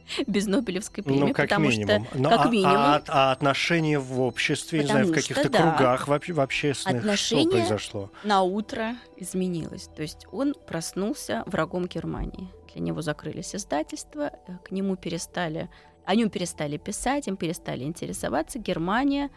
без 0.26 0.46
Нобелевской 0.46 1.04
премии, 1.04 1.20
ну, 1.20 1.26
как 1.32 1.48
потому 1.48 1.68
минимум. 1.68 2.06
что 2.06 2.18
Но, 2.18 2.30
как 2.30 2.46
а, 2.46 2.48
минимум. 2.50 2.76
А, 2.76 3.02
а 3.08 3.32
отношения 3.32 3.98
в 3.98 4.20
обществе, 4.20 4.80
не 4.80 4.86
знаю, 4.86 5.06
в 5.06 5.12
каких-то 5.12 5.48
да. 5.48 5.58
кругах 5.58 6.08
в, 6.08 6.32
в 6.32 6.40
общественных, 6.40 7.00
Отношения 7.00 7.42
что 7.42 7.50
произошло? 7.50 8.10
на 8.22 8.42
утро 8.42 8.96
изменилось. 9.16 9.88
То 9.94 10.02
есть 10.02 10.26
он 10.32 10.54
проснулся 10.66 11.42
врагом 11.46 11.86
Германии. 11.86 12.48
Для 12.72 12.82
него 12.82 13.02
закрылись 13.02 13.54
издательства, 13.54 14.32
э, 14.48 14.52
к 14.64 14.70
нему 14.70 14.96
перестали, 14.96 15.70
о 16.04 16.14
нем 16.16 16.28
перестали 16.28 16.76
писать, 16.76 17.28
им 17.28 17.36
перестали 17.36 17.84
интересоваться. 17.84 18.58
Германия 18.58 19.30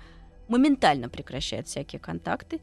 моментально 0.48 1.10
прекращает 1.10 1.68
всякие 1.68 2.00
контакты. 2.00 2.60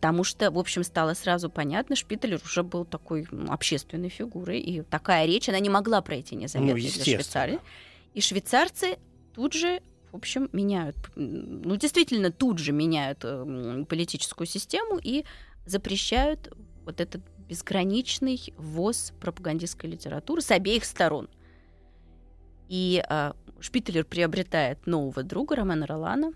Потому 0.00 0.24
что, 0.24 0.50
в 0.50 0.58
общем, 0.58 0.82
стало 0.82 1.12
сразу 1.12 1.50
понятно, 1.50 1.94
Шпителер 1.94 2.40
уже 2.42 2.62
был 2.62 2.86
такой 2.86 3.26
ну, 3.30 3.52
общественной 3.52 4.08
фигурой, 4.08 4.58
и 4.58 4.80
такая 4.80 5.26
речь, 5.26 5.50
она 5.50 5.58
не 5.58 5.68
могла 5.68 6.00
пройти 6.00 6.36
незаметно 6.36 6.72
Ну, 6.72 6.80
для. 6.80 6.90
Швейцарии. 6.90 7.58
И 8.14 8.22
швейцарцы 8.22 8.96
тут 9.34 9.52
же, 9.52 9.82
в 10.10 10.16
общем, 10.16 10.48
меняют, 10.54 10.96
ну, 11.16 11.76
действительно, 11.76 12.32
тут 12.32 12.58
же 12.58 12.72
меняют 12.72 13.20
э, 13.24 13.84
политическую 13.86 14.46
систему 14.46 14.98
и 15.02 15.26
запрещают 15.66 16.50
вот 16.86 16.98
этот 17.02 17.20
безграничный 17.46 18.40
ввоз 18.56 19.12
пропагандистской 19.20 19.90
литературы 19.90 20.40
с 20.40 20.50
обеих 20.50 20.86
сторон. 20.86 21.28
И 22.68 23.04
а, 23.06 23.36
Шпителер 23.60 24.06
приобретает 24.06 24.86
нового 24.86 25.22
друга 25.24 25.56
Романа 25.56 25.86
Ролана, 25.86 26.32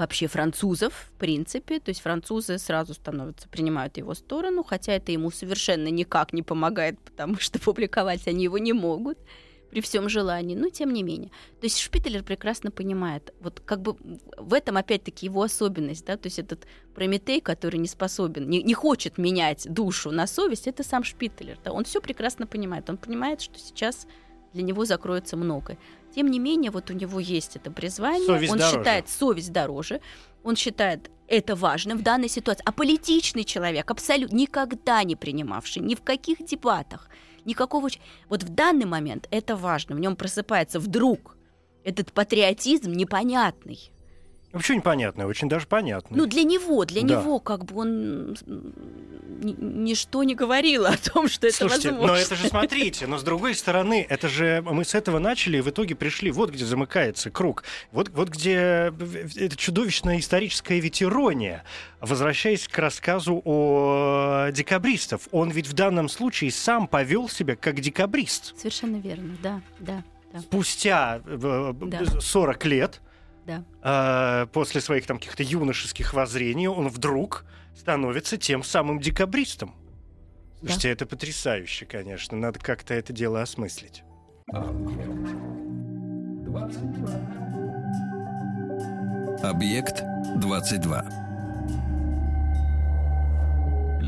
вообще 0.00 0.26
французов, 0.26 0.92
в 0.94 1.18
принципе. 1.18 1.78
То 1.78 1.90
есть 1.90 2.00
французы 2.00 2.58
сразу 2.58 2.94
становятся, 2.94 3.48
принимают 3.48 3.98
его 3.98 4.14
сторону, 4.14 4.64
хотя 4.64 4.94
это 4.94 5.12
ему 5.12 5.30
совершенно 5.30 5.88
никак 5.88 6.32
не 6.32 6.42
помогает, 6.42 6.98
потому 7.04 7.36
что 7.36 7.58
публиковать 7.60 8.26
они 8.26 8.44
его 8.44 8.58
не 8.58 8.72
могут 8.72 9.18
при 9.70 9.80
всем 9.82 10.08
желании, 10.08 10.56
но 10.56 10.68
тем 10.70 10.92
не 10.92 11.02
менее. 11.02 11.30
То 11.60 11.66
есть 11.66 11.78
Шпителер 11.78 12.24
прекрасно 12.24 12.70
понимает, 12.70 13.32
вот 13.40 13.60
как 13.64 13.82
бы 13.82 13.94
в 14.36 14.52
этом 14.54 14.76
опять-таки 14.78 15.26
его 15.26 15.42
особенность, 15.42 16.06
да, 16.06 16.16
то 16.16 16.26
есть 16.26 16.40
этот 16.40 16.66
Прометей, 16.94 17.40
который 17.40 17.76
не 17.76 17.86
способен, 17.86 18.48
не, 18.48 18.64
не 18.64 18.74
хочет 18.74 19.16
менять 19.16 19.72
душу 19.72 20.10
на 20.10 20.26
совесть, 20.26 20.66
это 20.66 20.82
сам 20.82 21.04
Шпителер, 21.04 21.56
да, 21.62 21.72
он 21.72 21.84
все 21.84 22.00
прекрасно 22.00 22.48
понимает, 22.48 22.90
он 22.90 22.96
понимает, 22.96 23.42
что 23.42 23.60
сейчас 23.60 24.08
для 24.52 24.62
него 24.62 24.84
закроется 24.84 25.36
многое. 25.36 25.78
Тем 26.14 26.28
не 26.28 26.38
менее, 26.38 26.70
вот 26.70 26.90
у 26.90 26.94
него 26.94 27.20
есть 27.20 27.56
это 27.56 27.70
призвание, 27.70 28.26
Совесть 28.26 28.52
он 28.52 28.58
дороже. 28.58 28.76
считает 28.76 29.08
совесть 29.08 29.52
дороже, 29.52 30.00
он 30.42 30.56
считает 30.56 31.10
это 31.28 31.54
важным 31.54 31.98
в 31.98 32.02
данной 32.02 32.28
ситуации. 32.28 32.64
А 32.66 32.72
политичный 32.72 33.44
человек, 33.44 33.90
абсолютно 33.90 34.36
никогда 34.36 35.02
не 35.04 35.16
принимавший 35.16 35.82
ни 35.82 35.94
в 35.94 36.02
каких 36.02 36.44
дебатах, 36.44 37.08
никакого... 37.44 37.88
Вот 38.28 38.42
в 38.42 38.48
данный 38.48 38.86
момент 38.86 39.28
это 39.30 39.56
важно. 39.56 39.94
В 39.94 40.00
нем 40.00 40.16
просыпается 40.16 40.80
вдруг 40.80 41.36
этот 41.84 42.12
патриотизм 42.12 42.92
непонятный. 42.92 43.92
Вообще 44.52 44.74
непонятно, 44.74 45.26
очень 45.28 45.48
даже 45.48 45.66
понятно. 45.66 46.16
Ну, 46.16 46.26
для 46.26 46.42
него, 46.42 46.84
для 46.84 47.02
Да. 47.02 47.08
него 47.20 47.38
как 47.38 47.64
бы 47.64 47.76
он 47.80 48.36
ничто 49.42 50.22
не 50.24 50.34
говорило 50.34 50.88
о 50.88 50.96
том, 50.96 51.28
что 51.28 51.46
это 51.46 51.56
Слушайте, 51.56 51.90
возможно. 51.90 52.14
но 52.14 52.18
это 52.20 52.34
же 52.34 52.48
смотрите, 52.48 53.06
но 53.06 53.16
с 53.18 53.22
другой 53.22 53.54
стороны, 53.54 54.04
это 54.08 54.28
же 54.28 54.62
мы 54.62 54.84
с 54.84 54.94
этого 54.94 55.18
начали 55.18 55.58
и 55.58 55.60
в 55.60 55.70
итоге 55.70 55.94
пришли. 55.94 56.30
Вот 56.30 56.50
где 56.50 56.64
замыкается 56.64 57.30
круг. 57.30 57.62
Вот, 57.92 58.08
вот 58.10 58.28
где 58.30 58.92
это 59.36 59.56
чудовищная 59.56 60.18
историческая 60.18 60.80
ведь 60.80 61.02
ирония. 61.02 61.64
Возвращаясь 62.00 62.66
к 62.66 62.76
рассказу 62.78 63.40
о 63.44 64.48
декабристов, 64.52 65.28
он 65.30 65.50
ведь 65.50 65.68
в 65.68 65.74
данном 65.74 66.08
случае 66.08 66.50
сам 66.50 66.88
повел 66.88 67.28
себя 67.28 67.56
как 67.56 67.80
декабрист. 67.80 68.54
Совершенно 68.58 68.96
верно, 68.96 69.36
да, 69.42 69.60
да, 69.78 70.02
да, 70.32 70.40
Спустя 70.40 71.20
э, 71.24 71.72
Да. 71.82 72.20
40 72.20 72.64
лет 72.66 73.00
да. 73.82 74.42
э, 74.42 74.46
после 74.52 74.80
своих 74.80 75.06
там 75.06 75.18
каких-то 75.18 75.42
юношеских 75.42 76.14
воззрений 76.14 76.68
он 76.68 76.88
вдруг 76.88 77.44
становится 77.76 78.36
тем 78.36 78.62
самым 78.62 79.00
декабристом. 79.00 79.74
Слушайте, 80.60 80.90
это 80.90 81.06
потрясающе, 81.06 81.86
конечно. 81.86 82.36
Надо 82.36 82.58
как-то 82.58 82.92
это 82.94 83.12
дело 83.12 83.40
осмыслить. 83.40 84.02
Объект 89.42 90.02
22. 90.36 91.29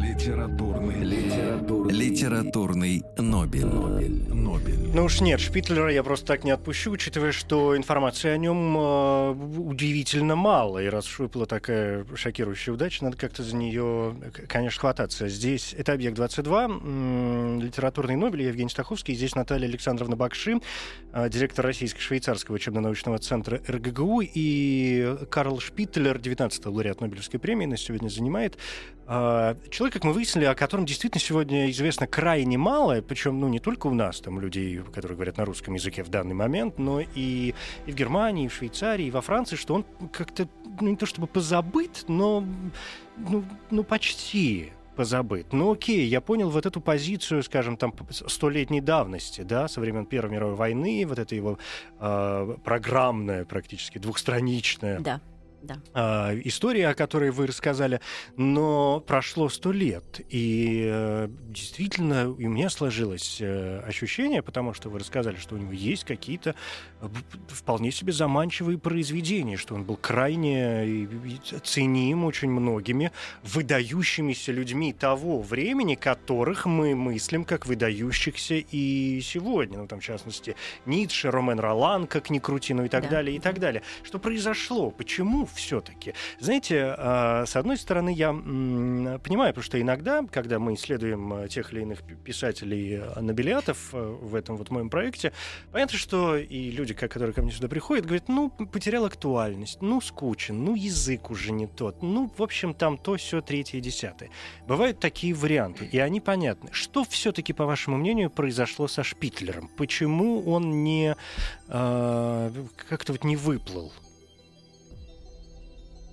Литературный, 0.02 1.04
литературный, 1.04 1.94
Литературный 1.94 3.02
Нобель. 3.18 3.66
Нобель, 3.66 4.34
Нобель. 4.34 4.90
Ну 4.92 5.04
уж 5.04 5.20
нет, 5.20 5.40
Шпитлера 5.40 5.92
я 5.92 6.02
просто 6.02 6.26
так 6.26 6.42
не 6.42 6.50
отпущу, 6.50 6.90
учитывая, 6.90 7.30
что 7.30 7.76
информации 7.76 8.28
о 8.30 8.36
нем 8.36 8.76
э, 8.76 9.30
удивительно 9.30 10.34
мало. 10.34 10.80
И 10.82 10.88
раз 10.88 11.06
уж 11.06 11.20
выпала 11.20 11.46
такая 11.46 12.04
шокирующая 12.16 12.74
удача, 12.74 13.04
надо 13.04 13.16
как-то 13.16 13.44
за 13.44 13.54
нее, 13.54 14.16
конечно, 14.48 14.80
хвататься. 14.80 15.28
Здесь 15.28 15.72
это 15.78 15.92
объект 15.92 16.16
22, 16.16 16.64
м, 16.64 17.60
литературный 17.60 18.16
Нобель, 18.16 18.42
я 18.42 18.48
Евгений 18.48 18.70
Стаховский, 18.70 19.14
здесь 19.14 19.36
Наталья 19.36 19.68
Александровна 19.68 20.16
Бакши, 20.16 20.60
э, 21.12 21.28
директор 21.28 21.64
Российско-швейцарского 21.64 22.56
учебно-научного 22.56 23.18
центра 23.18 23.60
РГГУ, 23.68 24.22
и 24.22 25.16
Карл 25.30 25.60
Шпитлер, 25.60 26.16
19-й 26.18 26.68
лауреат 26.68 27.00
Нобелевской 27.00 27.38
премии, 27.38 27.66
нас 27.66 27.80
сегодня 27.80 28.08
занимает. 28.08 28.58
А, 29.06 29.56
Человек, 29.70 29.94
как 29.94 30.04
мы 30.04 30.12
выяснили, 30.12 30.44
о 30.44 30.54
котором 30.54 30.86
действительно 30.86 31.20
сегодня 31.20 31.70
известно 31.70 32.06
крайне 32.06 32.56
мало, 32.58 33.00
причем 33.02 33.40
ну, 33.40 33.48
не 33.48 33.58
только 33.58 33.86
у 33.86 33.94
нас, 33.94 34.20
там, 34.20 34.40
людей, 34.40 34.78
которые 34.78 35.16
говорят 35.16 35.38
на 35.38 35.44
русском 35.44 35.74
языке 35.74 36.02
в 36.02 36.08
данный 36.08 36.34
момент, 36.34 36.78
но 36.78 37.00
и, 37.00 37.54
и 37.86 37.92
в 37.92 37.94
Германии, 37.94 38.46
и 38.46 38.48
в 38.48 38.54
Швейцарии, 38.54 39.06
и 39.06 39.10
во 39.10 39.20
Франции, 39.20 39.56
что 39.56 39.74
он 39.74 39.84
как-то, 40.12 40.48
ну, 40.80 40.88
не 40.88 40.96
то 40.96 41.06
чтобы 41.06 41.26
позабыт, 41.26 42.04
но 42.08 42.44
ну, 43.16 43.44
ну 43.70 43.84
почти 43.84 44.72
позабыт. 44.96 45.52
Ну 45.52 45.72
окей, 45.72 46.06
я 46.06 46.20
понял 46.20 46.50
вот 46.50 46.66
эту 46.66 46.80
позицию, 46.80 47.42
скажем, 47.42 47.76
там 47.76 47.94
столетней 48.10 48.80
давности, 48.80 49.40
да, 49.40 49.68
со 49.68 49.80
времен 49.80 50.06
Первой 50.06 50.32
мировой 50.32 50.54
войны, 50.54 51.04
вот 51.06 51.18
это 51.18 51.34
его 51.34 51.58
э, 51.98 52.56
программное 52.64 53.44
практически, 53.44 53.98
двухстраничное 53.98 55.00
Да. 55.00 55.20
Да. 55.62 55.76
а, 55.94 56.34
история, 56.44 56.88
о 56.88 56.94
которой 56.94 57.30
вы 57.30 57.46
рассказали, 57.46 58.00
но 58.36 59.00
прошло 59.00 59.48
сто 59.48 59.72
лет, 59.72 60.20
и 60.28 60.88
э, 60.90 61.28
действительно 61.48 62.30
у 62.30 62.36
меня 62.48 62.68
сложилось 62.70 63.38
э, 63.40 63.80
ощущение, 63.86 64.42
потому 64.42 64.74
что 64.74 64.88
вы 64.90 64.98
рассказали, 64.98 65.36
что 65.36 65.54
у 65.54 65.58
него 65.58 65.72
есть 65.72 66.04
какие-то 66.04 66.54
э, 67.00 67.08
вполне 67.48 67.92
себе 67.92 68.12
заманчивые 68.12 68.78
произведения, 68.78 69.56
что 69.56 69.74
он 69.74 69.84
был 69.84 69.96
крайне 69.96 71.08
ценим 71.62 72.24
очень 72.24 72.50
многими 72.50 73.12
выдающимися 73.42 74.52
людьми 74.52 74.92
того 74.92 75.40
времени, 75.40 75.94
которых 75.94 76.66
мы 76.66 76.94
мыслим 76.94 77.44
как 77.44 77.66
выдающихся 77.66 78.54
и 78.56 79.20
сегодня, 79.22 79.78
ну 79.78 79.86
там 79.86 80.00
в 80.00 80.04
частности 80.04 80.56
Ницше, 80.86 81.30
Ромен 81.30 81.60
Ролан, 81.60 82.06
как 82.06 82.30
ни 82.30 82.38
крути, 82.38 82.74
ну 82.74 82.84
и 82.84 82.88
так 82.88 83.04
Да. 83.04 83.08
далее, 83.10 83.36
и 83.36 83.40
так 83.40 83.58
далее. 83.58 83.82
Что 84.02 84.18
произошло? 84.18 84.90
Почему 84.90 85.46
все-таки? 85.54 86.14
Знаете, 86.40 86.94
а, 86.96 87.44
с 87.46 87.56
одной 87.56 87.76
стороны, 87.76 88.12
я 88.12 88.32
понимаю, 88.32 89.52
потому 89.52 89.62
что 89.62 89.80
иногда, 89.80 90.24
когда 90.30 90.58
мы 90.58 90.74
исследуем 90.74 91.32
а, 91.32 91.48
тех 91.48 91.72
или 91.72 91.82
иных 91.82 92.02
пи- 92.02 92.14
писателей 92.14 93.00
а, 93.00 93.20
нобелиатов 93.20 93.90
а, 93.92 94.16
в 94.16 94.34
этом 94.34 94.56
вот 94.56 94.70
моем 94.70 94.90
проекте, 94.90 95.32
понятно, 95.70 95.98
что 95.98 96.36
и 96.36 96.70
люди, 96.70 96.94
ко- 96.94 97.08
которые 97.08 97.34
ко 97.34 97.42
мне 97.42 97.52
сюда 97.52 97.68
приходят, 97.68 98.04
говорят, 98.04 98.28
ну, 98.28 98.50
потерял 98.50 99.04
актуальность, 99.04 99.82
ну, 99.82 100.00
скучен, 100.00 100.64
ну, 100.64 100.74
язык 100.74 101.30
уже 101.30 101.52
не 101.52 101.66
тот, 101.66 102.02
ну, 102.02 102.32
в 102.36 102.42
общем, 102.42 102.74
там 102.74 102.98
то, 102.98 103.16
все 103.16 103.40
третье, 103.40 103.80
десятое. 103.80 104.30
Бывают 104.66 105.00
такие 105.00 105.34
варианты, 105.34 105.86
и 105.86 105.98
они 105.98 106.20
понятны. 106.20 106.70
Что 106.72 107.04
все-таки, 107.04 107.52
по 107.52 107.66
вашему 107.66 107.96
мнению, 107.96 108.30
произошло 108.30 108.88
со 108.88 109.02
Шпитлером? 109.02 109.68
Почему 109.76 110.42
он 110.42 110.82
не 110.82 111.16
а, 111.68 112.52
как-то 112.88 113.12
вот 113.12 113.24
не 113.24 113.36
выплыл? 113.36 113.92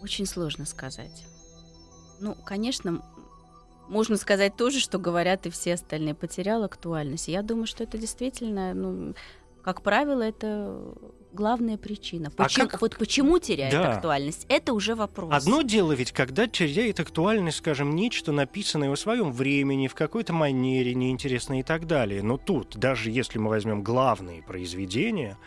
Очень 0.02 0.26
сложно 0.26 0.66
сказать. 0.66 1.26
Ну, 2.20 2.36
конечно, 2.46 3.02
можно 3.88 4.18
сказать 4.18 4.56
тоже, 4.56 4.80
что 4.80 4.98
говорят 5.00 5.46
и 5.46 5.50
все 5.50 5.74
остальные. 5.74 6.16
Потерял 6.16 6.64
актуальность. 6.64 7.28
Я 7.28 7.42
думаю, 7.42 7.66
что 7.68 7.84
это 7.84 7.98
действительно, 7.98 8.74
ну, 8.74 9.14
как 9.64 9.82
правило, 9.82 10.22
это 10.22 10.80
главная 11.32 11.78
причина. 11.78 12.30
А 12.36 12.44
Почему, 12.44 12.68
как- 12.68 12.82
Вот 12.82 12.98
почему 12.98 13.40
теряет 13.40 13.74
Да. 13.74 13.94
актуальность? 13.96 14.46
Это 14.50 14.74
уже 14.74 14.96
вопрос. 14.96 15.32
Одно 15.34 15.62
дело 15.62 15.92
ведь, 15.94 16.12
когда 16.12 16.48
теряет 16.48 17.00
актуальность, 17.00 17.58
скажем, 17.58 17.96
нечто 17.96 18.32
написанное 18.32 18.90
в 18.90 18.96
своем 19.00 19.32
времени, 19.32 19.88
в 19.88 19.96
какой-то 19.96 20.34
манере, 20.34 20.94
неинтересное 20.96 21.60
и 21.60 21.64
так 21.64 21.88
далее. 21.88 22.24
Но 22.24 22.38
тут, 22.38 22.78
даже 22.78 23.12
если 23.12 23.38
мы 23.38 23.50
возьмем 23.50 23.84
главные 23.84 24.42
произведения, 24.44 25.38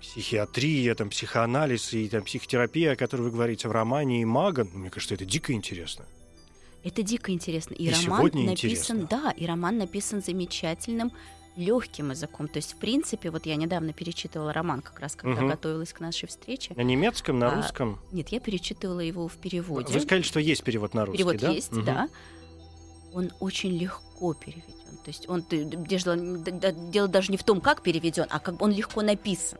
психиатрия, 0.00 0.94
там, 0.94 1.10
психоанализ 1.10 1.92
и 1.92 2.08
там, 2.08 2.22
психотерапия, 2.24 2.92
о 2.92 2.96
которой 2.96 3.22
вы 3.22 3.30
говорите 3.30 3.68
в 3.68 3.72
романе 3.72 4.22
и 4.22 4.24
Маган, 4.24 4.68
мне 4.72 4.90
кажется, 4.90 5.14
это 5.14 5.24
дико 5.24 5.52
интересно. 5.52 6.04
Это 6.82 7.02
дико 7.02 7.30
интересно. 7.32 7.74
И, 7.74 7.84
И 7.84 7.90
роман 7.90 8.22
написан, 8.24 8.48
интересно. 8.50 9.06
да, 9.10 9.30
и 9.36 9.44
роман 9.46 9.76
написан 9.78 10.22
замечательным 10.22 11.12
легким 11.56 12.10
языком. 12.10 12.48
То 12.48 12.56
есть, 12.56 12.72
в 12.72 12.76
принципе, 12.76 13.30
вот 13.30 13.44
я 13.44 13.56
недавно 13.56 13.92
перечитывала 13.92 14.52
роман, 14.52 14.80
как 14.80 14.98
раз 15.00 15.14
когда 15.14 15.42
Мгм. 15.42 15.50
готовилась 15.50 15.92
к 15.92 16.00
нашей 16.00 16.26
встрече. 16.26 16.72
На 16.76 16.80
немецком, 16.82 17.38
на 17.38 17.52
А, 17.52 17.56
русском. 17.56 17.98
Нет, 18.12 18.30
я 18.30 18.40
перечитывала 18.40 19.00
его 19.00 19.28
в 19.28 19.34
переводе. 19.36 19.92
Вы 19.92 20.00
сказали, 20.00 20.22
что 20.22 20.40
есть 20.40 20.64
перевод 20.64 20.94
на 20.94 21.04
русский, 21.04 21.18
Перевод 21.18 21.36
да? 21.40 21.50
есть, 21.50 21.72
Мгм. 21.72 21.84
да. 21.84 22.08
Он 23.12 23.30
очень 23.40 23.76
легко 23.76 24.32
переведен. 24.32 24.96
То 25.04 25.08
есть 25.08 25.28
он 25.28 25.44
дело, 25.50 26.16
дело 26.72 27.08
даже 27.08 27.30
не 27.32 27.36
в 27.36 27.44
том, 27.44 27.60
как 27.60 27.82
переведен, 27.82 28.26
а 28.30 28.38
как 28.38 28.62
он 28.62 28.72
легко 28.72 29.02
написан. 29.02 29.58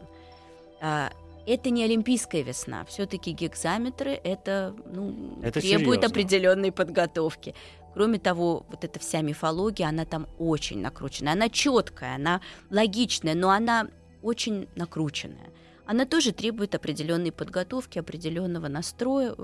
А, 0.81 1.13
это 1.47 1.71
не 1.71 1.85
олимпийская 1.85 2.43
весна. 2.43 2.85
Все-таки 2.85 3.33
гекзаметры 3.33 4.13
это, 4.13 4.75
ну, 4.93 5.39
Это 5.43 5.61
требует 5.61 6.01
серьезно. 6.01 6.07
определенной 6.07 6.73
подготовки. 6.73 7.55
Кроме 7.95 8.19
того, 8.19 8.65
вот 8.69 8.85
эта 8.85 9.01
вся 9.01 9.21
мифология, 9.21 9.89
она 9.89 10.05
там 10.05 10.29
очень 10.39 10.81
накручена. 10.81 11.33
Она 11.33 11.49
четкая, 11.49 12.15
она 12.15 12.41
логичная, 12.71 13.35
но 13.35 13.51
она 13.51 13.89
очень 14.23 14.69
накрученная. 14.77 15.51
Она 15.87 16.05
тоже 16.05 16.31
требует 16.33 16.75
определенной 16.77 17.33
подготовки, 17.33 17.99
определенного 17.99 18.69
настроя. 18.69 19.35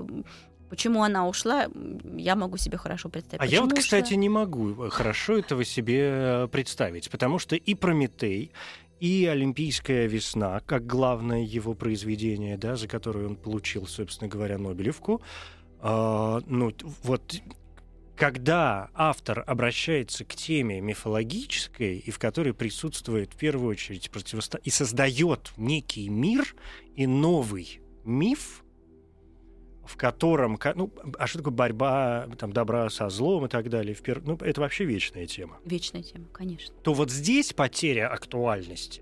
Почему 0.69 1.03
она 1.03 1.27
ушла, 1.27 1.67
я 2.15 2.35
могу 2.35 2.57
себе 2.57 2.77
хорошо 2.77 3.09
представить. 3.09 3.41
А 3.41 3.45
я 3.45 3.61
вот, 3.61 3.69
Почему 3.69 3.81
кстати, 3.83 4.07
ушла? 4.13 4.17
не 4.17 4.29
могу 4.29 4.89
хорошо 4.89 5.37
этого 5.37 5.65
себе 5.65 5.99
э, 6.03 6.47
представить, 6.49 7.09
потому 7.09 7.39
что 7.39 7.55
и 7.55 7.73
Прометей, 7.75 8.51
и 8.99 9.25
Олимпийская 9.25 10.07
весна, 10.07 10.59
как 10.61 10.85
главное 10.85 11.43
его 11.43 11.73
произведение, 11.73 12.57
да, 12.57 12.75
за 12.75 12.87
которое 12.87 13.27
он 13.27 13.35
получил, 13.35 13.87
собственно 13.87 14.29
говоря, 14.29 14.57
Нобелевку, 14.57 15.21
а, 15.79 16.41
ну, 16.47 16.73
вот 17.03 17.41
когда 18.15 18.89
автор 18.95 19.43
обращается 19.45 20.25
к 20.25 20.33
теме 20.33 20.81
мифологической, 20.81 21.99
и 21.99 22.09
в 22.09 22.17
которой 22.17 22.53
присутствует 22.53 23.33
в 23.33 23.37
первую 23.37 23.69
очередь 23.69 24.09
противосто... 24.09 24.57
и 24.57 24.71
создает 24.71 25.53
некий 25.55 26.09
мир 26.09 26.55
и 26.95 27.05
новый 27.05 27.79
миф, 28.03 28.63
в 29.87 29.97
котором, 29.97 30.59
ну, 30.75 30.91
а 31.17 31.27
что 31.27 31.39
такое 31.39 31.53
борьба 31.53 32.27
там, 32.37 32.51
добра 32.53 32.89
со 32.89 33.09
злом 33.09 33.45
и 33.45 33.49
так 33.49 33.69
далее, 33.69 33.95
в 33.95 34.01
пер- 34.01 34.21
ну, 34.25 34.35
это 34.41 34.61
вообще 34.61 34.85
вечная 34.85 35.25
тема, 35.25 35.57
Вечная 35.65 36.03
тема, 36.03 36.25
конечно. 36.31 36.75
то 36.83 36.93
вот 36.93 37.09
здесь 37.09 37.53
потеря 37.53 38.09
актуальности, 38.11 39.01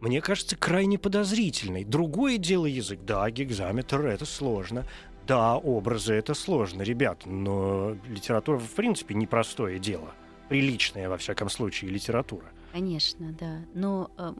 мне 0.00 0.20
кажется, 0.20 0.56
крайне 0.56 0.96
подозрительной. 0.98 1.84
Другое 1.84 2.38
дело 2.38 2.66
язык. 2.66 3.00
Да, 3.04 3.28
гигзаметр— 3.30 4.06
это 4.06 4.26
сложно. 4.26 4.86
Да, 5.26 5.56
образы— 5.56 6.14
это 6.14 6.34
сложно, 6.34 6.82
ребят, 6.82 7.26
но 7.26 7.96
литература, 8.06 8.58
в 8.58 8.70
принципе, 8.74 9.14
непростое 9.14 9.78
дело. 9.78 10.14
Приличная, 10.48 11.08
во 11.08 11.18
всяком 11.18 11.50
случае, 11.50 11.90
литература. 11.90 12.46
Конечно, 12.72 13.34
да. 13.38 13.64
Но 13.74 14.10
э, 14.16 14.32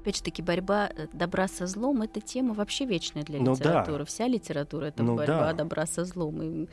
опять 0.00 0.16
же 0.16 0.22
таки 0.22 0.42
борьба 0.42 0.90
э, 0.94 1.06
добра 1.12 1.46
со 1.48 1.66
злом 1.66 2.02
это 2.02 2.20
тема 2.20 2.54
вообще 2.54 2.84
вечная 2.86 3.22
для 3.22 3.38
Ну 3.38 3.44
да. 3.46 3.52
литературы. 3.52 4.04
Вся 4.04 4.26
литература 4.26 4.86
это 4.86 5.02
Ну 5.02 5.16
борьба 5.16 5.46
да. 5.48 5.52
добра 5.52 5.86
со 5.86 6.04
злом. 6.04 6.42
И, 6.42 6.68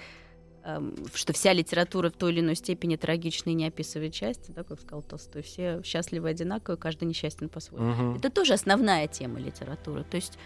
эм, 0.63 0.95
что 1.13 1.34
вся 1.34 1.53
литература 1.53 2.09
в 2.09 2.13
той 2.13 2.32
или 2.32 2.39
иной 2.39 2.55
степени 2.55 2.95
трагична 2.95 3.51
и 3.51 3.53
не 3.53 3.67
описывает 3.67 4.13
счастье, 4.15 4.53
да, 4.53 4.63
как 4.63 4.80
сказал 4.82 5.01
Толстой. 5.03 5.41
Все 5.43 5.82
счастливы 5.84 6.30
одинаково, 6.30 6.75
каждый 6.75 7.05
несчастен 7.05 7.49
по-своему. 7.49 7.91
Мгм. 7.91 8.15
Это 8.17 8.30
тоже 8.30 8.53
основная 8.53 9.07
тема 9.07 9.39
литературы. 9.39 10.03
То 10.03 10.15
есть 10.17 10.38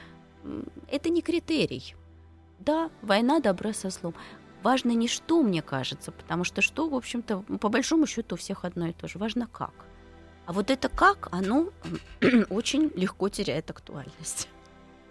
это 0.91 1.09
не 1.09 1.21
критерий. 1.21 1.95
Да, 2.59 2.89
война 3.01 3.39
добра 3.39 3.73
со 3.73 3.89
злом. 3.89 4.13
Важно 4.63 4.91
не 4.91 5.07
что, 5.07 5.41
мне 5.41 5.63
кажется, 5.63 6.11
потому 6.11 6.43
что 6.43 6.61
что, 6.61 6.87
в 6.87 6.93
общем-то, 6.93 7.39
по 7.59 7.69
большому 7.69 8.05
счету 8.05 8.35
у 8.35 8.37
всех 8.37 8.63
одно 8.65 8.87
и 8.87 8.93
то 8.93 9.07
же. 9.07 9.17
Важно 9.17 9.47
как. 9.47 9.73
А 10.45 10.53
вот 10.53 10.69
это 10.71 10.89
как, 10.89 11.29
оно 11.31 11.69
очень 12.49 12.91
легко 12.95 13.29
теряет 13.29 13.69
актуальность. 13.69 14.47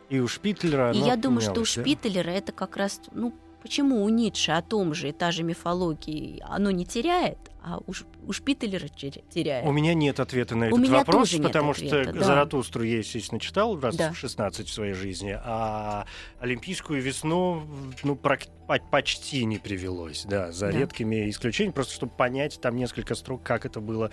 И 0.09 0.18
у 0.18 0.26
Шпитлера 0.26 0.93
И 0.93 0.99
я 0.99 1.16
думаю, 1.16 1.41
что 1.41 1.53
у 1.53 1.59
да? 1.61 1.64
Шпителера 1.64 2.31
это 2.31 2.51
как 2.53 2.76
раз, 2.76 3.01
ну, 3.12 3.33
почему 3.62 4.03
у 4.03 4.09
Ницше 4.09 4.51
о 4.53 4.61
том 4.62 4.93
же 4.93 5.11
и 5.11 5.12
та 5.12 5.31
же 5.31 5.45
мифологии 5.45 6.43
оно 6.49 6.72
не 6.72 6.85
теряет, 6.85 7.39
а 7.62 7.78
у, 7.78 7.93
у 8.26 8.33
Шпителера 8.33 8.87
теря- 8.87 9.22
теряет. 9.31 9.66
У 9.66 9.72
меня 9.72 9.95
нет 9.95 10.18
ответа 10.18 10.57
на 10.57 10.64
У 10.64 10.68
этот 10.70 10.81
меня 10.81 10.99
вопрос, 10.99 11.31
потому 11.33 11.70
ответа, 11.70 12.03
что 12.05 12.12
да. 12.12 12.24
Заратустру 12.24 12.83
я, 12.83 12.99
естественно, 12.99 13.39
читал 13.41 13.78
раз 13.78 13.97
Да. 13.97 14.12
в 14.12 14.16
16 14.16 14.66
в 14.68 14.72
своей 14.72 14.95
жизни, 14.95 15.39
а 15.45 16.07
Олимпийскую 16.41 17.01
весну 17.01 17.62
ну, 18.03 18.16
почти 18.91 19.45
не 19.45 19.59
привелось, 19.59 20.24
да, 20.28 20.51
за 20.51 20.72
Да. 20.72 20.78
редкими 20.78 21.31
исключениями, 21.31 21.74
просто 21.74 21.95
чтобы 21.95 22.12
понять 22.12 22.61
там 22.61 22.74
несколько 22.76 23.14
строк, 23.14 23.43
как 23.45 23.64
это 23.66 23.81
было 23.81 24.11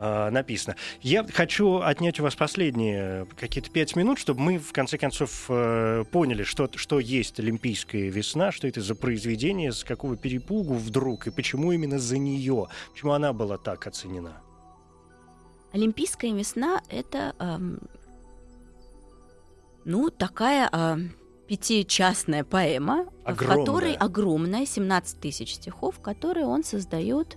а, 0.00 0.30
написано. 0.30 0.76
Я 1.00 1.26
хочу 1.26 1.80
отнять 1.80 2.20
у 2.20 2.22
вас 2.22 2.36
последние 2.36 3.26
какие-то 3.36 3.70
пять 3.70 3.96
минут, 3.96 4.18
чтобы 4.18 4.40
мы, 4.40 4.58
в 4.58 4.72
конце 4.72 4.96
концов, 4.96 5.46
э, 5.48 6.04
поняли, 6.12 6.44
что, 6.44 6.70
что 6.76 7.00
есть 7.00 7.40
Олимпийская 7.40 8.08
весна, 8.08 8.52
что 8.52 8.68
это 8.68 8.80
за 8.80 8.94
произведение, 8.94 9.72
с 9.72 9.82
какого 9.82 10.16
перепугу 10.16 10.74
вдруг, 10.74 11.26
и 11.26 11.30
почему 11.30 11.72
именно 11.72 11.98
за 11.98 12.16
нее, 12.18 12.68
почему 12.92 13.12
она 13.12 13.32
была 13.32 13.58
так 13.58 13.86
оценена. 13.86 14.40
Олимпийская 15.72 16.32
весна 16.32 16.80
это 16.88 17.34
ам, 17.38 17.80
ну 19.84 20.10
такая 20.10 20.68
а, 20.70 20.98
пятичастная 21.48 22.44
поэма, 22.44 23.06
в 23.24 23.28
Огромная. 23.28 23.56
которой 23.58 23.94
огромная 23.94 24.64
17 24.64 25.18
тысяч 25.18 25.54
стихов, 25.54 25.98
которые 26.00 26.46
он 26.46 26.62
создает 26.62 27.36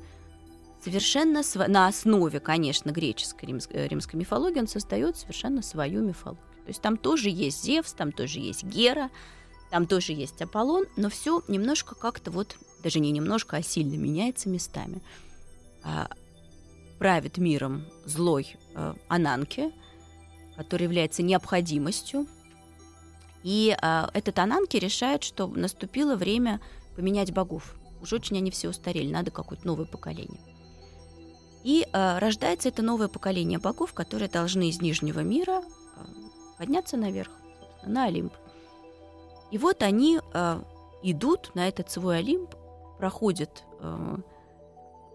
совершенно 0.84 1.39
сво- 1.39 1.67
на 1.67 1.88
основе, 1.88 2.39
конечно, 2.39 2.91
греческой 2.91 3.49
римс- 3.49 3.69
э, 3.71 3.88
римской 3.88 4.19
мифологии, 4.19 4.59
он 4.59 4.67
создает 4.67 5.17
совершенно 5.17 5.61
свою 5.61 6.03
мифологию. 6.03 6.45
То 6.63 6.67
есть 6.67 6.82
там 6.82 6.97
тоже 6.97 7.29
есть 7.29 7.63
Зевс, 7.63 7.93
там 7.93 8.11
тоже 8.11 8.39
есть 8.39 8.63
Гера, 8.63 9.09
там 9.69 9.88
тоже 9.88 10.13
есть 10.13 10.41
Аполлон, 10.41 10.86
но 10.97 11.09
все 11.09 11.43
немножко 11.47 11.95
как-то 11.95 12.32
вот, 12.32 12.57
даже 12.84 12.99
не 12.99 13.11
немножко, 13.11 13.57
а 13.57 13.63
сильно 13.63 13.95
меняется 13.95 14.49
местами. 14.49 15.01
А, 15.84 16.09
правит 16.99 17.38
миром 17.38 17.86
злой 18.05 18.55
э, 18.75 18.93
Ананке, 19.07 19.71
который 20.55 20.84
является 20.84 21.23
необходимостью. 21.23 22.27
И 23.43 23.75
а, 23.82 24.09
этот 24.13 24.38
Ананки 24.38 24.77
решает, 24.77 25.23
что 25.23 25.47
наступило 25.47 26.15
время 26.15 26.59
поменять 26.95 27.34
богов. 27.34 27.75
Уж 28.01 28.13
очень 28.13 28.38
они 28.38 28.51
все 28.51 28.69
устарели, 28.69 29.11
надо 29.11 29.32
какое-то 29.32 29.65
новое 29.65 29.86
поколение. 29.86 30.39
И 31.64 31.88
а, 31.93 32.20
рождается 32.20 32.70
это 32.70 32.82
новое 32.82 33.07
поколение 33.07 33.59
богов, 33.59 33.93
которые 33.93 34.30
должны 34.30 34.70
из 34.70 34.82
Нижнего 34.82 35.20
мира 35.20 35.62
а, 35.95 36.05
подняться 36.57 36.97
наверх, 36.97 37.32
на 37.84 38.05
Олимп. 38.05 38.34
И 39.51 39.57
вот 39.57 39.84
они 39.84 40.20
а, 40.34 40.64
идут 41.03 41.51
на 41.55 41.68
этот 41.68 41.91
свой 41.91 42.20
Олимп, 42.20 42.55
проходят, 42.97 43.64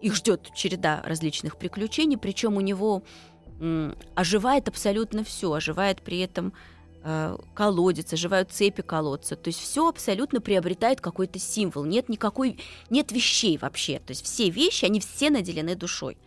их 0.01 0.13
ждет 0.13 0.51
череда 0.53 1.01
различных 1.05 1.55
приключений, 1.55 2.17
причем 2.17 2.57
у 2.57 2.59
него 2.59 3.01
оживает 4.13 4.67
абсолютно 4.67 5.23
все, 5.23 5.53
оживает 5.53 6.01
при 6.01 6.19
этом 6.19 6.51
Э, 7.09 7.37
колодец, 7.53 8.11
оживают 8.11 8.51
цепи 8.51 8.81
колодца. 8.81 9.37
То 9.37 9.47
есть 9.47 9.61
все 9.61 9.87
абсолютно 9.87 10.41
приобретает 10.41 10.99
какой-то 10.99 11.39
символ. 11.39 11.85
Нет 11.85 12.09
никакой, 12.09 12.59
нет 12.89 13.13
вещей 13.13 13.57
вообще. 13.57 13.99
То 13.99 14.11
есть 14.11 14.25
все 14.25 14.49
вещи, 14.49 14.83
они 14.83 14.99
все 14.99 15.29
наделены 15.29 15.75
душой. 15.75 16.17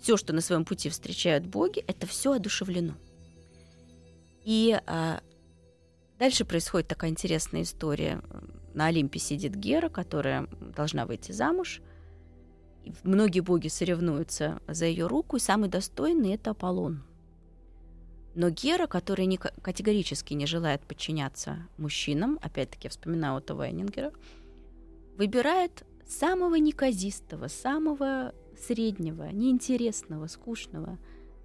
Все, 0.00 0.16
что 0.16 0.32
на 0.32 0.40
своем 0.40 0.64
пути 0.64 0.88
встречают 0.88 1.46
боги, 1.46 1.84
это 1.86 2.06
все 2.06 2.32
одушевлено. 2.32 2.94
И 4.44 4.78
а, 4.86 5.20
дальше 6.18 6.44
происходит 6.44 6.88
такая 6.88 7.10
интересная 7.10 7.62
история. 7.62 8.22
На 8.72 8.86
Олимпе 8.86 9.18
сидит 9.18 9.54
Гера, 9.54 9.90
которая 9.90 10.46
должна 10.74 11.04
выйти 11.04 11.32
замуж. 11.32 11.82
И 12.84 12.94
многие 13.02 13.40
боги 13.40 13.68
соревнуются 13.68 14.60
за 14.66 14.86
ее 14.86 15.06
руку, 15.06 15.36
и 15.36 15.40
самый 15.40 15.68
достойный 15.68 16.34
это 16.34 16.52
Аполлон. 16.52 17.02
Но 18.34 18.48
Гера, 18.48 18.86
которая 18.86 19.26
не, 19.26 19.36
категорически 19.36 20.32
не 20.34 20.46
желает 20.46 20.80
подчиняться 20.82 21.58
мужчинам, 21.76 22.38
опять-таки 22.40 22.86
я 22.86 22.90
вспоминаю 22.90 23.36
Отто 23.36 23.54
Вайнингера, 23.54 24.12
выбирает 25.18 25.84
самого 26.08 26.54
неказистого, 26.54 27.48
самого 27.48 28.32
среднего, 28.62 29.30
неинтересного, 29.30 30.26
скучного. 30.26 30.98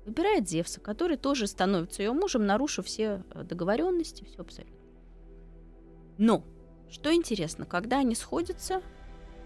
Выбирает 0.05 0.47
Зевса, 0.47 0.80
который 0.80 1.18
тоже 1.18 1.47
становится 1.47 2.03
ее 2.03 2.13
мужем, 2.13 2.45
нарушив 2.45 2.86
все 2.86 3.24
э, 3.32 3.43
договоренности, 3.43 4.24
все 4.24 4.41
абсолютно. 4.41 4.76
Но, 6.18 6.43
что 6.89 7.13
интересно, 7.13 7.66
когда 7.66 7.99
они 7.99 8.16
сходятся, 8.16 8.82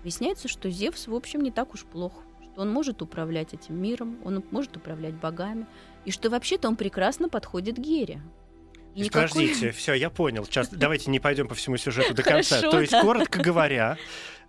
выясняется, 0.04 0.48
что 0.48 0.70
Зевс, 0.70 1.08
в 1.08 1.16
общем, 1.16 1.42
не 1.42 1.52
так 1.52 1.74
уж 1.74 1.86
плох 1.86 2.14
что 2.60 2.64
он 2.64 2.72
может 2.72 3.02
управлять 3.02 3.54
этим 3.54 3.82
миром, 3.82 4.18
он 4.26 4.44
может 4.52 4.76
управлять 4.76 5.14
богами, 5.14 5.66
и 6.04 6.12
что 6.12 6.30
вообще-то 6.30 6.68
он 6.68 6.76
прекрасно 6.76 7.30
подходит 7.30 7.78
Гере. 7.78 8.22
И 8.96 9.02
никакой... 9.02 9.30
Подождите, 9.30 9.72
все, 9.78 9.94
я 9.94 10.10
понял. 10.10 10.44
Сейчас 10.46 10.68
давайте 10.70 11.10
не 11.10 11.20
пойдем 11.22 11.48
по 11.48 11.56
всему 11.56 11.78
сюжету 11.78 12.14
до 12.14 12.24
конца. 12.24 12.58
Хорошо, 12.58 12.72
То 12.72 12.82
есть, 12.82 12.92
да. 12.92 13.02
коротко 13.02 13.42
говоря, 13.42 13.98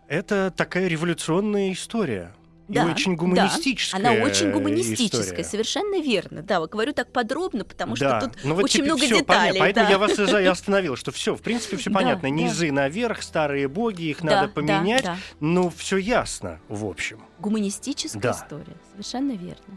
это 0.08 0.52
такая 0.56 0.88
революционная 0.88 1.72
история. 1.72 2.34
Да, 2.70 2.84
и 2.84 2.92
очень 2.92 3.16
гуманистическая. 3.16 4.00
Да, 4.00 4.10
она 4.10 4.22
очень 4.22 4.52
гуманистическая, 4.52 5.22
история. 5.22 5.44
совершенно 5.44 6.00
верно. 6.00 6.42
Да, 6.42 6.64
говорю 6.64 6.92
так 6.92 7.12
подробно, 7.12 7.64
потому 7.64 7.96
да. 7.96 8.20
что 8.20 8.28
тут 8.28 8.44
ну, 8.44 8.54
вот 8.54 8.64
очень 8.64 8.84
много 8.84 9.00
деталей. 9.00 9.24
Понятно. 9.24 9.58
Поэтому 9.58 9.86
да. 9.86 9.90
я 9.90 9.98
вас 9.98 10.18
и 10.18 10.46
остановил, 10.46 10.94
что 10.94 11.10
все, 11.10 11.34
в 11.34 11.42
принципе, 11.42 11.76
все 11.76 11.90
понятно. 11.90 12.28
Низы 12.28 12.70
наверх, 12.70 13.22
старые 13.22 13.66
боги, 13.66 14.04
их 14.04 14.22
надо 14.22 14.48
поменять. 14.48 15.04
Ну, 15.40 15.68
все 15.70 15.96
ясно, 15.96 16.60
в 16.68 16.84
общем. 16.84 17.20
Гуманистическая 17.40 18.32
история, 18.32 18.76
совершенно 18.92 19.32
верно. 19.32 19.76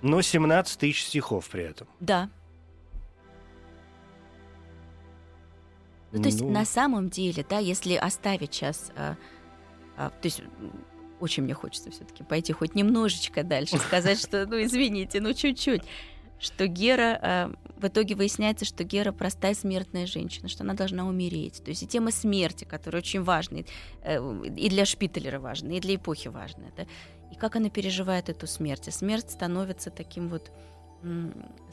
Но 0.00 0.22
17 0.22 0.78
тысяч 0.78 1.06
стихов 1.06 1.48
при 1.48 1.64
этом. 1.64 1.88
Да. 1.98 2.30
Ну, 6.12 6.22
то 6.22 6.28
есть 6.28 6.40
ну... 6.40 6.50
на 6.50 6.64
самом 6.64 7.10
деле, 7.10 7.44
да, 7.48 7.58
если 7.58 7.94
оставить 7.94 8.54
сейчас, 8.54 8.92
а, 8.96 9.16
а, 9.96 10.10
то 10.10 10.26
есть 10.26 10.42
очень 11.20 11.42
мне 11.42 11.54
хочется 11.54 11.90
все-таки 11.90 12.24
пойти 12.24 12.52
хоть 12.52 12.74
немножечко 12.74 13.42
дальше, 13.42 13.78
сказать, 13.86 14.20
что, 14.20 14.46
ну, 14.46 14.62
извините, 14.62 15.20
ну, 15.20 15.32
чуть-чуть, 15.32 15.82
что 16.38 16.66
Гера, 16.66 17.18
э, 17.20 17.52
в 17.76 17.86
итоге 17.86 18.14
выясняется, 18.14 18.64
что 18.64 18.84
Гера 18.84 19.12
простая 19.12 19.54
смертная 19.54 20.06
женщина, 20.06 20.48
что 20.48 20.64
она 20.64 20.74
должна 20.74 21.06
умереть. 21.06 21.62
То 21.64 21.70
есть 21.70 21.82
и 21.82 21.86
тема 21.86 22.10
смерти, 22.12 22.64
которая 22.64 23.02
очень 23.02 23.22
важна, 23.22 23.60
э, 24.02 24.44
и 24.56 24.68
для 24.68 24.84
Шпиталера 24.84 25.40
важна, 25.40 25.72
и 25.72 25.80
для 25.80 25.96
эпохи 25.96 26.28
важна. 26.28 26.64
Да? 26.76 26.86
И 27.32 27.34
как 27.34 27.56
она 27.56 27.70
переживает 27.70 28.28
эту 28.28 28.46
смерть. 28.46 28.88
И 28.88 28.90
смерть 28.90 29.30
становится 29.30 29.90
таким 29.90 30.28
вот... 30.28 30.50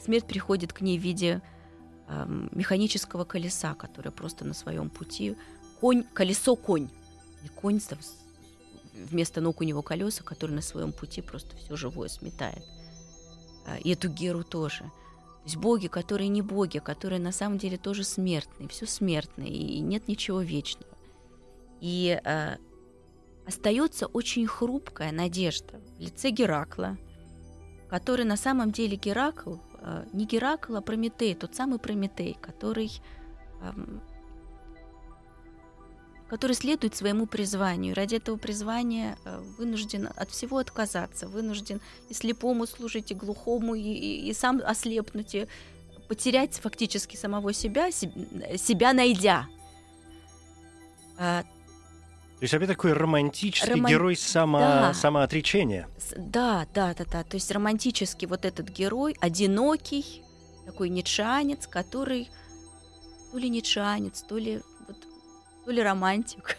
Смерть 0.00 0.24
приходит 0.26 0.72
к 0.72 0.80
ней 0.82 0.98
в 0.98 1.02
виде 1.02 1.42
э, 2.08 2.26
механического 2.52 3.24
колеса, 3.24 3.74
которое 3.74 4.10
просто 4.10 4.44
на 4.44 4.54
своем 4.54 4.90
пути... 4.90 5.36
Конь, 5.80 6.04
колесо-конь. 6.14 6.88
И 7.44 7.48
конь 7.48 7.80
вместо 9.04 9.40
ног 9.40 9.60
у 9.60 9.64
него 9.64 9.82
колеса, 9.82 10.22
которые 10.24 10.56
на 10.56 10.62
своем 10.62 10.92
пути 10.92 11.22
просто 11.22 11.56
все 11.56 11.76
живое 11.76 12.08
сметает. 12.08 12.64
А, 13.66 13.78
и 13.78 13.92
эту 13.92 14.08
Геру 14.08 14.44
тоже. 14.44 14.84
То 14.84 15.42
есть 15.44 15.56
боги, 15.56 15.86
которые 15.86 16.28
не 16.28 16.42
боги, 16.42 16.78
которые 16.78 17.20
на 17.20 17.32
самом 17.32 17.58
деле 17.58 17.76
тоже 17.76 18.04
смертные, 18.04 18.68
все 18.68 18.86
смертное, 18.86 19.46
и 19.46 19.78
нет 19.80 20.08
ничего 20.08 20.40
вечного. 20.40 20.96
И 21.80 22.20
э, 22.24 22.56
остается 23.46 24.06
очень 24.06 24.46
хрупкая 24.46 25.12
надежда 25.12 25.80
в 25.98 26.00
лице 26.00 26.30
Геракла, 26.30 26.96
который 27.88 28.24
на 28.24 28.36
самом 28.36 28.72
деле 28.72 28.96
Геракл, 28.96 29.56
э, 29.78 30.06
не 30.12 30.26
Геракл, 30.26 30.74
а 30.74 30.80
Прометей, 30.80 31.34
тот 31.34 31.54
самый 31.54 31.78
Прометей, 31.78 32.36
который 32.40 32.90
э, 33.60 33.72
который 36.28 36.52
следует 36.52 36.96
своему 36.96 37.26
призванию. 37.26 37.94
Ради 37.94 38.16
этого 38.16 38.36
призвания 38.36 39.16
э, 39.24 39.40
вынужден 39.58 40.08
от 40.16 40.30
всего 40.30 40.58
отказаться, 40.58 41.28
вынужден 41.28 41.80
и 42.08 42.14
слепому 42.14 42.66
служить, 42.66 43.10
и 43.10 43.14
глухому, 43.14 43.74
и, 43.74 43.82
и, 43.82 44.28
и 44.28 44.32
сам 44.32 44.60
ослепнуть, 44.64 45.34
и 45.34 45.46
потерять 46.08 46.54
фактически 46.54 47.16
самого 47.16 47.52
себя, 47.52 47.90
себя 47.90 48.92
найдя. 48.92 49.46
А, 51.18 51.42
то 51.42 52.42
есть 52.42 52.52
опять 52.52 52.68
такой 52.68 52.92
романтический 52.92 53.72
Роман... 53.72 53.90
герой 53.90 54.16
само... 54.16 54.58
да. 54.58 54.94
самоотречения. 54.94 55.88
Да, 56.16 56.66
да, 56.74 56.94
да, 56.94 57.04
да. 57.10 57.22
То 57.24 57.36
есть 57.36 57.50
романтический 57.50 58.26
вот 58.26 58.44
этот 58.44 58.68
герой, 58.68 59.16
одинокий, 59.20 60.22
такой 60.66 60.90
нечанец, 60.90 61.66
который 61.66 62.28
то 63.32 63.38
ли 63.38 63.48
нечанец, 63.48 64.22
то 64.22 64.36
ли 64.36 64.60
то 65.66 65.72
ли 65.72 65.82
романтик, 65.82 66.56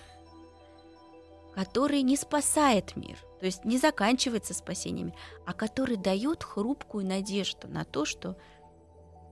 который 1.56 2.02
не 2.02 2.18
спасает 2.18 2.98
мир, 2.98 3.18
то 3.40 3.46
есть 3.46 3.64
не 3.64 3.78
заканчивается 3.78 4.54
спасениями, 4.54 5.16
а 5.46 5.54
который 5.54 5.96
дает 5.96 6.44
хрупкую 6.44 7.06
надежду 7.06 7.70
на 7.70 7.86
то, 7.86 8.04
что 8.04 8.38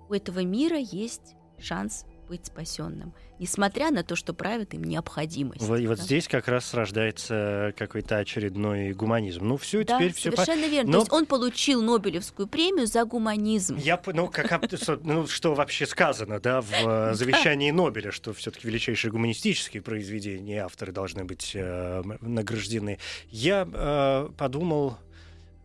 у 0.07 0.13
этого 0.13 0.45
мира 0.45 0.77
есть 0.77 1.35
шанс 1.59 2.05
быть 2.27 2.45
спасенным, 2.45 3.13
несмотря 3.39 3.91
на 3.91 4.03
то, 4.03 4.15
что 4.15 4.33
правит 4.33 4.73
им 4.73 4.83
необходимость. 4.83 5.61
И 5.61 5.87
вот 5.87 5.97
да? 5.97 6.03
здесь 6.03 6.27
как 6.27 6.47
раз 6.47 6.73
рождается 6.73 7.73
какой-то 7.77 8.17
очередной 8.17 8.93
гуманизм. 8.93 9.45
Ну, 9.45 9.57
все, 9.57 9.83
да, 9.83 9.97
теперь 9.97 10.13
все. 10.13 10.31
Совершенно 10.31 10.67
по... 10.67 10.71
верно. 10.71 10.91
Но... 10.91 10.97
То 10.97 11.03
есть 11.03 11.13
он 11.13 11.25
получил 11.25 11.81
Нобелевскую 11.81 12.47
премию 12.47 12.87
за 12.87 13.05
гуманизм. 13.05 13.77
Я, 13.77 14.01
ну, 14.05 14.27
как, 14.27 14.61
ну, 15.03 15.27
что 15.27 15.53
вообще 15.53 15.85
сказано, 15.85 16.39
да, 16.39 16.61
в 16.61 16.71
э, 16.71 17.13
завещании 17.13 17.71
Нобеля, 17.71 18.11
что 18.11 18.33
все-таки 18.33 18.67
величайшие 18.67 19.11
гуманистические 19.11 19.81
произведения 19.81 20.63
авторы 20.63 20.91
должны 20.91 21.25
быть 21.25 21.51
э, 21.53 22.03
награждены. 22.21 22.99
Я 23.29 23.67
э, 23.71 24.29
подумал 24.37 24.97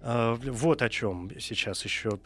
вот 0.02 0.80
о 0.80 0.88
чем 0.88 1.30
сейчас 1.38 1.84
еще 1.84 2.18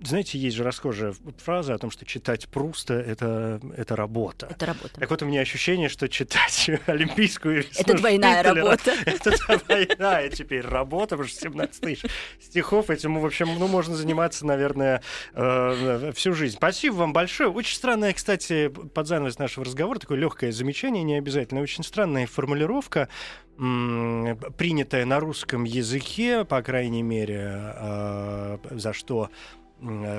знаете, 0.00 0.38
есть 0.38 0.56
же 0.56 0.64
расхожая 0.64 1.14
фраза 1.38 1.74
о 1.74 1.78
том, 1.78 1.90
что 1.90 2.04
читать 2.04 2.48
Пруста 2.48 2.94
это, 2.94 3.60
это 3.76 3.96
работа. 3.96 4.46
Это 4.50 4.66
работа. 4.66 5.00
Так 5.00 5.10
вот, 5.10 5.22
у 5.22 5.26
меня 5.26 5.40
ощущение, 5.40 5.88
что 5.88 6.08
читать 6.08 6.70
Олимпийскую 6.86 7.58
весну 7.58 7.80
Это 7.80 7.94
двойная 7.94 8.42
работа. 8.42 8.94
Это 9.06 9.58
двойная 9.66 10.28
теперь 10.30 10.66
работа, 10.66 11.16
потому 11.16 11.28
что 11.28 11.40
17 11.40 11.80
тысяч 11.80 12.04
стихов, 12.40 12.90
этим, 12.90 13.20
в 13.20 13.26
общем, 13.26 13.48
ну, 13.58 13.68
можно 13.68 13.94
заниматься, 13.94 14.46
наверное, 14.46 15.02
э, 15.34 16.12
всю 16.14 16.32
жизнь. 16.32 16.56
Спасибо 16.56 16.94
вам 16.94 17.12
большое. 17.12 17.50
Очень 17.50 17.76
странная, 17.76 18.12
кстати, 18.12 18.68
под 18.68 19.06
занавес 19.06 19.38
нашего 19.38 19.64
разговора, 19.64 19.98
такое 19.98 20.18
легкое 20.18 20.52
замечание, 20.52 21.02
не 21.02 21.16
обязательно, 21.16 21.60
очень 21.60 21.84
странная 21.84 22.26
формулировка, 22.26 23.08
принятая 23.56 25.06
на 25.06 25.18
русском 25.18 25.64
языке, 25.64 26.44
по 26.44 26.60
крайней 26.60 27.02
мере, 27.02 27.72
э, 27.74 28.58
за 28.70 28.92
что 28.92 29.30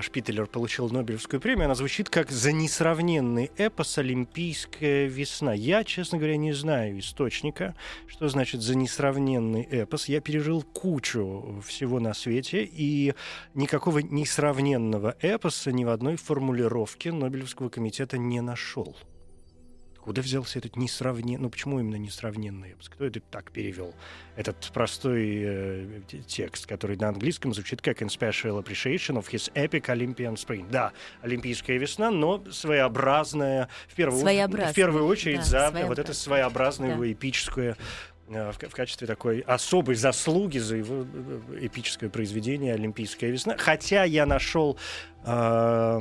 Шпителер 0.01 0.45
получил 0.45 0.87
Нобелевскую 0.89 1.41
премию, 1.41 1.65
она 1.65 1.73
звучит 1.73 2.09
как 2.09 2.29
«За 2.29 2.51
несравненный 2.51 3.49
эпос 3.57 3.97
«Олимпийская 3.97 5.07
весна». 5.07 5.53
Я, 5.53 5.83
честно 5.83 6.19
говоря, 6.19 6.37
не 6.37 6.53
знаю 6.53 6.99
источника, 6.99 7.75
что 8.05 8.29
значит 8.29 8.61
«за 8.61 8.75
несравненный 8.75 9.63
эпос». 9.63 10.09
Я 10.09 10.21
пережил 10.21 10.61
кучу 10.61 11.61
всего 11.65 11.99
на 11.99 12.13
свете, 12.13 12.69
и 12.71 13.15
никакого 13.55 13.99
несравненного 13.99 15.15
эпоса 15.21 15.71
ни 15.71 15.85
в 15.85 15.89
одной 15.89 16.17
формулировке 16.17 17.11
Нобелевского 17.11 17.69
комитета 17.69 18.19
не 18.19 18.41
нашел. 18.41 18.95
Откуда 20.07 20.21
взялся 20.21 20.59
этот 20.59 20.77
несравненный... 20.77 21.37
Ну, 21.37 21.49
почему 21.49 21.81
именно 21.81 21.97
несравненный 21.97 22.71
эпос? 22.71 22.87
Кто 22.87 23.03
это 23.03 23.19
так 23.19 23.51
перевел? 23.51 23.93
Этот 24.37 24.71
простой 24.73 25.41
э, 25.43 26.01
текст, 26.25 26.65
который 26.65 26.95
на 26.95 27.09
английском 27.09 27.53
звучит 27.53 27.81
как 27.81 28.01
«In 28.01 28.07
special 28.07 28.63
appreciation 28.63 29.17
of 29.17 29.29
his 29.29 29.51
epic 29.53 29.87
Olympian 29.87 30.35
spring». 30.35 30.65
Да, 30.71 30.93
Олимпийская 31.21 31.77
весна, 31.77 32.09
но 32.09 32.41
своеобразная, 32.49 33.67
в 33.89 33.95
первую, 33.95 34.23
в 34.23 34.73
первую 34.73 35.07
очередь 35.07 35.39
да, 35.51 35.71
за 35.71 35.85
вот 35.85 35.99
это 35.99 36.13
своеобразное 36.13 36.87
да. 36.87 36.93
его 36.93 37.11
эпическое 37.11 37.75
в, 38.27 38.53
в 38.53 38.75
качестве 38.75 39.07
такой 39.07 39.39
особой 39.39 39.95
заслуги 39.95 40.57
за 40.59 40.75
его 40.77 41.05
э, 41.05 41.59
эпическое 41.61 42.09
произведение 42.09 42.73
«Олимпийская 42.73 43.29
весна». 43.29 43.55
Хотя 43.57 44.03
я 44.03 44.25
нашел 44.25 44.77
э, 45.23 45.99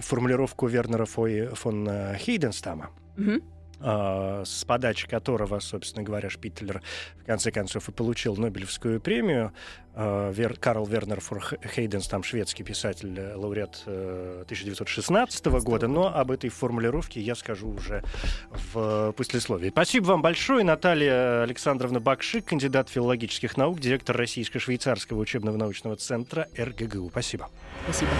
формулировку 0.00 0.66
Вернера 0.66 1.04
фон 1.04 1.88
Хейденстама. 2.18 2.90
Mm-hmm 3.16 3.42
с 3.82 4.64
подачи 4.64 5.08
которого, 5.08 5.58
собственно 5.60 6.04
говоря, 6.04 6.30
Шпитлер 6.30 6.82
в 7.22 7.26
конце 7.26 7.50
концов 7.50 7.88
и 7.88 7.92
получил 7.92 8.36
Нобелевскую 8.36 9.00
премию. 9.00 9.52
А, 9.94 10.32
Карл 10.58 10.86
Вернер 10.86 11.20
фор 11.20 11.44
Хейденс, 11.74 12.08
там 12.08 12.22
шведский 12.22 12.64
писатель, 12.64 13.14
э, 13.18 13.34
лауреат 13.34 13.82
1916 13.86 15.46
э, 15.46 15.60
года, 15.60 15.86
но 15.86 16.14
об 16.14 16.30
этой 16.30 16.48
формулировке 16.48 17.20
я 17.20 17.34
скажу 17.34 17.68
уже 17.68 18.02
в 18.50 19.12
послесловии. 19.12 19.68
Спасибо 19.68 20.06
вам 20.06 20.22
большое. 20.22 20.64
Наталья 20.64 21.42
Александровна 21.42 22.00
Бакшик, 22.00 22.46
кандидат 22.46 22.88
филологических 22.88 23.56
наук, 23.56 23.80
директор 23.80 24.16
Российско-швейцарского 24.16 25.18
учебного 25.18 25.56
научного 25.56 25.96
центра 25.96 26.48
РГГУ. 26.58 27.10
Спасибо. 27.10 27.50
Спасибо. 27.84 28.10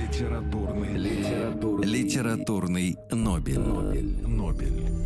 Литературный, 0.00 0.96
литературный, 0.96 1.86
литературный 1.86 2.96
Нобель. 3.10 3.58
Нобель. 3.58 4.26
Нобель. 4.26 5.05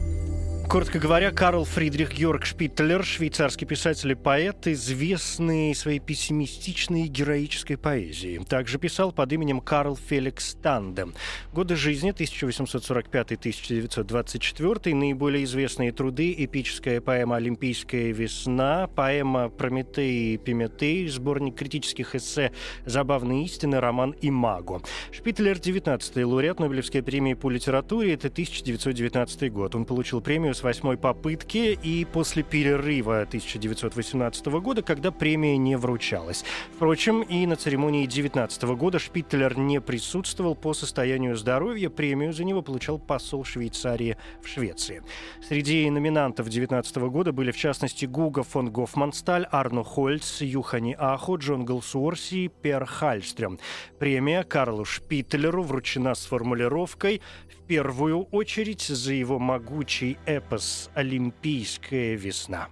Коротко 0.71 0.99
говоря, 1.01 1.33
Карл 1.33 1.65
Фридрих 1.65 2.15
Георг 2.15 2.47
Шпитлер, 2.47 3.05
швейцарский 3.05 3.67
писатель 3.67 4.13
и 4.13 4.15
поэт, 4.15 4.69
известный 4.69 5.75
своей 5.75 5.99
пессимистичной 5.99 7.07
и 7.07 7.09
героической 7.09 7.77
поэзией. 7.77 8.39
Также 8.45 8.79
писал 8.79 9.11
под 9.11 9.33
именем 9.33 9.61
Карл 9.61 9.97
Феликс 9.97 10.55
Танде. 10.63 11.09
Годы 11.53 11.75
жизни 11.75 12.13
1845-1924, 12.13 14.95
наиболее 14.95 15.43
известные 15.43 15.91
труды, 15.91 16.33
эпическая 16.39 17.01
поэма 17.01 17.39
«Олимпийская 17.39 18.13
весна», 18.13 18.87
поэма 18.87 19.49
«Прометей 19.49 20.35
и 20.35 20.37
Пиметей», 20.37 21.09
сборник 21.09 21.57
критических 21.57 22.15
эссе 22.15 22.53
«Забавные 22.87 23.45
истины», 23.45 23.81
роман 23.81 24.15
«Имаго». 24.21 24.83
Шпитлер 25.11 25.57
19-й 25.57 26.23
лауреат 26.23 26.61
Нобелевской 26.61 27.03
премии 27.03 27.35
по 27.35 27.51
литературе, 27.51 28.15
это 28.15 28.29
1919 28.29 29.53
год. 29.53 29.75
Он 29.75 29.85
получил 29.85 30.21
премию 30.21 30.55
с 30.61 30.63
восьмой 30.63 30.99
попытки 30.99 31.79
и 31.83 32.05
после 32.05 32.43
перерыва 32.43 33.23
1918 33.23 34.47
года, 34.61 34.83
когда 34.83 35.11
премия 35.11 35.57
не 35.57 35.75
вручалась. 35.75 36.45
Впрочем, 36.75 37.23
и 37.23 37.47
на 37.47 37.57
церемонии 37.57 38.05
19 38.05 38.63
года 38.77 38.99
Шпитлер 38.99 39.57
не 39.57 39.81
присутствовал 39.81 40.55
по 40.55 40.75
состоянию 40.75 41.35
здоровья. 41.37 41.89
Премию 41.89 42.35
за 42.35 42.45
него 42.45 42.61
получал 42.61 42.99
посол 42.99 43.43
Швейцарии 43.43 44.19
в 44.43 44.49
Швеции. 44.49 45.03
Среди 45.49 45.89
номинантов 45.89 46.51
19 46.51 46.95
года 47.09 47.33
были, 47.33 47.53
в 47.53 47.57
частности, 47.57 48.05
Гуга 48.05 48.43
фон 48.43 48.71
Гофмансталь, 48.71 49.47
Арно 49.51 49.83
Хольц, 49.83 50.43
Юхани 50.43 50.95
Ахо, 50.99 51.37
Джон 51.37 51.65
Галсуорси 51.65 52.35
и 52.35 52.49
Пер 52.49 52.85
Хальстрем. 52.85 53.59
Премия 53.99 54.43
Карлу 54.43 54.85
Шпитлеру 54.85 55.63
вручена 55.63 56.15
с 56.15 56.27
формулировкой 56.27 57.23
первую 57.71 58.25
очередь 58.33 58.83
за 58.83 59.13
его 59.13 59.39
могучий 59.39 60.19
эпос 60.27 60.91
«Олимпийская 60.93 62.17
весна». 62.17 62.67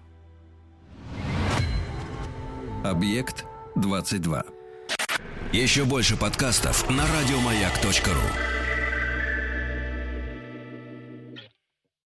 Объект 2.82 3.46
22. 3.76 4.42
Еще 5.52 5.84
больше 5.84 6.16
подкастов 6.16 6.90
на 6.90 7.04
радиомаяк.ру. 7.06 8.67